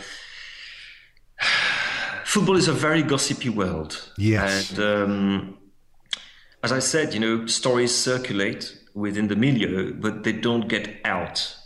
football 2.26 2.58
is 2.58 2.68
a 2.68 2.74
very 2.74 3.04
gossipy 3.04 3.50
world. 3.50 4.10
Yes. 4.18 4.72
And 4.72 4.80
um, 4.80 5.58
as 6.64 6.72
I 6.72 6.80
said, 6.80 7.14
you 7.14 7.20
know, 7.20 7.46
stories 7.48 7.96
circulate 7.96 8.78
within 8.94 9.28
the 9.28 9.36
milieu, 9.36 9.94
but 9.94 10.24
they 10.24 10.34
don't 10.34 10.68
get 10.68 11.00
out 11.06 11.58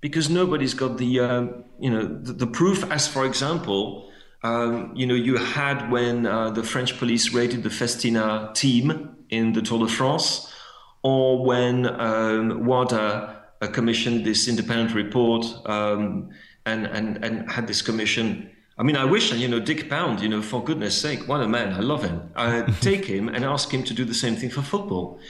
because 0.00 0.30
nobody's 0.30 0.74
got 0.74 0.98
the, 0.98 1.20
uh, 1.20 1.46
you 1.78 1.90
know, 1.90 2.06
the, 2.06 2.32
the, 2.32 2.46
proof. 2.46 2.88
As 2.90 3.06
for 3.08 3.24
example, 3.24 4.10
um, 4.42 4.92
you 4.94 5.06
know, 5.06 5.14
you 5.14 5.36
had 5.36 5.90
when 5.90 6.26
uh, 6.26 6.50
the 6.50 6.62
French 6.62 6.98
police 6.98 7.32
raided 7.32 7.62
the 7.62 7.70
Festina 7.70 8.52
team 8.54 9.16
in 9.28 9.52
the 9.52 9.62
Tour 9.62 9.86
de 9.86 9.92
France, 9.92 10.52
or 11.02 11.44
when 11.44 11.86
um, 11.86 12.66
WADA 12.66 13.41
commissioned 13.68 14.24
this 14.24 14.48
independent 14.48 14.94
report 14.94 15.46
um, 15.66 16.30
and, 16.66 16.86
and, 16.86 17.24
and 17.24 17.50
had 17.50 17.66
this 17.66 17.82
commission. 17.82 18.50
I 18.78 18.82
mean, 18.82 18.96
I 18.96 19.04
wish, 19.04 19.32
you 19.32 19.48
know, 19.48 19.60
Dick 19.60 19.88
Pound, 19.88 20.20
you 20.20 20.28
know, 20.28 20.42
for 20.42 20.62
goodness 20.64 21.00
sake, 21.00 21.28
what 21.28 21.40
a 21.40 21.48
man. 21.48 21.72
I 21.72 21.80
love 21.80 22.02
him. 22.02 22.30
I 22.34 22.62
take 22.80 23.04
him 23.04 23.28
and 23.28 23.44
ask 23.44 23.72
him 23.72 23.82
to 23.84 23.94
do 23.94 24.04
the 24.04 24.14
same 24.14 24.36
thing 24.36 24.50
for 24.50 24.62
football. 24.62 25.20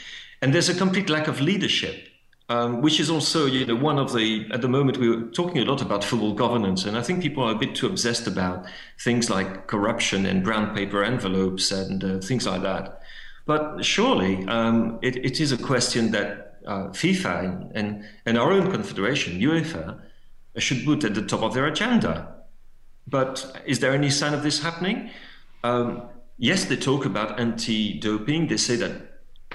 And 0.41 0.55
there's 0.55 0.69
a 0.69 0.75
complete 0.75 1.09
lack 1.09 1.29
of 1.29 1.41
leadership 1.41 2.09
um, 2.53 2.83
which 2.83 3.01
is 3.01 3.09
also, 3.09 3.47
you 3.47 3.65
know, 3.65 3.77
one 3.77 3.99
of 3.99 4.13
the, 4.13 4.47
at 4.53 4.61
the 4.61 4.69
moment, 4.69 4.99
we 4.99 5.09
were 5.09 5.23
talking 5.31 5.59
a 5.59 5.65
lot 5.65 5.81
about 5.81 6.05
football 6.05 6.35
governance, 6.35 6.85
and 6.85 6.99
I 6.99 7.03
think 7.03 7.23
people 7.23 7.43
are 7.45 7.53
a 7.53 7.59
bit 7.59 7.75
too 7.75 7.87
obsessed 7.87 8.27
about 8.27 8.67
things 9.01 9.31
like 9.31 9.67
corruption 9.69 10.27
and 10.27 10.45
brown 10.45 10.75
paper 10.75 11.03
envelopes 11.03 11.73
and 11.73 12.05
uh, 12.05 12.19
things 12.19 12.47
like 12.47 12.63
that. 12.63 13.01
But 13.47 13.85
surely 13.85 14.47
um, 14.49 14.99
it, 15.03 15.17
it 15.17 15.41
is 15.41 15.51
a 15.51 15.57
question 15.57 16.13
that 16.13 16.52
uh, 16.67 16.89
FIFA 16.89 17.45
and, 17.45 17.73
and, 17.77 18.05
and 18.27 18.39
our 18.39 18.53
own 18.53 18.71
confederation, 18.71 19.41
UEFA, 19.41 20.01
should 20.59 20.85
put 20.85 21.05
at 21.05 21.15
the 21.15 21.23
top 21.23 21.43
of 21.43 21.55
their 21.55 21.67
agenda. 21.67 22.35
But 23.07 23.63
is 23.67 23.81
there 23.81 23.93
any 23.93 24.11
sign 24.11 24.35
of 24.35 24.43
this 24.43 24.63
happening? 24.63 25.11
Um, 25.65 26.09
yes, 26.39 26.65
they 26.67 26.77
talk 26.77 27.05
about 27.05 27.39
anti-doping. 27.39 28.49
They 28.49 28.57
say 28.57 28.77
that 28.77 28.93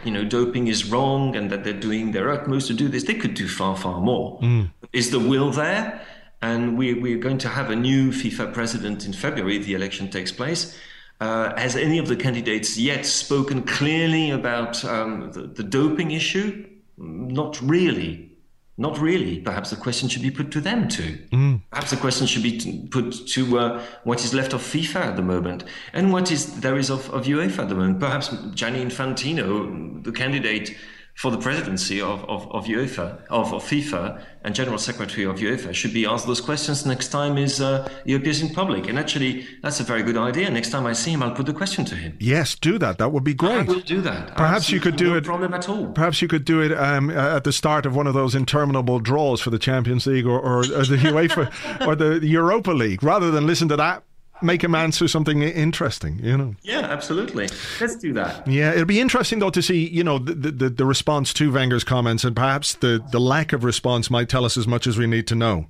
you 0.03 0.12
know 0.12 0.24
doping 0.24 0.68
is 0.68 0.86
wrong 0.86 1.36
and 1.36 1.49
that 1.49 1.64
they're 1.64 1.74
doing 1.74 2.12
their 2.12 2.30
utmost 2.32 2.68
to 2.68 2.74
do 2.74 2.88
this. 2.88 3.03
They 3.03 3.16
could 3.16 3.34
do 3.34 3.47
far, 3.47 3.76
far 3.78 4.01
more. 4.01 4.39
Mm. 4.41 4.72
Is 4.93 5.12
the 5.12 5.20
will 5.20 5.51
there? 5.51 6.01
And 6.41 6.78
we, 6.78 6.93
we're 6.93 7.18
going 7.18 7.39
to 7.39 7.49
have 7.49 7.72
a 7.72 7.76
new 7.76 8.12
FIFA 8.12 8.53
president 8.53 9.05
in 9.08 9.14
February. 9.14 9.58
The 9.58 9.74
election 9.74 10.10
takes 10.10 10.32
place. 10.32 10.78
Uh, 11.20 11.60
has 11.60 11.76
any 11.76 11.97
of 11.97 12.08
the 12.08 12.16
candidates 12.16 12.78
yet 12.78 13.08
spoken 13.08 13.64
clearly 13.64 14.30
about 14.30 14.86
um, 14.86 15.32
the, 15.32 15.41
the 15.47 15.64
doping 15.64 16.12
issue? 16.12 16.68
Not 16.98 17.62
really. 17.62 18.32
Not 18.80 19.00
really. 19.00 19.39
Perhaps 19.39 19.72
the 19.72 19.76
question 19.76 20.08
should 20.08 20.22
be 20.22 20.30
put 20.30 20.52
to 20.52 20.62
them 20.62 20.88
too. 20.88 21.18
Mm. 21.32 21.62
Perhaps 21.72 21.89
the 21.89 21.98
question 21.98 22.28
should 22.28 22.43
be 22.43 22.88
put 22.91 23.28
to 23.30 23.60
uh, 23.60 23.84
what 24.04 24.24
is 24.24 24.36
left 24.36 24.54
of 24.54 24.62
FIFA 24.62 24.98
at 24.98 25.16
the 25.16 25.24
moment 25.24 25.64
and 25.93 26.14
what 26.14 26.32
is 26.32 26.60
there 26.60 26.78
is 26.78 26.91
of, 26.91 27.10
of 27.10 27.26
UEFA 27.26 27.60
at 27.60 27.70
the 27.70 27.76
moment. 27.76 28.00
Perhaps 28.00 28.30
Gianni 28.54 28.86
Infantino, 28.86 30.04
the 30.04 30.12
candidate 30.12 30.78
for 31.18 31.32
the 31.32 31.38
presidency 31.38 31.99
of, 31.99 32.24
of, 32.30 32.47
of 32.51 32.65
UEFA, 32.65 33.26
of, 33.32 33.51
of, 33.51 33.63
FIFA, 33.63 34.24
and 34.43 34.53
General 34.53 34.78
Secretary 34.78 35.26
of 35.26 35.38
UEFA 35.38 35.74
should 35.74 35.91
be 35.91 36.05
asked 36.05 36.28
those 36.28 36.39
questions 36.39 36.86
next 36.86 37.07
time 37.07 37.39
is 37.39 37.59
uh, 37.59 37.89
he 38.05 38.13
appears 38.13 38.39
in 38.39 38.53
public. 38.53 38.88
And 38.88 38.99
actually, 38.99 39.47
that's 39.63 39.80
a 39.80 39.84
very 39.84 40.03
good 40.03 40.15
idea. 40.15 40.47
Next 40.51 40.70
time 40.70 40.86
I 40.86 40.93
see 40.93 41.11
him, 41.11 41.24
I'll 41.24 41.34
put 41.34 41.47
the 41.47 41.53
question 41.53 41.86
to 41.86 41.95
him. 41.95 42.15
Yes, 42.20 42.53
do 42.53 42.78
that. 42.78 42.99
That 42.99 43.11
would 43.11 43.24
be 43.24 43.34
great. 43.34 43.57
I 43.57 43.63
will 43.63 43.80
do 43.80 43.99
that. 44.01 44.38
Perhaps 44.38 44.70
you 44.70 44.80
could 44.80 44.95
do 44.95 45.09
no 45.09 45.15
it. 45.15 45.24
Problem 45.24 45.55
at 45.55 45.68
all. 45.68 45.88
Perhaps 45.88 46.22
you 46.22 46.28
could 46.28 46.45
do 46.45 46.61
it 46.61 46.72
um, 46.72 47.09
at 47.09 47.43
the 47.43 47.51
start 47.51 47.88
of 47.88 47.95
one 47.95 48.05
of 48.05 48.13
those 48.13 48.36
interminable 48.36 48.99
draws 48.99 49.41
for 49.41 49.49
the 49.49 49.59
Champions 49.59 50.05
League 50.05 50.28
or, 50.28 50.39
or, 50.39 50.59
or 50.59 50.86
the 50.86 50.97
UEFA 51.01 51.88
or 51.88 51.95
the 51.95 52.24
Europa 52.28 52.72
League, 52.72 53.01
rather 53.01 53.32
than 53.32 53.47
listen 53.47 53.68
to 53.70 53.76
that 53.76 54.03
make 54.42 54.64
him 54.64 54.76
answer 54.76 55.08
something 55.08 55.42
interesting, 55.42 56.20
you 56.24 56.38
know. 56.38 56.56
Yeah, 56.62 56.82
absolutely. 56.82 57.50
Let's 57.80 57.96
do 57.96 58.14
that. 58.14 58.48
Yeah, 58.48 58.72
it'll 58.72 58.86
be 58.86 59.00
interesting 59.00 59.40
though 59.40 59.50
to 59.50 59.62
see, 59.62 59.88
you 59.88 60.04
know, 60.04 60.20
the 60.20 60.52
the, 60.52 60.70
the 60.70 60.86
response 60.86 61.34
to 61.34 61.52
Wenger's 61.52 61.84
comments, 61.84 62.24
and 62.24 62.36
perhaps 62.36 62.76
the 62.76 63.04
the 63.12 63.20
lack 63.20 63.54
of 63.54 63.64
response 63.64 64.10
might 64.10 64.30
tell 64.30 64.46
us 64.46 64.58
as 64.58 64.68
much 64.68 64.88
as 64.88 64.98
we 64.98 65.08
need 65.08 65.28
to 65.28 65.36
know. 65.36 65.68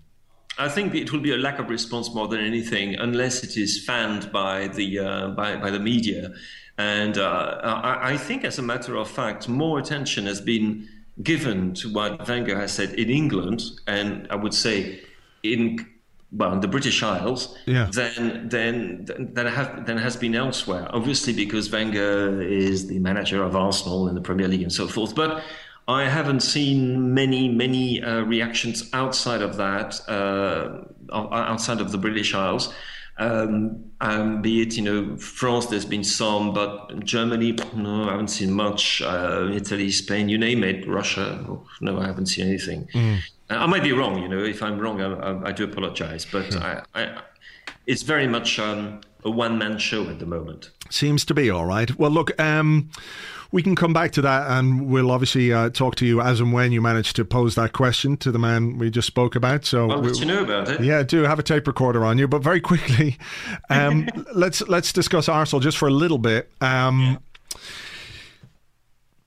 I 0.59 0.69
think 0.69 0.95
it 0.95 1.11
will 1.11 1.19
be 1.19 1.33
a 1.33 1.37
lack 1.37 1.59
of 1.59 1.69
response 1.69 2.13
more 2.13 2.27
than 2.27 2.39
anything, 2.39 2.95
unless 2.95 3.43
it 3.43 3.57
is 3.57 3.83
fanned 3.85 4.31
by 4.31 4.67
the 4.69 4.99
uh, 4.99 5.27
by 5.29 5.55
by 5.55 5.69
the 5.69 5.79
media. 5.79 6.33
And 6.79 7.17
uh, 7.17 7.59
I, 7.63 8.13
I 8.13 8.17
think, 8.17 8.43
as 8.43 8.59
a 8.59 8.61
matter 8.61 8.95
of 8.95 9.09
fact, 9.09 9.49
more 9.49 9.79
attention 9.79 10.25
has 10.25 10.39
been 10.39 10.87
given 11.23 11.73
to 11.73 11.91
what 11.91 12.27
Wenger 12.27 12.55
has 12.55 12.71
said 12.71 12.93
in 12.93 13.09
England, 13.09 13.63
and 13.87 14.27
I 14.29 14.35
would 14.35 14.53
say 14.53 15.01
in 15.43 15.85
well, 16.31 16.59
the 16.59 16.67
British 16.67 17.03
Isles, 17.03 17.57
yeah. 17.65 17.89
than 17.93 18.49
than 18.49 19.33
than 19.33 19.47
have 19.47 19.85
than 19.85 19.97
has 19.97 20.17
been 20.17 20.35
elsewhere. 20.35 20.87
Obviously, 20.89 21.33
because 21.33 21.71
Wenger 21.71 22.41
is 22.41 22.87
the 22.87 22.99
manager 22.99 23.43
of 23.43 23.55
Arsenal 23.55 24.07
in 24.09 24.15
the 24.15 24.21
Premier 24.21 24.47
League 24.47 24.61
and 24.61 24.73
so 24.73 24.87
forth. 24.87 25.15
But 25.15 25.41
I 25.87 26.09
haven't 26.09 26.41
seen 26.41 27.13
many 27.13 27.47
many 27.47 28.03
uh, 28.03 28.21
reactions 28.23 28.89
outside 28.91 29.41
of 29.41 29.55
that, 29.57 30.01
uh, 30.09 30.83
outside 31.13 31.79
of 31.79 31.91
the 31.91 31.97
British 31.97 32.33
Isles. 32.33 32.73
Um, 33.19 33.85
um, 33.99 34.43
be 34.43 34.61
it 34.61 34.75
you 34.75 34.83
know 34.83 35.17
France, 35.17 35.67
there's 35.67 35.85
been 35.85 36.03
some, 36.03 36.53
but 36.53 36.99
Germany, 37.05 37.57
no, 37.73 38.03
I 38.03 38.11
haven't 38.11 38.27
seen 38.27 38.51
much. 38.51 39.01
Uh, 39.01 39.49
Italy, 39.53 39.91
Spain, 39.91 40.27
you 40.27 40.37
name 40.37 40.63
it. 40.63 40.85
Russia, 40.87 41.43
no, 41.79 41.99
I 41.99 42.05
haven't 42.05 42.27
seen 42.27 42.47
anything. 42.47 42.87
Mm. 42.93 43.19
I 43.49 43.65
might 43.65 43.83
be 43.83 43.93
wrong. 43.93 44.21
You 44.21 44.27
know, 44.27 44.43
if 44.43 44.61
I'm 44.61 44.79
wrong, 44.79 45.01
I, 45.01 45.49
I 45.49 45.51
do 45.51 45.63
apologize. 45.63 46.25
But. 46.25 46.55
I, 46.55 46.83
I, 46.93 47.21
it's 47.85 48.03
very 48.03 48.27
much 48.27 48.59
um, 48.59 49.01
a 49.23 49.31
one-man 49.31 49.77
show 49.77 50.09
at 50.09 50.19
the 50.19 50.25
moment. 50.25 50.71
Seems 50.89 51.23
to 51.25 51.33
be 51.33 51.49
all 51.49 51.65
right. 51.65 51.97
Well, 51.97 52.11
look. 52.11 52.39
Um, 52.39 52.89
we 53.51 53.63
can 53.63 53.75
come 53.75 53.93
back 53.93 54.11
to 54.11 54.21
that 54.21 54.51
and 54.51 54.87
we'll 54.87 55.11
obviously 55.11 55.53
uh, 55.53 55.69
talk 55.69 55.95
to 55.95 56.05
you 56.05 56.19
as 56.21 56.41
and 56.41 56.51
when 56.51 56.71
you 56.71 56.81
manage 56.81 57.13
to 57.13 57.23
pose 57.23 57.55
that 57.55 57.73
question 57.73 58.17
to 58.17 58.31
the 58.31 58.39
man 58.39 58.77
we 58.77 58.89
just 58.89 59.07
spoke 59.07 59.35
about. 59.35 59.65
So 59.65 59.89
I'll 59.89 60.01
let 60.01 60.19
you 60.19 60.25
know 60.25 60.43
about 60.43 60.69
it. 60.69 60.81
Yeah, 60.81 61.03
do 61.03 61.23
have 61.23 61.39
a 61.39 61.43
tape 61.43 61.67
recorder 61.67 62.03
on 62.03 62.17
you. 62.17 62.27
But 62.27 62.43
very 62.43 62.59
quickly, 62.59 63.17
um, 63.69 64.09
let's 64.33 64.61
let's 64.67 64.91
discuss 64.91 65.29
Arsenal 65.29 65.61
just 65.61 65.77
for 65.77 65.87
a 65.87 65.91
little 65.91 66.17
bit. 66.17 66.51
Um, 66.59 67.19
yeah. 67.55 67.59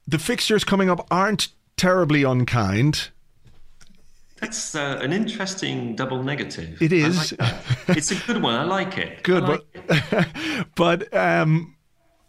The 0.07 0.19
fixtures 0.19 0.65
coming 0.65 0.91
up 0.91 1.07
aren't 1.11 1.49
terribly 1.77 2.25
unkind. 2.25 3.09
That's 4.41 4.75
uh, 4.75 4.99
an 5.03 5.13
interesting 5.13 5.95
double 5.97 6.23
negative. 6.23 6.81
It 6.81 6.93
is. 6.93 7.35
Like 7.39 7.61
it's 7.89 8.11
a 8.11 8.15
good 8.27 8.43
one. 8.43 8.55
I 8.55 8.65
like 8.65 8.97
it. 8.97 9.23
Good, 9.23 9.45
like 9.45 9.61
but 9.87 9.99
it. 10.13 10.69
but 10.75 11.15
um, 11.15 11.77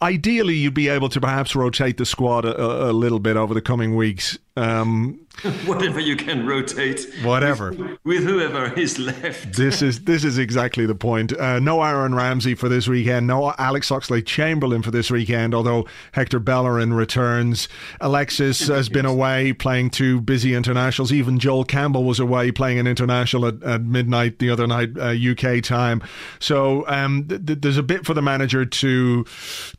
ideally, 0.01 0.55
you'd 0.55 0.73
be 0.73 0.89
able 0.89 1.09
to 1.09 1.21
perhaps 1.21 1.55
rotate 1.55 1.97
the 1.97 2.05
squad 2.05 2.43
a, 2.43 2.89
a 2.89 2.91
little 2.91 3.19
bit 3.19 3.37
over 3.37 3.53
the 3.53 3.61
coming 3.61 3.95
weeks. 3.95 4.37
Um, 4.57 5.27
whatever 5.65 5.99
you 5.99 6.17
can 6.17 6.45
rotate. 6.45 7.07
Whatever. 7.23 7.71
With, 7.71 7.97
with, 8.03 8.23
whoever 8.23 8.73
is 8.77 8.99
left. 8.99 9.55
this 9.55 9.81
is 9.81 10.03
this 10.03 10.25
is 10.25 10.37
exactly 10.37 10.85
the 10.85 10.95
point. 10.95 11.37
Uh, 11.37 11.59
no 11.59 11.81
Aaron 11.81 12.13
Ramsey 12.13 12.53
for 12.53 12.67
this 12.67 12.87
weekend. 12.87 13.27
No 13.27 13.53
Alex 13.57 13.89
Oxlade 13.89 14.25
Chamberlain 14.25 14.81
for 14.81 14.91
this 14.91 15.09
weekend. 15.09 15.55
Although 15.55 15.87
Hector 16.11 16.39
Bellerin 16.39 16.93
returns. 16.93 17.69
Alexis 18.01 18.67
has 18.67 18.89
been 18.89 19.05
away 19.05 19.53
playing 19.53 19.89
two 19.89 20.19
busy 20.19 20.53
internationals. 20.53 21.13
Even 21.13 21.39
Joel 21.39 21.63
Campbell 21.63 22.03
was 22.03 22.19
away 22.19 22.51
playing 22.51 22.77
an 22.79 22.87
international 22.87 23.45
at, 23.45 23.63
at 23.63 23.83
midnight 23.83 24.39
the 24.39 24.49
other 24.49 24.67
night 24.67 24.89
uh, 24.97 25.15
UK 25.15 25.63
time. 25.63 26.03
So 26.39 26.85
um, 26.87 27.25
th- 27.27 27.45
th- 27.45 27.61
there's 27.61 27.77
a 27.77 27.83
bit 27.83 28.05
for 28.05 28.13
the 28.13 28.21
manager 28.21 28.65
to 28.65 29.25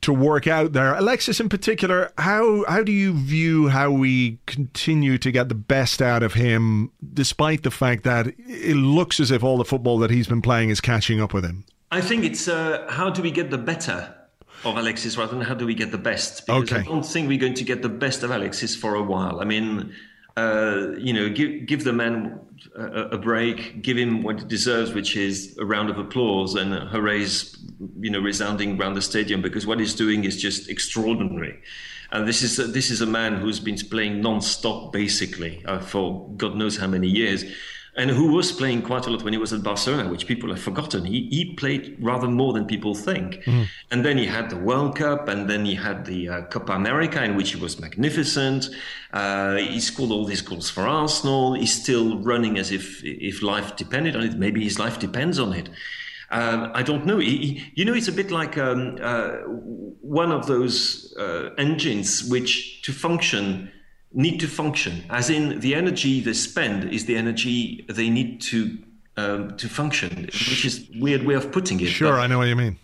to 0.00 0.12
work 0.12 0.46
out 0.46 0.72
there. 0.72 0.94
Alexis 0.94 1.40
in 1.40 1.50
particular. 1.50 2.10
How 2.16 2.64
how 2.66 2.82
do 2.82 2.92
you 2.92 3.12
view 3.12 3.68
how 3.68 3.90
we 3.90 4.38
continue 4.62 5.18
to 5.18 5.30
get 5.32 5.48
the 5.48 5.54
best 5.54 6.00
out 6.00 6.22
of 6.22 6.34
him, 6.34 6.90
despite 7.12 7.62
the 7.62 7.70
fact 7.70 8.04
that 8.04 8.28
it 8.46 8.76
looks 8.76 9.18
as 9.20 9.30
if 9.30 9.42
all 9.42 9.58
the 9.58 9.64
football 9.64 9.98
that 9.98 10.10
he's 10.10 10.28
been 10.28 10.42
playing 10.42 10.70
is 10.70 10.80
catching 10.80 11.20
up 11.20 11.34
with 11.34 11.44
him? 11.44 11.64
I 11.90 12.00
think 12.00 12.24
it's 12.24 12.48
uh, 12.48 12.86
how 12.88 13.10
do 13.10 13.22
we 13.22 13.30
get 13.30 13.50
the 13.50 13.58
better 13.58 14.14
of 14.64 14.76
Alexis 14.76 15.16
rather 15.18 15.34
than 15.36 15.44
how 15.44 15.54
do 15.54 15.66
we 15.66 15.74
get 15.74 15.90
the 15.90 15.98
best? 15.98 16.46
Because 16.46 16.62
okay. 16.62 16.80
I 16.80 16.84
don't 16.84 17.04
think 17.04 17.28
we're 17.28 17.40
going 17.40 17.54
to 17.54 17.64
get 17.64 17.82
the 17.82 17.88
best 17.88 18.22
of 18.22 18.30
Alexis 18.30 18.76
for 18.76 18.94
a 18.94 19.02
while. 19.02 19.40
I 19.40 19.44
mean, 19.44 19.92
uh, 20.37 20.93
you 20.99 21.12
know, 21.12 21.28
give 21.28 21.66
give 21.66 21.85
the 21.85 21.93
man 21.93 22.41
a, 22.76 22.85
a, 23.11 23.18
break, 23.18 23.83
give 23.83 23.97
him 23.97 24.22
what 24.22 24.41
he 24.41 24.47
deserves, 24.47 24.93
which 24.93 25.16
is 25.16 25.57
a 25.59 25.64
round 25.64 25.91
of 25.91 25.99
applause 25.99 26.55
and 26.55 26.72
hoorays, 26.89 27.57
you 28.01 28.11
know, 28.11 28.20
resounding 28.20 28.80
around 28.80 28.95
the 28.95 29.03
stadium 29.03 29.43
because 29.43 29.66
what 29.66 29.78
he's 29.78 29.95
doing 29.95 30.24
is 30.24 30.41
just 30.41 30.70
extraordinary. 30.70 31.59
And 32.12 32.28
this 32.28 32.43
is 32.43 32.59
a, 32.59 32.64
this 32.64 32.91
is 32.91 33.01
a 33.01 33.07
man 33.07 33.37
who's 33.37 33.59
been 33.59 33.76
playing 33.76 34.20
non-stop 34.20 34.93
basically 34.93 35.64
uh, 35.64 35.80
for 35.80 36.28
God 36.37 36.57
knows 36.57 36.76
how 36.76 36.87
many 36.87 37.09
years, 37.09 37.45
and 37.95 38.11
who 38.11 38.32
was 38.32 38.53
playing 38.53 38.80
quite 38.82 39.07
a 39.07 39.11
lot 39.11 39.22
when 39.22 39.34
he 39.34 39.38
was 39.38 39.53
at 39.53 39.62
Barcelona, 39.62 40.09
which 40.09 40.26
people 40.26 40.49
have 40.49 40.61
forgotten. 40.61 41.05
He 41.05 41.28
he 41.30 41.55
played 41.55 41.97
rather 42.01 42.28
more 42.28 42.53
than 42.53 42.66
people 42.66 42.95
think. 42.95 43.43
Mm. 43.45 43.66
And 43.90 44.05
then 44.05 44.16
he 44.16 44.26
had 44.26 44.49
the 44.49 44.57
World 44.57 44.97
Cup, 44.97 45.28
and 45.28 45.49
then 45.49 45.64
he 45.64 45.74
had 45.74 46.07
the 46.07 46.28
uh, 46.28 46.43
Copa 46.43 46.72
America, 46.72 47.22
in 47.22 47.36
which 47.36 47.53
he 47.53 47.61
was 47.61 47.78
magnificent. 47.78 48.68
Uh, 49.12 49.57
he 49.57 49.80
scored 49.80 50.11
all 50.11 50.24
these 50.24 50.40
goals 50.40 50.70
for 50.70 50.86
Arsenal. 50.86 51.55
He's 51.55 51.82
still 51.82 52.18
running 52.22 52.59
as 52.59 52.70
if 52.70 53.03
if 53.05 53.43
life 53.43 53.76
depended 53.76 54.16
on 54.16 54.22
it. 54.22 54.38
Maybe 54.38 54.64
his 54.64 54.78
life 54.78 54.99
depends 54.99 55.38
on 55.38 55.53
it. 55.53 55.68
Um, 56.32 56.72
I 56.74 56.82
don't 56.82 57.05
know. 57.05 57.18
He, 57.18 57.62
you 57.74 57.84
know, 57.84 57.93
it's 57.93 58.09
a 58.09 58.12
bit 58.12 58.30
like 58.30 58.57
um, 58.57 58.97
uh, 59.03 59.32
one 60.01 60.32
of 60.32 60.47
those 60.47 61.14
uh, 61.18 61.51
engines 61.59 62.24
which, 62.24 62.80
to 62.82 62.93
function, 62.93 63.70
need 64.14 64.40
to 64.40 64.48
function. 64.48 65.04
As 65.10 65.30
in, 65.30 65.60
the 65.60 65.74
energy 65.74 66.20
they 66.20 66.32
spend 66.32 66.92
is 66.92 67.06
the 67.06 67.16
energy 67.16 67.84
they 67.88 68.10
need 68.10 68.40
to 68.42 68.78
um, 69.16 69.56
to 69.58 69.68
function, 69.68 70.24
which 70.24 70.64
is 70.64 70.88
weird 70.96 71.24
way 71.24 71.34
of 71.34 71.52
putting 71.52 71.80
it. 71.80 71.88
Sure, 71.88 72.12
but, 72.12 72.20
I 72.20 72.26
know 72.26 72.38
what 72.38 72.48
you 72.48 72.56
mean. 72.56 72.78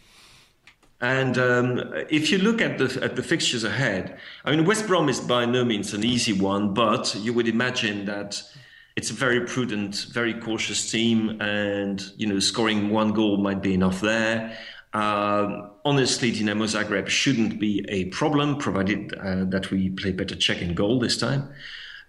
And 1.00 1.38
um, 1.38 1.94
if 2.10 2.30
you 2.30 2.38
look 2.38 2.60
at 2.60 2.78
the 2.78 3.02
at 3.02 3.16
the 3.16 3.22
fixtures 3.22 3.64
ahead, 3.64 4.18
I 4.44 4.50
mean, 4.50 4.64
West 4.64 4.86
Brom 4.86 5.08
is 5.08 5.20
by 5.20 5.44
no 5.44 5.64
means 5.64 5.94
an 5.94 6.04
easy 6.04 6.32
one, 6.32 6.74
but 6.74 7.14
you 7.14 7.32
would 7.32 7.48
imagine 7.48 8.04
that 8.06 8.42
it's 8.96 9.10
a 9.10 9.14
very 9.14 9.46
prudent, 9.46 10.06
very 10.10 10.34
cautious 10.34 10.90
team, 10.90 11.40
and 11.40 12.02
you 12.16 12.26
know, 12.26 12.40
scoring 12.40 12.90
one 12.90 13.12
goal 13.12 13.36
might 13.36 13.62
be 13.62 13.74
enough 13.74 14.00
there. 14.00 14.58
Uh, 14.98 15.68
honestly, 15.84 16.32
Dinamo 16.32 16.66
Zagreb 16.66 17.06
shouldn't 17.06 17.60
be 17.60 17.86
a 17.88 18.06
problem, 18.06 18.56
provided 18.56 19.14
uh, 19.14 19.44
that 19.44 19.70
we 19.70 19.90
play 19.90 20.12
Petr 20.12 20.34
Cech 20.34 20.60
in 20.60 20.74
goal 20.74 20.98
this 20.98 21.16
time. 21.16 21.48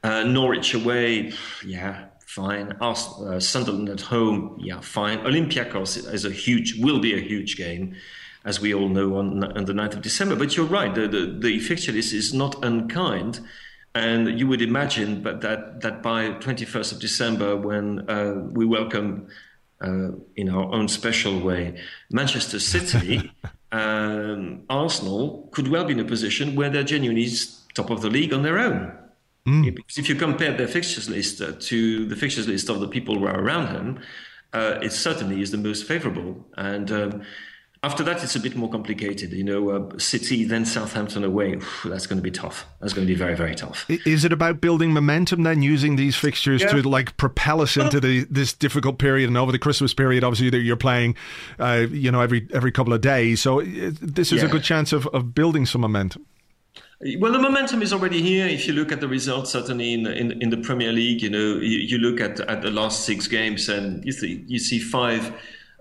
Uh, 0.03 0.23
Norwich 0.23 0.73
away, 0.73 1.31
yeah, 1.63 2.05
fine. 2.25 2.75
Arsenal, 2.81 3.33
uh, 3.33 3.39
Sunderland 3.39 3.89
at 3.89 4.01
home, 4.01 4.57
yeah, 4.59 4.79
fine. 4.79 5.19
Olympiacos 5.19 6.11
is 6.11 6.25
a 6.25 6.31
huge, 6.31 6.79
will 6.79 6.99
be 6.99 7.13
a 7.13 7.21
huge 7.21 7.57
game, 7.57 7.95
as 8.43 8.59
we 8.59 8.73
all 8.73 8.89
know 8.89 9.17
on, 9.17 9.43
on 9.43 9.65
the 9.65 9.73
9th 9.73 9.93
of 9.93 10.01
December. 10.01 10.35
But 10.35 10.57
you're 10.57 10.65
right, 10.65 10.95
the, 10.95 11.07
the, 11.07 11.37
the 11.39 11.59
fixture 11.59 11.91
list 11.91 12.11
is 12.11 12.33
not 12.33 12.65
unkind. 12.65 13.39
And 13.93 14.39
you 14.39 14.47
would 14.47 14.63
imagine 14.63 15.21
but 15.21 15.41
that, 15.41 15.81
that 15.81 16.01
by 16.01 16.29
21st 16.29 16.93
of 16.93 16.99
December, 16.99 17.55
when 17.55 18.09
uh, 18.09 18.33
we 18.49 18.65
welcome 18.65 19.27
uh, 19.81 20.11
in 20.35 20.49
our 20.49 20.73
own 20.73 20.87
special 20.87 21.39
way 21.39 21.81
Manchester 22.11 22.59
City, 22.59 23.31
um, 23.71 24.63
Arsenal 24.69 25.49
could 25.51 25.67
well 25.67 25.85
be 25.85 25.93
in 25.93 25.99
a 25.99 26.05
position 26.05 26.55
where 26.55 26.69
they're 26.69 26.83
genuinely 26.83 27.29
top 27.73 27.89
of 27.89 28.01
the 28.01 28.09
league 28.09 28.33
on 28.33 28.43
their 28.43 28.59
own. 28.59 28.91
Mm. 29.47 29.75
Because 29.75 29.97
if 29.97 30.09
you 30.09 30.15
compare 30.15 30.55
their 30.55 30.67
fixtures 30.67 31.09
list 31.09 31.41
uh, 31.41 31.53
to 31.59 32.05
the 32.05 32.15
fixtures 32.15 32.47
list 32.47 32.69
of 32.69 32.79
the 32.79 32.87
people 32.87 33.17
who 33.17 33.25
are 33.25 33.39
around 33.39 33.73
them, 33.73 33.99
uh, 34.53 34.79
it 34.81 34.91
certainly 34.91 35.41
is 35.41 35.51
the 35.51 35.57
most 35.57 35.85
favourable. 35.85 36.45
And 36.57 36.91
um, 36.91 37.21
after 37.81 38.03
that, 38.03 38.21
it's 38.23 38.35
a 38.35 38.39
bit 38.41 38.57
more 38.57 38.69
complicated. 38.69 39.31
You 39.31 39.43
know, 39.43 39.69
uh, 39.69 39.97
City, 39.97 40.43
then 40.43 40.65
Southampton 40.65 41.23
away. 41.23 41.55
that's 41.85 42.07
going 42.07 42.17
to 42.17 42.23
be 42.23 42.31
tough. 42.31 42.65
That's 42.81 42.91
going 42.91 43.07
to 43.07 43.11
be 43.11 43.17
very, 43.17 43.35
very 43.35 43.55
tough. 43.55 43.85
Is 43.89 44.25
it 44.25 44.33
about 44.33 44.59
building 44.59 44.91
momentum 44.91 45.43
then, 45.43 45.61
using 45.61 45.95
these 45.95 46.17
fixtures 46.17 46.61
yeah. 46.61 46.71
to 46.71 46.81
like 46.81 47.15
propel 47.15 47.61
us 47.61 47.77
into 47.77 48.01
the, 48.01 48.25
this 48.29 48.51
difficult 48.51 48.97
period 48.97 49.29
and 49.29 49.37
over 49.37 49.53
the 49.53 49.59
Christmas 49.59 49.93
period? 49.93 50.25
Obviously, 50.25 50.59
you're 50.59 50.75
playing, 50.75 51.15
uh, 51.57 51.85
you 51.89 52.11
know, 52.11 52.19
every 52.19 52.47
every 52.53 52.71
couple 52.71 52.91
of 52.91 52.99
days. 52.99 53.41
So 53.41 53.61
uh, 53.61 53.65
this 54.01 54.33
is 54.33 54.41
yeah. 54.41 54.49
a 54.49 54.51
good 54.51 54.63
chance 54.63 54.91
of, 54.91 55.07
of 55.07 55.33
building 55.33 55.65
some 55.65 55.81
momentum. 55.81 56.25
Well, 57.17 57.31
the 57.31 57.39
momentum 57.39 57.81
is 57.81 57.93
already 57.93 58.21
here. 58.21 58.45
If 58.45 58.67
you 58.67 58.73
look 58.73 58.91
at 58.91 58.99
the 58.99 59.07
results, 59.07 59.51
certainly 59.51 59.93
in 59.93 60.05
in, 60.05 60.41
in 60.41 60.49
the 60.49 60.57
Premier 60.57 60.91
League, 60.91 61.21
you 61.21 61.29
know, 61.29 61.55
you, 61.61 61.77
you, 61.77 61.97
look 61.97 62.19
at 62.19 62.41
at 62.41 62.61
the 62.61 62.71
last 62.71 63.05
six 63.05 63.25
games, 63.25 63.69
and 63.69 64.03
you 64.03 64.11
see 64.11 64.43
you 64.47 64.59
see 64.59 64.79
five 64.79 65.33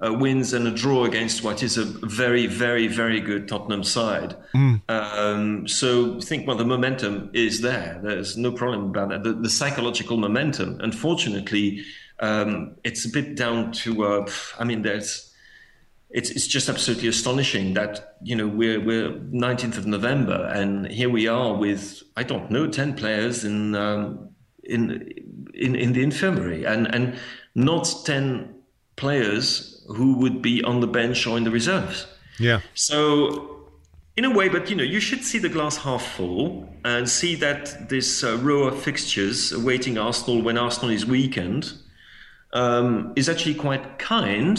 uh, 0.04 0.12
wins 0.12 0.52
and 0.52 0.66
a 0.66 0.70
draw 0.70 1.04
against 1.04 1.42
what 1.42 1.62
is 1.62 1.76
a 1.76 1.84
very, 1.84 2.46
very, 2.46 2.86
very 2.86 3.20
good 3.20 3.48
Tottenham 3.48 3.82
side. 3.82 4.36
Mm. 4.54 4.82
Um, 4.88 5.68
so 5.68 6.16
I 6.16 6.20
think 6.20 6.46
well, 6.46 6.56
the 6.56 6.64
momentum 6.64 7.30
is 7.32 7.60
there. 7.60 8.00
There's 8.02 8.36
no 8.36 8.52
problem 8.52 8.84
about 8.84 9.08
that. 9.10 9.24
The, 9.24 9.32
the 9.32 9.50
psychological 9.50 10.16
momentum, 10.16 10.80
unfortunately, 10.80 11.84
um, 12.20 12.76
it's 12.84 13.04
a 13.04 13.08
bit 13.08 13.36
down 13.36 13.72
to. 13.72 14.04
Uh, 14.04 14.30
I 14.58 14.64
mean, 14.64 14.82
there's 14.82 15.28
it's 16.10 16.30
it's 16.30 16.46
just 16.46 16.68
absolutely 16.68 17.08
astonishing 17.08 17.74
that 17.74 18.16
you 18.22 18.34
know 18.34 18.46
we're 18.46 18.80
we're 18.80 19.10
19th 19.10 19.76
of 19.76 19.86
November 19.86 20.50
and 20.54 20.90
here 20.90 21.10
we 21.10 21.28
are 21.28 21.54
with 21.54 22.02
I 22.16 22.22
don't 22.22 22.50
know 22.50 22.66
10 22.66 22.94
players 22.94 23.44
in 23.44 23.74
um, 23.74 24.30
in 24.64 25.12
in 25.52 25.76
in 25.76 25.92
the 25.92 26.02
infirmary 26.02 26.64
and 26.64 26.92
and 26.94 27.18
not 27.54 27.92
10 28.04 28.54
players 28.96 29.77
who 29.88 30.14
would 30.18 30.40
be 30.42 30.62
on 30.62 30.80
the 30.80 30.86
bench 30.86 31.26
or 31.26 31.36
in 31.36 31.44
the 31.44 31.50
reserves. 31.50 32.06
Yeah. 32.38 32.60
So 32.74 33.68
in 34.16 34.24
a 34.24 34.30
way, 34.30 34.48
but 34.48 34.68
you 34.68 34.76
know, 34.76 34.82
you 34.82 35.00
should 35.00 35.24
see 35.24 35.38
the 35.38 35.48
glass 35.48 35.76
half 35.76 36.04
full 36.04 36.68
and 36.84 37.08
see 37.08 37.34
that 37.36 37.88
this 37.88 38.24
uh, 38.24 38.36
row 38.38 38.64
of 38.64 38.80
fixtures 38.82 39.52
awaiting 39.52 39.96
Arsenal 39.96 40.42
when 40.42 40.58
Arsenal 40.58 40.90
is 40.90 41.06
weakened 41.06 41.72
um, 42.52 43.12
is 43.14 43.28
actually 43.28 43.54
quite 43.54 43.98
kind 43.98 44.58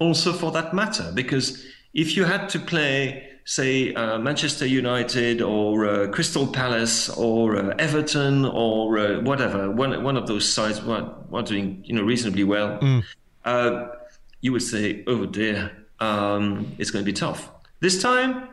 also 0.00 0.32
for 0.32 0.50
that 0.52 0.74
matter, 0.74 1.12
because 1.14 1.64
if 1.94 2.16
you 2.16 2.24
had 2.24 2.48
to 2.50 2.58
play, 2.58 3.28
say, 3.44 3.94
uh, 3.94 4.18
Manchester 4.18 4.66
United 4.66 5.42
or 5.42 5.86
uh, 5.86 6.08
Crystal 6.08 6.46
Palace 6.46 7.08
or 7.10 7.56
uh, 7.56 7.74
Everton 7.78 8.44
or 8.44 8.98
uh, 8.98 9.20
whatever, 9.20 9.70
one 9.70 10.02
one 10.02 10.16
of 10.16 10.26
those 10.26 10.52
sides 10.52 10.82
were, 10.82 11.08
were 11.30 11.42
doing 11.42 11.82
you 11.84 11.94
know 11.94 12.02
reasonably 12.02 12.44
well, 12.44 12.78
mm. 12.78 13.02
You 14.40 14.52
would 14.52 14.62
say, 14.62 15.04
oh 15.06 15.26
dear, 15.26 15.72
um, 16.00 16.72
it's 16.78 16.90
going 16.90 17.04
to 17.04 17.10
be 17.10 17.14
tough. 17.14 17.50
This 17.80 18.00
time, 18.00 18.48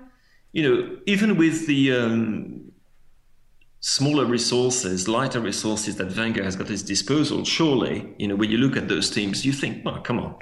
you 0.52 0.64
know, 0.64 0.98
even 1.06 1.38
with 1.38 1.68
the 1.68 1.92
um, 1.92 2.72
smaller 3.80 4.26
resources, 4.26 5.08
lighter 5.08 5.40
resources 5.40 5.96
that 5.98 6.16
Wenger 6.16 6.44
has 6.44 6.56
got 6.56 6.66
at 6.66 6.72
his 6.72 6.84
disposal, 6.84 7.44
surely, 7.44 8.14
you 8.18 8.28
know, 8.28 8.36
when 8.36 8.50
you 8.50 8.58
look 8.58 8.78
at 8.78 8.88
those 8.88 9.10
teams, 9.10 9.46
you 9.46 9.52
think, 9.52 9.86
well, 9.86 10.00
come 10.02 10.20
on 10.20 10.36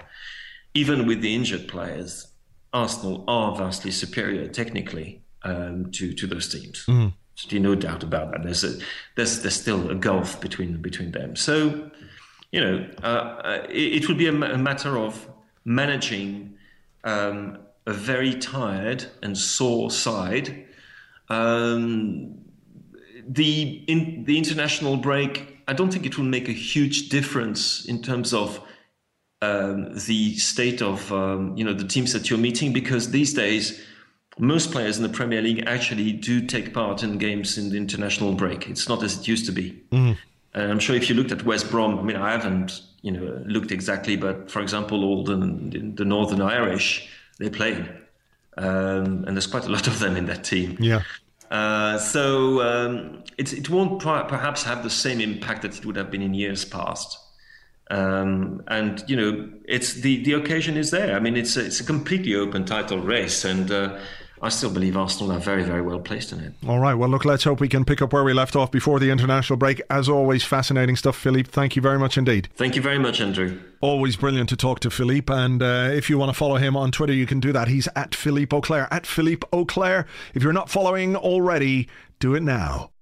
even 0.74 1.06
with 1.06 1.22
the 1.22 1.34
injured 1.34 1.68
players, 1.68 2.28
Arsenal 2.72 3.24
are 3.28 3.56
vastly 3.56 3.92
superior 3.92 4.48
technically 4.48 5.22
um, 5.44 5.92
to 5.92 6.14
to 6.14 6.28
those 6.28 6.50
teams. 6.50 6.86
Mm-hmm. 6.86 7.10
There's 7.50 7.64
no 7.64 7.76
doubt 7.76 8.04
about 8.04 8.32
that. 8.32 8.44
There's 8.44 8.64
a 8.64 8.80
there's 9.16 9.42
there's 9.42 9.56
still 9.56 9.90
a 9.92 9.96
gulf 9.96 10.42
between 10.42 10.82
between 10.82 11.12
them. 11.12 11.36
So, 11.36 11.92
you 12.54 12.62
know, 12.62 12.88
uh, 13.02 13.08
uh 13.08 13.68
it, 13.70 14.04
it, 14.04 14.08
would 14.08 14.18
be 14.18 14.28
a, 14.28 14.32
a 14.32 14.58
matter 14.58 14.98
of 14.98 15.28
managing 15.66 16.56
um, 17.04 17.58
a 17.86 17.94
very 17.94 18.34
tired 18.36 19.06
and 19.22 19.38
sore 19.38 19.90
side. 19.92 20.66
Um, 21.30 22.38
the 23.28 23.84
in 23.88 24.24
the 24.26 24.38
international 24.38 24.98
break, 24.98 25.58
I 25.68 25.74
don't 25.74 25.92
think 25.92 26.06
it 26.06 26.18
will 26.18 26.26
make 26.26 26.48
a 26.48 26.54
huge 26.54 27.10
difference 27.10 27.86
in 27.86 28.02
terms 28.02 28.34
of 28.34 28.62
um, 29.42 29.96
the 29.96 30.38
state 30.38 30.82
of 30.82 31.12
um, 31.12 31.58
you 31.58 31.66
know 31.66 31.74
the 31.74 31.88
teams 31.88 32.14
that 32.14 32.30
you're 32.30 32.40
meeting 32.40 32.72
because 32.72 33.10
these 33.10 33.34
days 33.34 33.82
most 34.38 34.72
players 34.72 34.98
in 34.98 35.04
the 35.04 35.10
Premier 35.10 35.42
League 35.42 35.64
actually 35.66 36.12
do 36.12 36.46
take 36.46 36.74
part 36.74 37.04
in 37.04 37.18
games 37.18 37.58
in 37.58 37.70
the 37.70 37.78
international 37.78 38.34
break. 38.34 38.68
It's 38.68 38.88
not 38.88 39.04
as 39.04 39.20
it 39.20 39.28
used 39.28 39.46
to 39.46 39.52
be. 39.52 39.84
Mm. 39.92 40.18
And 40.56 40.72
I'm 40.72 40.80
sure 40.80 40.96
if 40.96 41.10
you 41.10 41.16
looked 41.16 41.32
at 41.32 41.44
West 41.44 41.72
Brom, 41.72 42.00
I 42.00 42.02
mean, 42.04 42.18
I 42.18 42.32
haven't 42.32 42.82
you 43.02 43.12
know 43.12 43.44
looked 43.46 43.72
exactly, 43.72 44.16
but 44.16 44.50
for 44.50 44.62
example, 44.62 45.04
all 45.04 45.24
the, 45.24 45.36
the 45.96 46.06
Northern 46.06 46.42
Irish 46.42 47.10
they 47.40 47.50
play, 47.50 47.74
um, 48.58 49.26
and 49.26 49.36
there's 49.36 49.48
quite 49.48 49.66
a 49.66 49.72
lot 49.72 49.88
of 49.88 50.00
them 50.00 50.16
in 50.16 50.26
that 50.28 50.44
team. 50.44 50.78
Yeah. 50.80 51.02
Uh, 51.52 52.00
so 52.00 52.62
um, 52.62 53.24
it 53.38 53.70
won't 53.70 54.02
perhaps 54.02 54.64
have 54.64 54.82
the 54.82 54.90
same 54.90 55.22
impact 55.22 55.62
that 55.62 55.78
it 55.78 55.86
would 55.86 55.96
have 55.96 56.10
been 56.10 56.22
in 56.22 56.34
years 56.34 56.66
past. 56.66 57.20
Um, 57.92 58.64
and 58.68 59.04
you 59.08 59.16
know, 59.16 59.50
it's 59.66 59.94
the 59.94 60.24
the 60.24 60.34
occasion 60.34 60.78
is 60.78 60.90
there. 60.92 61.16
I 61.16 61.20
mean, 61.20 61.36
it's 61.36 61.58
a, 61.58 61.66
it's 61.66 61.80
a 61.80 61.84
completely 61.84 62.36
open 62.36 62.66
title 62.66 63.00
race, 63.00 63.46
and 63.46 63.72
uh, 63.72 64.00
I 64.44 64.50
still 64.50 64.70
believe 64.70 64.98
Arsenal 64.98 65.32
are 65.32 65.40
very 65.40 65.64
very 65.64 65.82
well 65.82 66.00
placed 66.00 66.34
in 66.34 66.42
it. 66.42 66.54
All 66.68 66.80
right. 66.80 66.94
Well, 66.94 67.08
look, 67.08 67.24
let's 67.24 67.46
hope 67.46 67.62
we 67.62 67.70
can 67.70 67.86
pick 67.86 68.02
up 68.02 68.12
where 68.12 68.26
we 68.26 68.34
left 68.34 68.58
off 68.58 68.72
before 68.72 69.00
the 69.00 69.10
international 69.10 69.56
break. 69.56 69.82
As 69.90 70.10
always, 70.10 70.44
fascinating 70.44 70.98
stuff, 70.98 71.16
Philippe. 71.16 71.50
Thank 71.50 71.78
you 71.78 71.82
very 71.82 71.98
much 71.98 72.18
indeed. 72.18 72.50
Thank 72.56 72.76
you 72.76 72.82
very 72.82 73.00
much, 73.00 73.22
Andrew. 73.22 73.62
Always 73.80 74.18
brilliant 74.18 74.50
to 74.50 74.58
talk 74.58 74.82
to 74.82 74.90
Philippe. 74.90 75.34
And 75.34 75.64
uh, 75.64 75.90
if 75.94 76.10
you 76.10 76.18
want 76.18 76.30
to 76.30 76.34
follow 76.34 76.58
him 76.58 76.76
on 76.76 76.92
Twitter, 76.92 77.14
you 77.14 77.26
can 77.26 77.40
do 77.40 77.54
that. 77.54 77.70
He's 77.70 77.88
at 77.96 78.14
Philippe 78.14 78.56
Auclair. 78.56 78.90
At 78.92 79.08
Philippe 79.08 79.48
Auclair. 79.54 80.06
If 80.34 80.44
you're 80.44 80.52
not 80.52 80.70
following 80.70 81.16
already, 81.16 81.88
do 82.20 82.36
it 82.36 82.44
now. 82.44 82.93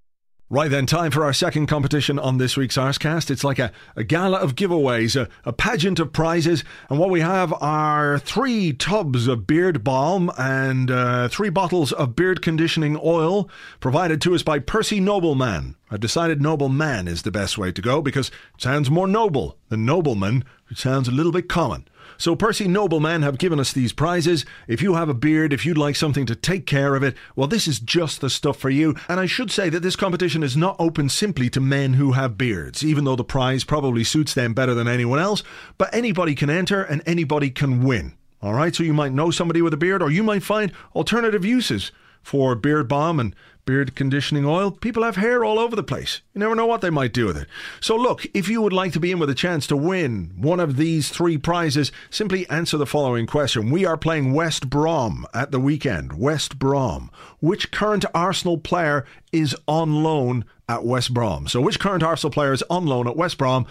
Right 0.54 0.70
then, 0.70 0.86
time 0.86 1.12
for 1.12 1.24
our 1.24 1.32
second 1.32 1.68
competition 1.68 2.20
on 2.20 2.38
this 2.38 2.58
week's 2.58 2.76
Arsecast. 2.76 3.32
It's 3.32 3.46
like 3.46 3.58
a, 3.58 3.72
a 3.96 4.04
gala 4.04 4.38
of 4.38 4.54
giveaways, 4.54 5.16
a, 5.16 5.30
a 5.46 5.54
pageant 5.54 5.98
of 5.98 6.12
prizes, 6.12 6.66
and 6.90 7.00
what 7.00 7.10
we 7.10 7.22
have 7.22 7.54
are 7.62 8.20
three 8.20 8.74
tubs 8.74 9.28
of 9.28 9.48
beard 9.48 9.82
balm 9.82 10.30
and 10.38 10.92
uh, 10.92 11.30
three 11.30 11.50
bottles 11.50 11.94
of 11.94 12.18
beard 12.18 12.42
conditioning 12.42 13.00
oil 13.02 13.50
provided 13.80 14.20
to 14.24 14.36
us 14.36 14.44
by 14.44 14.60
Percy 14.60 15.00
Nobleman. 15.00 15.76
I've 15.90 16.02
decided 16.02 16.42
Nobleman 16.42 17.08
is 17.08 17.22
the 17.22 17.32
best 17.32 17.58
way 17.58 17.72
to 17.72 17.82
go 17.82 18.02
because 18.02 18.28
it 18.28 18.62
sounds 18.62 18.92
more 18.92 19.08
noble 19.08 19.58
than 19.70 19.86
nobleman, 19.86 20.44
which 20.68 20.82
sounds 20.82 21.08
a 21.08 21.12
little 21.12 21.32
bit 21.32 21.48
common. 21.48 21.88
So, 22.22 22.36
Percy 22.36 22.68
Nobleman 22.68 23.24
have 23.24 23.40
given 23.40 23.60
us 23.60 23.74
these 23.74 23.94
prizes. 23.94 24.46
If 24.68 24.80
you 24.80 24.94
have 24.94 25.10
a 25.10 25.14
beard, 25.16 25.52
if 25.52 25.66
you'd 25.66 25.76
like 25.76 25.96
something 25.96 26.28
to 26.28 26.36
take 26.36 26.68
care 26.68 26.94
of 26.94 27.02
it, 27.02 27.18
well, 27.36 27.48
this 27.48 27.68
is 27.68 27.80
just 27.80 28.22
the 28.22 28.30
stuff 28.30 28.58
for 28.58 28.70
you. 28.70 28.96
And 29.10 29.20
I 29.20 29.26
should 29.26 29.50
say 29.50 29.70
that 29.70 29.80
this 29.80 29.96
competition 29.96 30.44
is 30.44 30.56
not 30.56 30.76
open 30.78 31.10
simply 31.10 31.50
to 31.50 31.60
men 31.60 31.94
who 31.94 32.12
have 32.12 32.38
beards, 32.38 32.86
even 32.86 33.06
though 33.06 33.16
the 33.16 33.24
prize 33.24 33.64
probably 33.64 34.04
suits 34.04 34.36
them 34.36 34.54
better 34.54 34.76
than 34.76 34.88
anyone 34.88 35.18
else. 35.18 35.42
But 35.80 35.96
anybody 35.96 36.36
can 36.36 36.52
enter 36.52 36.84
and 36.84 37.02
anybody 37.08 37.50
can 37.50 37.84
win. 37.84 38.14
All 38.40 38.54
right, 38.54 38.76
so 38.76 38.84
you 38.84 38.94
might 38.94 39.14
know 39.14 39.32
somebody 39.32 39.64
with 39.64 39.74
a 39.74 39.78
beard, 39.78 40.04
or 40.04 40.12
you 40.12 40.22
might 40.22 40.44
find 40.44 40.72
alternative 40.96 41.44
uses 41.44 41.92
for 42.22 42.54
beard 42.54 42.88
balm 42.88 43.20
and 43.20 43.36
beard 43.66 43.96
conditioning 43.96 44.46
oil. 44.46 44.72
People 44.72 45.04
have 45.04 45.16
hair 45.16 45.44
all 45.44 45.60
over 45.60 45.76
the 45.76 45.84
place. 45.84 46.22
You 46.34 46.40
never 46.40 46.56
know 46.56 46.66
what 46.66 46.82
they 46.82 46.90
might 46.90 47.14
do 47.14 47.26
with 47.26 47.38
it. 47.38 47.48
So, 47.80 47.96
look, 47.96 48.26
if 48.34 48.48
you 48.48 48.62
would 48.62 48.74
like 48.74 48.94
to 48.94 49.00
be 49.00 49.12
in 49.12 49.20
with 49.20 49.30
a 49.30 49.36
chance 49.36 49.68
to 49.68 49.78
win 49.78 50.32
one 50.36 50.60
of 50.60 50.78
these 50.78 51.10
three 51.10 51.38
prizes, 51.38 51.92
simply 52.10 52.50
answer 52.50 52.78
the 52.78 52.86
following 52.86 53.28
question. 53.28 53.70
We 53.70 53.86
are 53.86 53.98
playing 53.98 54.34
West 54.34 54.70
Brom 54.70 55.26
at 55.34 55.52
the 55.52 55.60
weekend. 55.60 56.14
West 56.14 56.60
Brom. 56.60 57.12
Which 57.40 57.72
current 57.72 58.06
Arsenal 58.14 58.58
player 58.58 59.06
is 59.32 59.56
on 59.68 60.04
loan 60.04 60.46
at 60.68 60.84
West 60.84 61.14
Brom? 61.14 61.48
So, 61.48 61.62
which 61.62 61.80
current 61.80 62.04
Arsenal 62.04 62.32
player 62.32 62.54
is 62.54 62.64
on 62.70 62.86
loan 62.86 63.08
at 63.08 63.18
West 63.18 63.38
Brom? 63.38 63.66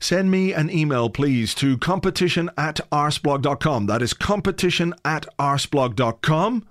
Send 0.00 0.32
me 0.32 0.52
an 0.52 0.68
email, 0.68 1.08
please, 1.08 1.54
to 1.54 1.78
competition 1.78 2.50
at 2.58 2.80
arseblog.com. 2.90 3.86
That 3.86 4.02
is 4.02 4.14
competition 4.14 4.94
at 5.04 5.26
arseblog.com 5.38 6.66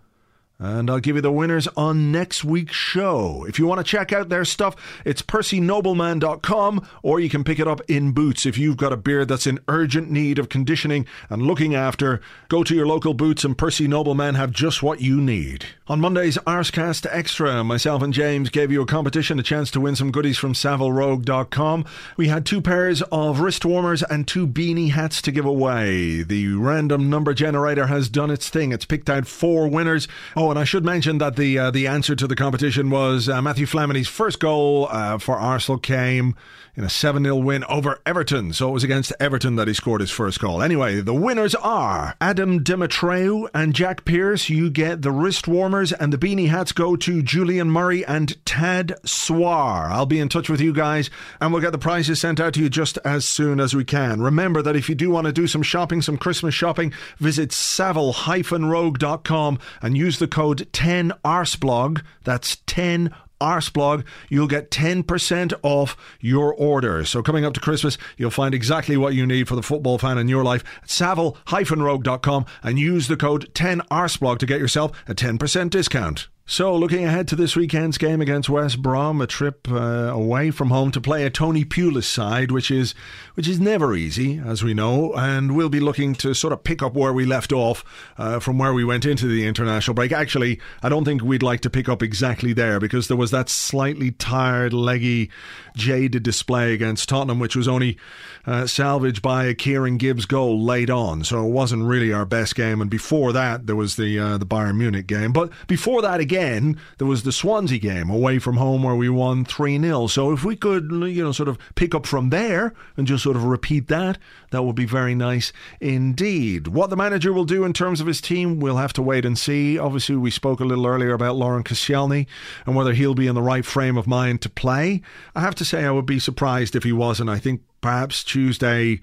and 0.62 0.92
I'll 0.92 1.00
give 1.00 1.16
you 1.16 1.24
the 1.24 1.32
winners 1.32 1.68
on 1.76 2.12
next 2.12 2.44
week's 2.44 2.76
show. 2.76 3.46
If 3.48 3.58
you 3.58 3.66
want 3.66 3.80
to 3.80 3.84
check 3.84 4.14
out 4.14 4.30
their 4.30 4.46
stuff, 4.46 4.76
it's 5.04 5.24
percynobleman.com 5.24 6.88
or 7.02 7.20
you 7.20 7.30
can 7.30 7.44
pick 7.44 7.60
it 7.60 7.68
up 7.68 7.82
in 7.88 8.12
Boots. 8.12 8.46
If 8.46 8.60
you've 8.60 8.78
got 8.78 8.94
a 8.94 8.98
beard 8.98 9.28
that's 9.28 9.48
in 9.48 9.60
urgent 9.68 10.12
need 10.12 10.38
of 10.38 10.50
conditioning 10.50 11.08
and 11.32 11.42
looking 11.42 11.74
after, 11.74 12.22
go 12.48 12.64
to 12.64 12.76
your 12.76 12.86
local 12.86 13.16
Boots 13.16 13.44
and 13.44 13.58
Percy 13.58 13.88
Nobleman 13.88 14.36
have 14.36 14.52
just 14.52 14.84
what 14.84 15.02
you 15.02 15.20
need. 15.20 15.66
On 15.88 16.00
Monday's 16.00 16.38
Arsecast 16.38 17.08
Extra, 17.10 17.64
myself 17.64 18.04
and 18.04 18.14
James 18.14 18.52
gave 18.52 18.72
you 18.72 18.84
a 18.84 18.86
competition, 18.86 19.40
a 19.40 19.44
chance 19.44 19.72
to 19.72 19.82
win 19.82 19.96
some 19.96 20.12
goodies 20.12 20.38
from 20.38 20.54
SavileRogue.com. 20.54 21.86
We 22.18 22.28
had 22.28 22.46
two 22.46 22.62
pairs 22.62 23.02
of 23.12 23.40
wrist 23.40 23.66
warmers 23.66 24.04
and 24.04 24.28
two 24.28 24.48
beanie 24.48 24.92
hats 24.92 25.24
to 25.24 25.32
give 25.32 25.46
away. 25.46 26.22
The 26.22 26.54
random 26.54 27.10
number 27.10 27.34
generator 27.34 27.88
has 27.88 28.10
done 28.10 28.30
its 28.30 28.48
thing. 28.50 28.72
It's 28.72 28.86
picked 28.86 29.10
out 29.10 29.26
four 29.26 29.68
winners. 29.68 30.08
Oh, 30.36 30.51
and 30.52 30.60
I 30.60 30.64
should 30.64 30.86
mention 30.86 31.18
that 31.18 31.36
the 31.36 31.58
uh, 31.58 31.72
the 31.72 31.88
answer 31.88 32.16
to 32.16 32.28
the 32.28 32.36
competition 32.36 32.90
was 32.90 33.28
uh, 33.28 33.42
Mathieu 33.42 33.66
Flamini's 33.66 34.08
first 34.08 34.40
goal 34.40 34.88
uh, 34.92 35.18
for 35.18 35.38
Arsenal 35.38 35.80
came 35.80 36.36
in 36.76 36.84
a 36.84 36.90
7 36.90 37.24
0 37.24 37.36
win 37.36 37.64
over 37.66 38.00
Everton. 38.06 38.54
So 38.54 38.70
it 38.70 38.72
was 38.72 38.84
against 38.84 39.14
Everton 39.20 39.56
that 39.56 39.68
he 39.68 39.74
scored 39.74 40.02
his 40.02 40.12
first 40.12 40.40
goal. 40.40 40.62
Anyway, 40.62 41.02
the 41.02 41.14
winners 41.14 41.56
are 41.56 42.16
Adam 42.22 42.64
Demetreu 42.64 43.50
and 43.54 43.74
Jack 43.74 44.06
Pierce. 44.06 44.50
You 44.50 44.70
get 44.70 45.02
the 45.02 45.12
wrist 45.12 45.48
warmers, 45.48 45.92
and 45.92 46.14
the 46.14 46.18
beanie 46.18 46.50
hats 46.50 46.72
go 46.72 46.96
to 46.96 47.22
Julian 47.22 47.70
Murray 47.70 48.06
and 48.06 48.44
Tad 48.46 48.94
Swar. 49.06 49.90
I'll 49.90 50.06
be 50.06 50.20
in 50.20 50.30
touch 50.30 50.50
with 50.50 50.62
you 50.62 50.74
guys, 50.74 51.10
and 51.40 51.52
we'll 51.52 51.62
get 51.62 51.72
the 51.72 51.78
prizes 51.78 52.22
sent 52.22 52.40
out 52.40 52.54
to 52.54 52.62
you 52.62 52.70
just 52.70 52.98
as 53.04 53.26
soon 53.26 53.60
as 53.60 53.76
we 53.76 53.84
can. 53.84 54.22
Remember 54.22 54.62
that 54.62 54.76
if 54.76 54.88
you 54.88 54.96
do 54.96 55.10
want 55.10 55.28
to 55.28 55.34
do 55.34 55.48
some 55.48 55.64
shopping, 55.64 56.02
some 56.02 56.18
Christmas 56.18 56.56
shopping, 56.56 56.94
visit 57.18 57.52
savile-rogue.com 57.52 59.60
and 59.82 59.98
use 59.98 60.20
the 60.20 60.28
code 60.28 60.41
10arsblog. 60.50 62.04
That's 62.24 62.58
10 62.68 63.14
Arseblog, 63.42 64.06
you'll 64.30 64.48
get 64.48 64.72
10% 64.72 65.54
off 65.64 65.98
your 66.22 66.54
order. 66.54 67.04
So 67.04 67.22
coming 67.22 67.44
up 67.44 67.54
to 67.56 67.60
Christmas, 67.60 67.98
you'll 68.16 68.30
find 68.30 68.54
exactly 68.54 68.96
what 68.96 69.16
you 69.16 69.26
need 69.26 69.48
for 69.48 69.56
the 69.56 69.64
football 69.64 69.98
fan 69.98 70.18
in 70.18 70.30
your 70.30 70.44
life 70.44 70.64
at 70.84 70.90
savile-rogue.com 70.90 72.46
and 72.64 72.80
use 72.80 73.08
the 73.08 73.18
code 73.18 73.52
10Arseblog 73.54 74.38
to 74.38 74.46
get 74.46 74.60
yourself 74.60 74.92
a 75.08 75.16
10% 75.16 75.70
discount. 75.72 76.28
So, 76.52 76.76
looking 76.76 77.06
ahead 77.06 77.30
to 77.30 77.38
this 77.38 77.56
weekend's 77.56 77.98
game 77.98 78.20
against 78.20 78.50
West 78.50 78.82
Brom, 78.82 79.22
a 79.22 79.26
trip 79.26 79.72
uh, 79.72 80.12
away 80.12 80.52
from 80.52 80.70
home 80.70 80.92
to 80.92 81.00
play 81.00 81.24
a 81.24 81.30
Tony 81.30 81.64
Pulis 81.64 82.04
side, 82.04 82.52
which 82.52 82.70
is 82.70 82.94
which 83.36 83.48
is 83.48 83.58
never 83.58 83.96
easy, 83.96 84.38
as 84.38 84.62
we 84.62 84.74
know, 84.74 85.14
and 85.14 85.56
we'll 85.56 85.70
be 85.70 85.80
looking 85.80 86.14
to 86.16 86.34
sort 86.34 86.52
of 86.52 86.66
pick 86.66 86.84
up 86.84 86.94
where 86.94 87.14
we 87.14 87.24
left 87.24 87.54
off 87.54 87.86
uh, 88.18 88.40
from 88.40 88.58
where 88.58 88.74
we 88.74 88.84
went 88.84 89.06
into 89.06 89.28
the 89.28 89.48
international 89.48 89.96
break. 89.96 90.12
Actually, 90.12 90.60
I 90.84 90.90
don't 90.90 91.06
think 91.06 91.22
we'd 91.22 91.42
like 91.42 91.62
to 91.62 91.70
pick 91.70 91.88
up 91.88 92.04
exactly 92.04 92.52
there 92.52 92.82
because 92.82 93.08
there 93.08 93.16
was 93.16 93.32
that 93.32 93.48
slightly 93.48 94.12
tired, 94.12 94.74
leggy, 94.74 95.32
jaded 95.78 96.22
display 96.22 96.74
against 96.74 97.08
Tottenham, 97.08 97.40
which 97.40 97.56
was 97.56 97.70
only 97.70 97.98
uh, 98.46 98.66
salvaged 98.66 99.22
by 99.22 99.46
a 99.46 99.54
Kieran 99.54 99.98
Gibbs 99.98 100.26
goal 100.26 100.64
late 100.64 100.90
on. 100.90 101.24
So 101.24 101.46
it 101.46 101.52
wasn't 101.52 101.84
really 101.84 102.12
our 102.14 102.26
best 102.26 102.56
game. 102.56 102.82
And 102.82 102.90
before 102.90 103.32
that, 103.34 103.68
there 103.68 103.76
was 103.76 103.96
the 103.96 104.20
uh, 104.20 104.38
the 104.38 104.46
Bayern 104.46 104.78
Munich 104.78 105.08
game. 105.08 105.34
But 105.34 105.52
before 105.68 106.02
that, 106.02 106.20
again 106.20 106.78
there 106.98 107.08
was 107.08 107.24
the 107.24 107.32
Swansea 107.32 107.80
game 107.80 108.10
away 108.10 108.40
from 108.40 108.58
home 108.58 108.84
where 108.84 108.96
we 108.96 109.10
won 109.10 109.46
3 109.46 109.80
0. 109.80 110.08
So 110.08 110.32
if 110.32 110.44
we 110.44 110.56
could, 110.56 110.92
you 110.92 111.24
know, 111.24 111.32
sort 111.32 111.50
of 111.50 111.58
pick 111.76 111.94
up 111.96 112.06
from 112.06 112.30
there 112.30 112.74
and 112.98 113.08
just 113.08 113.24
sort 113.24 113.36
of 113.36 113.44
repeat 113.44 113.88
that, 113.88 114.18
that 114.52 114.64
would 114.64 114.76
be 114.76 114.86
very 114.86 115.16
nice 115.16 115.54
indeed. 115.80 116.68
What 116.68 116.90
the 116.90 116.98
manager 116.98 117.34
will 117.34 117.46
do 117.46 117.64
in 117.64 117.74
terms 117.74 118.02
of 118.02 118.08
his 118.08 118.22
team, 118.22 118.60
we'll 118.60 118.78
have 118.78 118.94
to 118.94 119.02
wait 119.02 119.26
and 119.26 119.38
see. 119.38 119.78
Obviously, 119.78 120.16
we 120.16 120.32
spoke 120.32 120.60
a 120.60 120.66
little 120.66 120.86
earlier 120.86 121.14
about 121.14 121.36
Laurent 121.36 121.66
Koscielny 121.66 122.28
and 122.66 122.76
whether 122.76 122.94
he'll 122.94 123.16
be 123.16 123.28
in 123.28 123.36
the 123.36 123.42
right 123.42 123.66
frame 123.66 123.98
of 123.98 124.08
mind 124.08 124.42
to 124.42 124.50
play. 124.50 125.02
I 125.36 125.42
have 125.42 125.56
to 125.56 125.66
say, 125.66 125.86
I 125.86 125.92
would 125.92 126.06
be 126.06 126.20
surprised 126.20 126.76
if 126.76 126.84
he 126.84 126.92
wasn't. 126.92 127.30
I 127.30 127.40
think 127.40 127.62
perhaps 127.82 128.24
Tuesday 128.24 129.02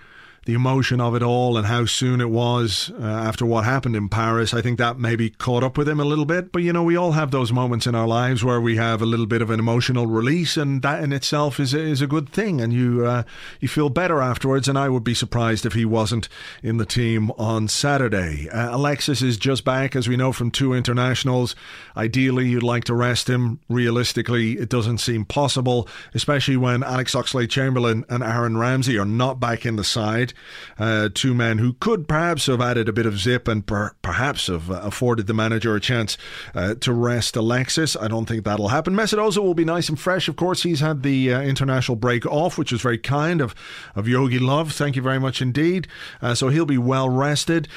the 0.49 0.55
emotion 0.55 0.99
of 0.99 1.15
it 1.15 1.23
all 1.23 1.59
and 1.59 1.67
how 1.67 1.85
soon 1.85 2.23
it 2.23 2.31
was 2.31 2.91
uh, 2.99 3.05
after 3.05 3.45
what 3.45 3.67
happened 3.67 3.95
in 3.95 4.09
Paris, 4.09 4.55
I 4.55 4.63
think 4.63 4.79
that 4.79 4.99
maybe 4.99 5.29
caught 5.29 5.63
up 5.63 5.77
with 5.77 5.87
him 5.87 6.01
a 6.01 6.07
little 6.07 6.25
bit. 6.25 6.53
But 6.53 6.63
you 6.63 6.73
know, 6.73 6.83
we 6.83 6.97
all 6.97 7.13
have 7.13 7.31
those 7.31 7.53
moments 7.53 7.87
in 7.87 7.95
our 7.95 8.09
lives 8.09 8.43
where 8.43 8.59
we 8.59 8.77
have 8.77 9.03
a 9.03 9.07
little 9.07 9.27
bit 9.27 9.43
of 9.43 9.51
an 9.51 9.61
emotional 9.61 10.07
release, 10.07 10.57
and 10.57 10.81
that 10.81 11.05
in 11.05 11.13
itself 11.13 11.61
is 11.61 11.75
a, 11.75 11.81
is 11.81 12.01
a 12.01 12.07
good 12.07 12.31
thing, 12.31 12.63
and 12.63 12.73
you 12.73 13.05
uh, 13.05 13.25
you 13.61 13.69
feel 13.69 13.91
better 13.91 14.23
afterwards. 14.23 14.69
And 14.69 14.79
I 14.79 14.89
would 14.89 15.05
be 15.05 15.13
surprised 15.13 15.67
if 15.67 15.75
he 15.75 15.85
wasn't 15.85 16.31
in 16.63 16.79
the 16.79 16.87
team 16.87 17.31
on 17.33 17.69
Saturday. 17.69 18.49
Uh, 18.49 18.75
Alexis 18.75 19.21
is 19.21 19.37
just 19.37 19.67
back, 19.67 19.95
as 19.95 20.09
we 20.09 20.17
know 20.17 20.33
from 20.33 20.51
two 20.51 20.73
internationals. 20.73 21.55
Ideally, 21.95 22.49
you'd 22.49 22.63
like 22.63 22.85
to 22.85 22.95
rest 22.95 23.29
him. 23.29 23.61
Realistically, 23.69 24.53
it 24.53 24.71
doesn't 24.71 24.97
seem 24.97 25.27
possible, 25.27 25.87
especially 26.15 26.57
when 26.57 26.83
Alex 26.83 27.15
Oxlade-Chamberlain 27.15 28.07
and 28.09 28.23
Aaron 28.23 28.57
Ramsey 28.57 28.97
are 28.97 29.05
not 29.05 29.39
back 29.39 29.67
in 29.67 29.77
the 29.77 29.85
side. 29.85 30.33
Uh, 30.79 31.09
two 31.13 31.35
men 31.35 31.59
who 31.59 31.75
could 31.75 32.07
perhaps 32.07 32.47
have 32.47 32.61
added 32.61 32.89
a 32.89 32.93
bit 32.93 33.07
of 33.07 33.19
zip 33.19 33.49
and 33.49 33.67
per- 33.67 33.95
perhaps 34.03 34.47
have 34.47 34.71
uh, 34.71 34.81
afforded 34.83 35.27
the 35.27 35.35
manager 35.35 35.75
a 35.75 35.81
chance 35.81 36.17
uh, 36.55 36.75
to 36.75 36.93
rest 36.93 37.37
Alexis. 37.37 37.97
I 37.97 38.09
don't 38.09 38.27
think 38.27 38.45
that'll 38.45 38.69
happen. 38.69 38.95
Mesut 38.95 39.19
Ozil 39.19 39.43
will 39.43 39.55
be 39.55 39.65
nice 39.65 39.89
and 39.89 39.99
fresh. 39.99 40.29
Of 40.29 40.37
course, 40.37 40.63
he's 40.63 40.81
had 40.81 41.03
the 41.03 41.33
uh, 41.33 41.41
international 41.41 41.97
break 41.97 42.25
off, 42.27 42.59
which 42.59 42.73
was 42.73 42.81
very 42.81 42.99
kind 42.99 43.41
of, 43.41 43.55
of 43.95 44.07
Jogi 44.07 44.39
Löw. 44.39 44.71
Thank 44.71 44.97
you 44.97 45.03
very 45.03 45.19
much 45.19 45.43
indeed. 45.43 45.89
Uh, 46.21 46.35
so 46.35 46.49
he'll 46.49 46.67
be 46.67 46.79
well 46.79 47.09
rested. 47.09 47.69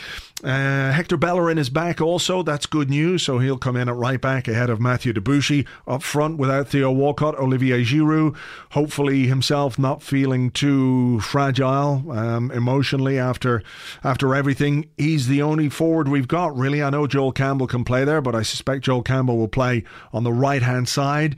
Uh, 0.43 0.91
Hector 0.91 1.17
Bellerin 1.17 1.57
is 1.57 1.69
back 1.69 2.01
also. 2.01 2.41
That's 2.41 2.65
good 2.65 2.89
news. 2.89 3.23
So 3.23 3.39
he'll 3.39 3.57
come 3.57 3.75
in 3.75 3.87
at 3.87 3.95
right 3.95 4.19
back 4.19 4.47
ahead 4.47 4.69
of 4.69 4.79
Mathieu 4.79 5.13
Debuchy. 5.13 5.67
Up 5.87 6.01
front 6.01 6.37
without 6.37 6.67
Theo 6.67 6.91
Walcott, 6.91 7.37
Olivier 7.37 7.83
Giroud. 7.83 8.35
Hopefully 8.71 9.27
himself 9.27 9.77
not 9.77 10.01
feeling 10.01 10.49
too 10.49 11.19
fragile 11.19 12.11
um, 12.11 12.51
emotionally 12.51 13.19
after 13.19 13.61
after 14.03 14.33
everything. 14.33 14.89
He's 14.97 15.27
the 15.27 15.41
only 15.41 15.69
forward 15.69 16.07
we've 16.07 16.27
got, 16.27 16.57
really. 16.57 16.81
I 16.81 16.89
know 16.89 17.07
Joel 17.07 17.31
Campbell 17.31 17.67
can 17.67 17.83
play 17.83 18.03
there, 18.03 18.21
but 18.21 18.35
I 18.35 18.41
suspect 18.41 18.85
Joel 18.85 19.03
Campbell 19.03 19.37
will 19.37 19.47
play 19.47 19.83
on 20.11 20.23
the 20.23 20.33
right 20.33 20.61
hand 20.63 20.89
side 20.89 21.35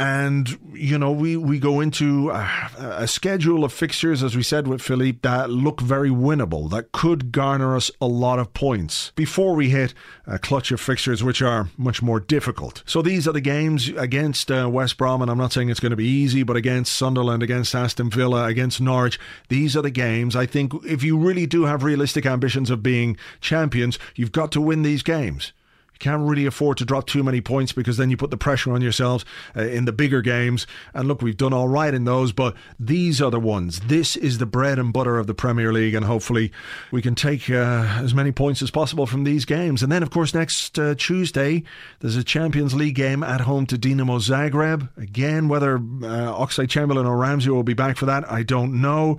and 0.00 0.58
you 0.72 0.96
know 0.96 1.10
we 1.10 1.36
we 1.36 1.58
go 1.58 1.80
into 1.80 2.30
a, 2.30 2.70
a, 2.78 3.08
schedule 3.08 3.64
of 3.64 3.72
fixtures 3.72 4.22
as 4.22 4.36
we 4.36 4.42
said 4.42 4.68
with 4.68 4.80
Philippe 4.80 5.18
that 5.22 5.50
look 5.50 5.80
very 5.80 6.10
winnable 6.10 6.70
that 6.70 6.92
could 6.92 7.32
garner 7.32 7.74
us 7.74 7.90
a 8.00 8.06
lot 8.06 8.38
of 8.38 8.54
points. 8.54 9.10
Before 9.16 9.54
we 9.54 9.70
hit 9.70 9.94
a 10.26 10.38
clutch 10.38 10.70
of 10.70 10.80
fixtures 10.80 11.24
which 11.24 11.42
are 11.42 11.68
much 11.76 12.00
more 12.00 12.20
difficult. 12.20 12.82
So 12.86 13.02
these 13.02 13.26
are 13.26 13.32
the 13.32 13.40
games 13.40 13.88
against 13.88 14.50
uh, 14.52 14.68
West 14.70 14.96
Brom 14.98 15.20
and 15.20 15.30
I'm 15.30 15.38
not 15.38 15.52
saying 15.52 15.68
it's 15.68 15.80
going 15.80 15.90
to 15.90 15.96
be 15.96 16.06
easy 16.06 16.44
but 16.44 16.56
against 16.56 16.92
Sunderland 16.92 17.42
against 17.42 17.74
Aston 17.74 18.10
Villa 18.10 18.44
against 18.44 18.80
Norwich 18.80 19.18
these 19.48 19.76
are 19.76 19.82
the 19.82 19.90
games. 19.90 20.36
I 20.36 20.46
think 20.46 20.72
if 20.84 21.02
you 21.02 21.18
really 21.18 21.46
do 21.46 21.64
have 21.64 21.82
realistic 21.82 22.24
ambitions 22.24 22.70
of 22.70 22.82
being 22.82 23.16
champions 23.40 23.98
you've 24.14 24.32
got 24.32 24.52
to 24.52 24.60
win 24.60 24.82
these 24.82 25.02
games 25.02 25.52
can't 25.98 26.28
really 26.28 26.46
afford 26.46 26.78
to 26.78 26.84
drop 26.84 27.06
too 27.06 27.22
many 27.22 27.40
points 27.40 27.72
because 27.72 27.96
then 27.96 28.10
you 28.10 28.16
put 28.16 28.30
the 28.30 28.36
pressure 28.36 28.72
on 28.72 28.80
yourselves 28.80 29.24
uh, 29.56 29.62
in 29.62 29.84
the 29.84 29.92
bigger 29.92 30.22
games. 30.22 30.66
And 30.94 31.08
look, 31.08 31.22
we've 31.22 31.36
done 31.36 31.52
all 31.52 31.68
right 31.68 31.92
in 31.92 32.04
those, 32.04 32.32
but 32.32 32.54
these 32.78 33.20
are 33.20 33.30
the 33.30 33.40
ones. 33.40 33.80
This 33.80 34.16
is 34.16 34.38
the 34.38 34.46
bread 34.46 34.78
and 34.78 34.92
butter 34.92 35.18
of 35.18 35.26
the 35.26 35.34
Premier 35.34 35.72
League, 35.72 35.94
and 35.94 36.04
hopefully 36.04 36.52
we 36.90 37.02
can 37.02 37.14
take 37.14 37.50
uh, 37.50 37.86
as 38.02 38.14
many 38.14 38.32
points 38.32 38.62
as 38.62 38.70
possible 38.70 39.06
from 39.06 39.24
these 39.24 39.44
games. 39.44 39.82
And 39.82 39.90
then, 39.90 40.02
of 40.02 40.10
course, 40.10 40.34
next 40.34 40.78
uh, 40.78 40.94
Tuesday 40.96 41.64
there's 42.00 42.16
a 42.16 42.24
Champions 42.24 42.74
League 42.74 42.94
game 42.94 43.22
at 43.22 43.42
home 43.42 43.66
to 43.66 43.76
Dinamo 43.76 44.18
Zagreb. 44.20 44.88
Again, 44.96 45.48
whether 45.48 45.76
uh, 45.76 45.78
Oxlade-Chamberlain 45.78 47.06
or 47.06 47.16
Ramsey 47.16 47.50
will 47.50 47.62
be 47.62 47.74
back 47.74 47.96
for 47.96 48.06
that, 48.06 48.30
I 48.30 48.42
don't 48.42 48.80
know. 48.80 49.18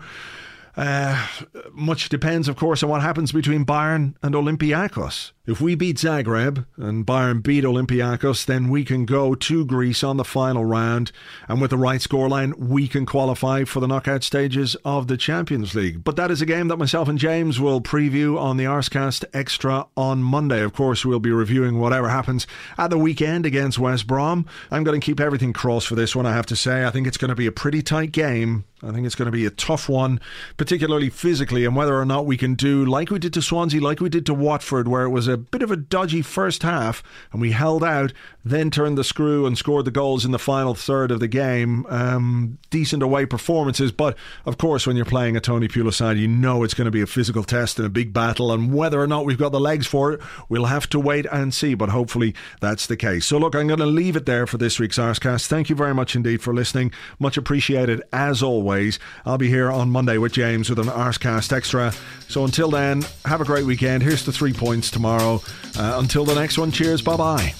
Uh, 0.79 1.27
much 1.73 2.07
depends, 2.07 2.47
of 2.47 2.55
course, 2.55 2.81
on 2.81 2.89
what 2.89 3.01
happens 3.01 3.33
between 3.33 3.65
Bayern 3.65 4.15
and 4.23 4.33
Olympiacos. 4.33 5.33
If 5.45 5.59
we 5.59 5.75
beat 5.75 5.97
Zagreb 5.97 6.65
and 6.77 7.05
Bayern 7.05 7.43
beat 7.43 7.65
Olympiacos, 7.65 8.45
then 8.45 8.69
we 8.69 8.85
can 8.85 9.03
go 9.03 9.35
to 9.35 9.65
Greece 9.65 10.05
on 10.05 10.15
the 10.15 10.23
final 10.23 10.63
round, 10.63 11.11
and 11.49 11.59
with 11.59 11.71
the 11.71 11.77
right 11.77 11.99
scoreline, 11.99 12.57
we 12.57 12.87
can 12.87 13.05
qualify 13.05 13.65
for 13.65 13.81
the 13.81 13.87
knockout 13.87 14.23
stages 14.23 14.75
of 14.85 15.07
the 15.07 15.17
Champions 15.17 15.75
League. 15.75 16.05
But 16.05 16.15
that 16.15 16.31
is 16.31 16.41
a 16.41 16.45
game 16.45 16.69
that 16.69 16.77
myself 16.77 17.09
and 17.09 17.19
James 17.19 17.59
will 17.59 17.81
preview 17.81 18.39
on 18.39 18.55
the 18.55 18.63
Arsecast 18.63 19.25
Extra 19.33 19.85
on 19.97 20.23
Monday. 20.23 20.61
Of 20.61 20.71
course, 20.71 21.03
we'll 21.03 21.19
be 21.19 21.31
reviewing 21.31 21.81
whatever 21.81 22.07
happens 22.07 22.47
at 22.77 22.89
the 22.89 22.97
weekend 22.97 23.45
against 23.45 23.79
West 23.79 24.07
Brom. 24.07 24.45
I'm 24.71 24.85
going 24.85 25.01
to 25.01 25.05
keep 25.05 25.19
everything 25.19 25.51
crossed 25.51 25.87
for 25.87 25.95
this 25.95 26.15
one, 26.15 26.25
I 26.25 26.31
have 26.31 26.45
to 26.45 26.55
say. 26.55 26.85
I 26.85 26.89
think 26.89 27.05
it's 27.05 27.17
going 27.17 27.29
to 27.29 27.35
be 27.35 27.47
a 27.47 27.51
pretty 27.51 27.81
tight 27.81 28.13
game 28.13 28.63
I 28.81 28.91
think 28.91 29.05
it's 29.05 29.15
going 29.15 29.25
to 29.25 29.31
be 29.31 29.45
a 29.45 29.49
tough 29.49 29.89
one, 29.89 30.21
particularly 30.55 31.09
physically, 31.09 31.65
and 31.65 31.75
whether 31.75 31.99
or 31.99 32.05
not 32.05 32.25
we 32.25 32.37
can 32.37 32.55
do 32.55 32.85
like 32.85 33.09
we 33.09 33.19
did 33.19 33.33
to 33.33 33.41
Swansea, 33.41 33.81
like 33.81 33.99
we 33.99 34.07
did 34.07 34.25
to 34.27 34.33
Watford, 34.33 34.87
where 34.87 35.03
it 35.03 35.09
was 35.09 35.27
a 35.27 35.35
bit 35.35 35.61
of 35.61 35.69
a 35.69 35.75
dodgy 35.75 36.21
first 36.21 36.63
half 36.63 37.03
and 37.33 37.41
we 37.41 37.51
held 37.51 37.83
out, 37.83 38.13
then 38.45 38.71
turned 38.71 38.97
the 38.97 39.03
screw 39.03 39.45
and 39.45 39.57
scored 39.57 39.83
the 39.83 39.91
goals 39.91 40.23
in 40.23 40.31
the 40.31 40.39
final 40.39 40.75
third 40.75 41.11
of 41.11 41.19
the 41.19 41.27
game. 41.27 41.85
Um, 41.89 42.57
decent 42.69 43.03
away 43.03 43.25
performances, 43.25 43.91
but 43.91 44.17
of 44.45 44.57
course, 44.57 44.87
when 44.87 44.95
you're 44.95 45.05
playing 45.05 45.35
a 45.35 45.41
Tony 45.41 45.67
Pulis 45.67 45.95
side, 45.95 46.17
you 46.17 46.27
know 46.27 46.63
it's 46.63 46.73
going 46.73 46.85
to 46.85 46.91
be 46.91 47.01
a 47.01 47.07
physical 47.07 47.43
test 47.43 47.79
and 47.79 47.85
a 47.85 47.89
big 47.89 48.13
battle, 48.13 48.51
and 48.53 48.73
whether 48.73 49.01
or 49.01 49.07
not 49.07 49.25
we've 49.25 49.37
got 49.37 49.51
the 49.51 49.59
legs 49.59 49.87
for 49.87 50.13
it, 50.13 50.21
we'll 50.47 50.65
have 50.65 50.87
to 50.89 50.99
wait 50.99 51.25
and 51.31 51.53
see, 51.53 51.73
but 51.73 51.89
hopefully 51.89 52.33
that's 52.61 52.87
the 52.87 52.95
case. 52.95 53.25
So, 53.25 53.37
look, 53.37 53.55
I'm 53.55 53.67
going 53.67 53.79
to 53.79 53.85
leave 53.85 54.15
it 54.15 54.25
there 54.25 54.47
for 54.47 54.57
this 54.57 54.79
week's 54.79 54.97
Arsecast. 54.97 55.47
Thank 55.47 55.69
you 55.69 55.75
very 55.75 55.93
much 55.93 56.15
indeed 56.15 56.41
for 56.41 56.53
listening. 56.53 56.93
Much 57.19 57.35
appreciated 57.35 58.01
as 58.13 58.41
always 58.41 58.68
always. 58.69 58.99
I'll 59.25 59.39
be 59.39 59.49
here 59.49 59.71
on 59.71 59.89
Monday 59.89 60.19
with 60.19 60.31
James 60.31 60.69
with 60.69 60.77
an 60.77 60.85
Arsecast 60.85 61.51
Extra. 61.51 61.91
So 62.27 62.45
until 62.45 62.69
then, 62.69 63.03
have 63.25 63.41
a 63.41 63.45
great 63.45 63.65
weekend. 63.65 64.03
Here's 64.03 64.23
the 64.23 64.31
three 64.31 64.53
points 64.53 64.91
tomorrow. 64.91 65.41
Uh, 65.75 65.97
until 65.99 66.23
the 66.23 66.35
next 66.35 66.59
one, 66.59 66.71
cheers. 66.71 67.01
Bye 67.01 67.17
bye. 67.17 67.53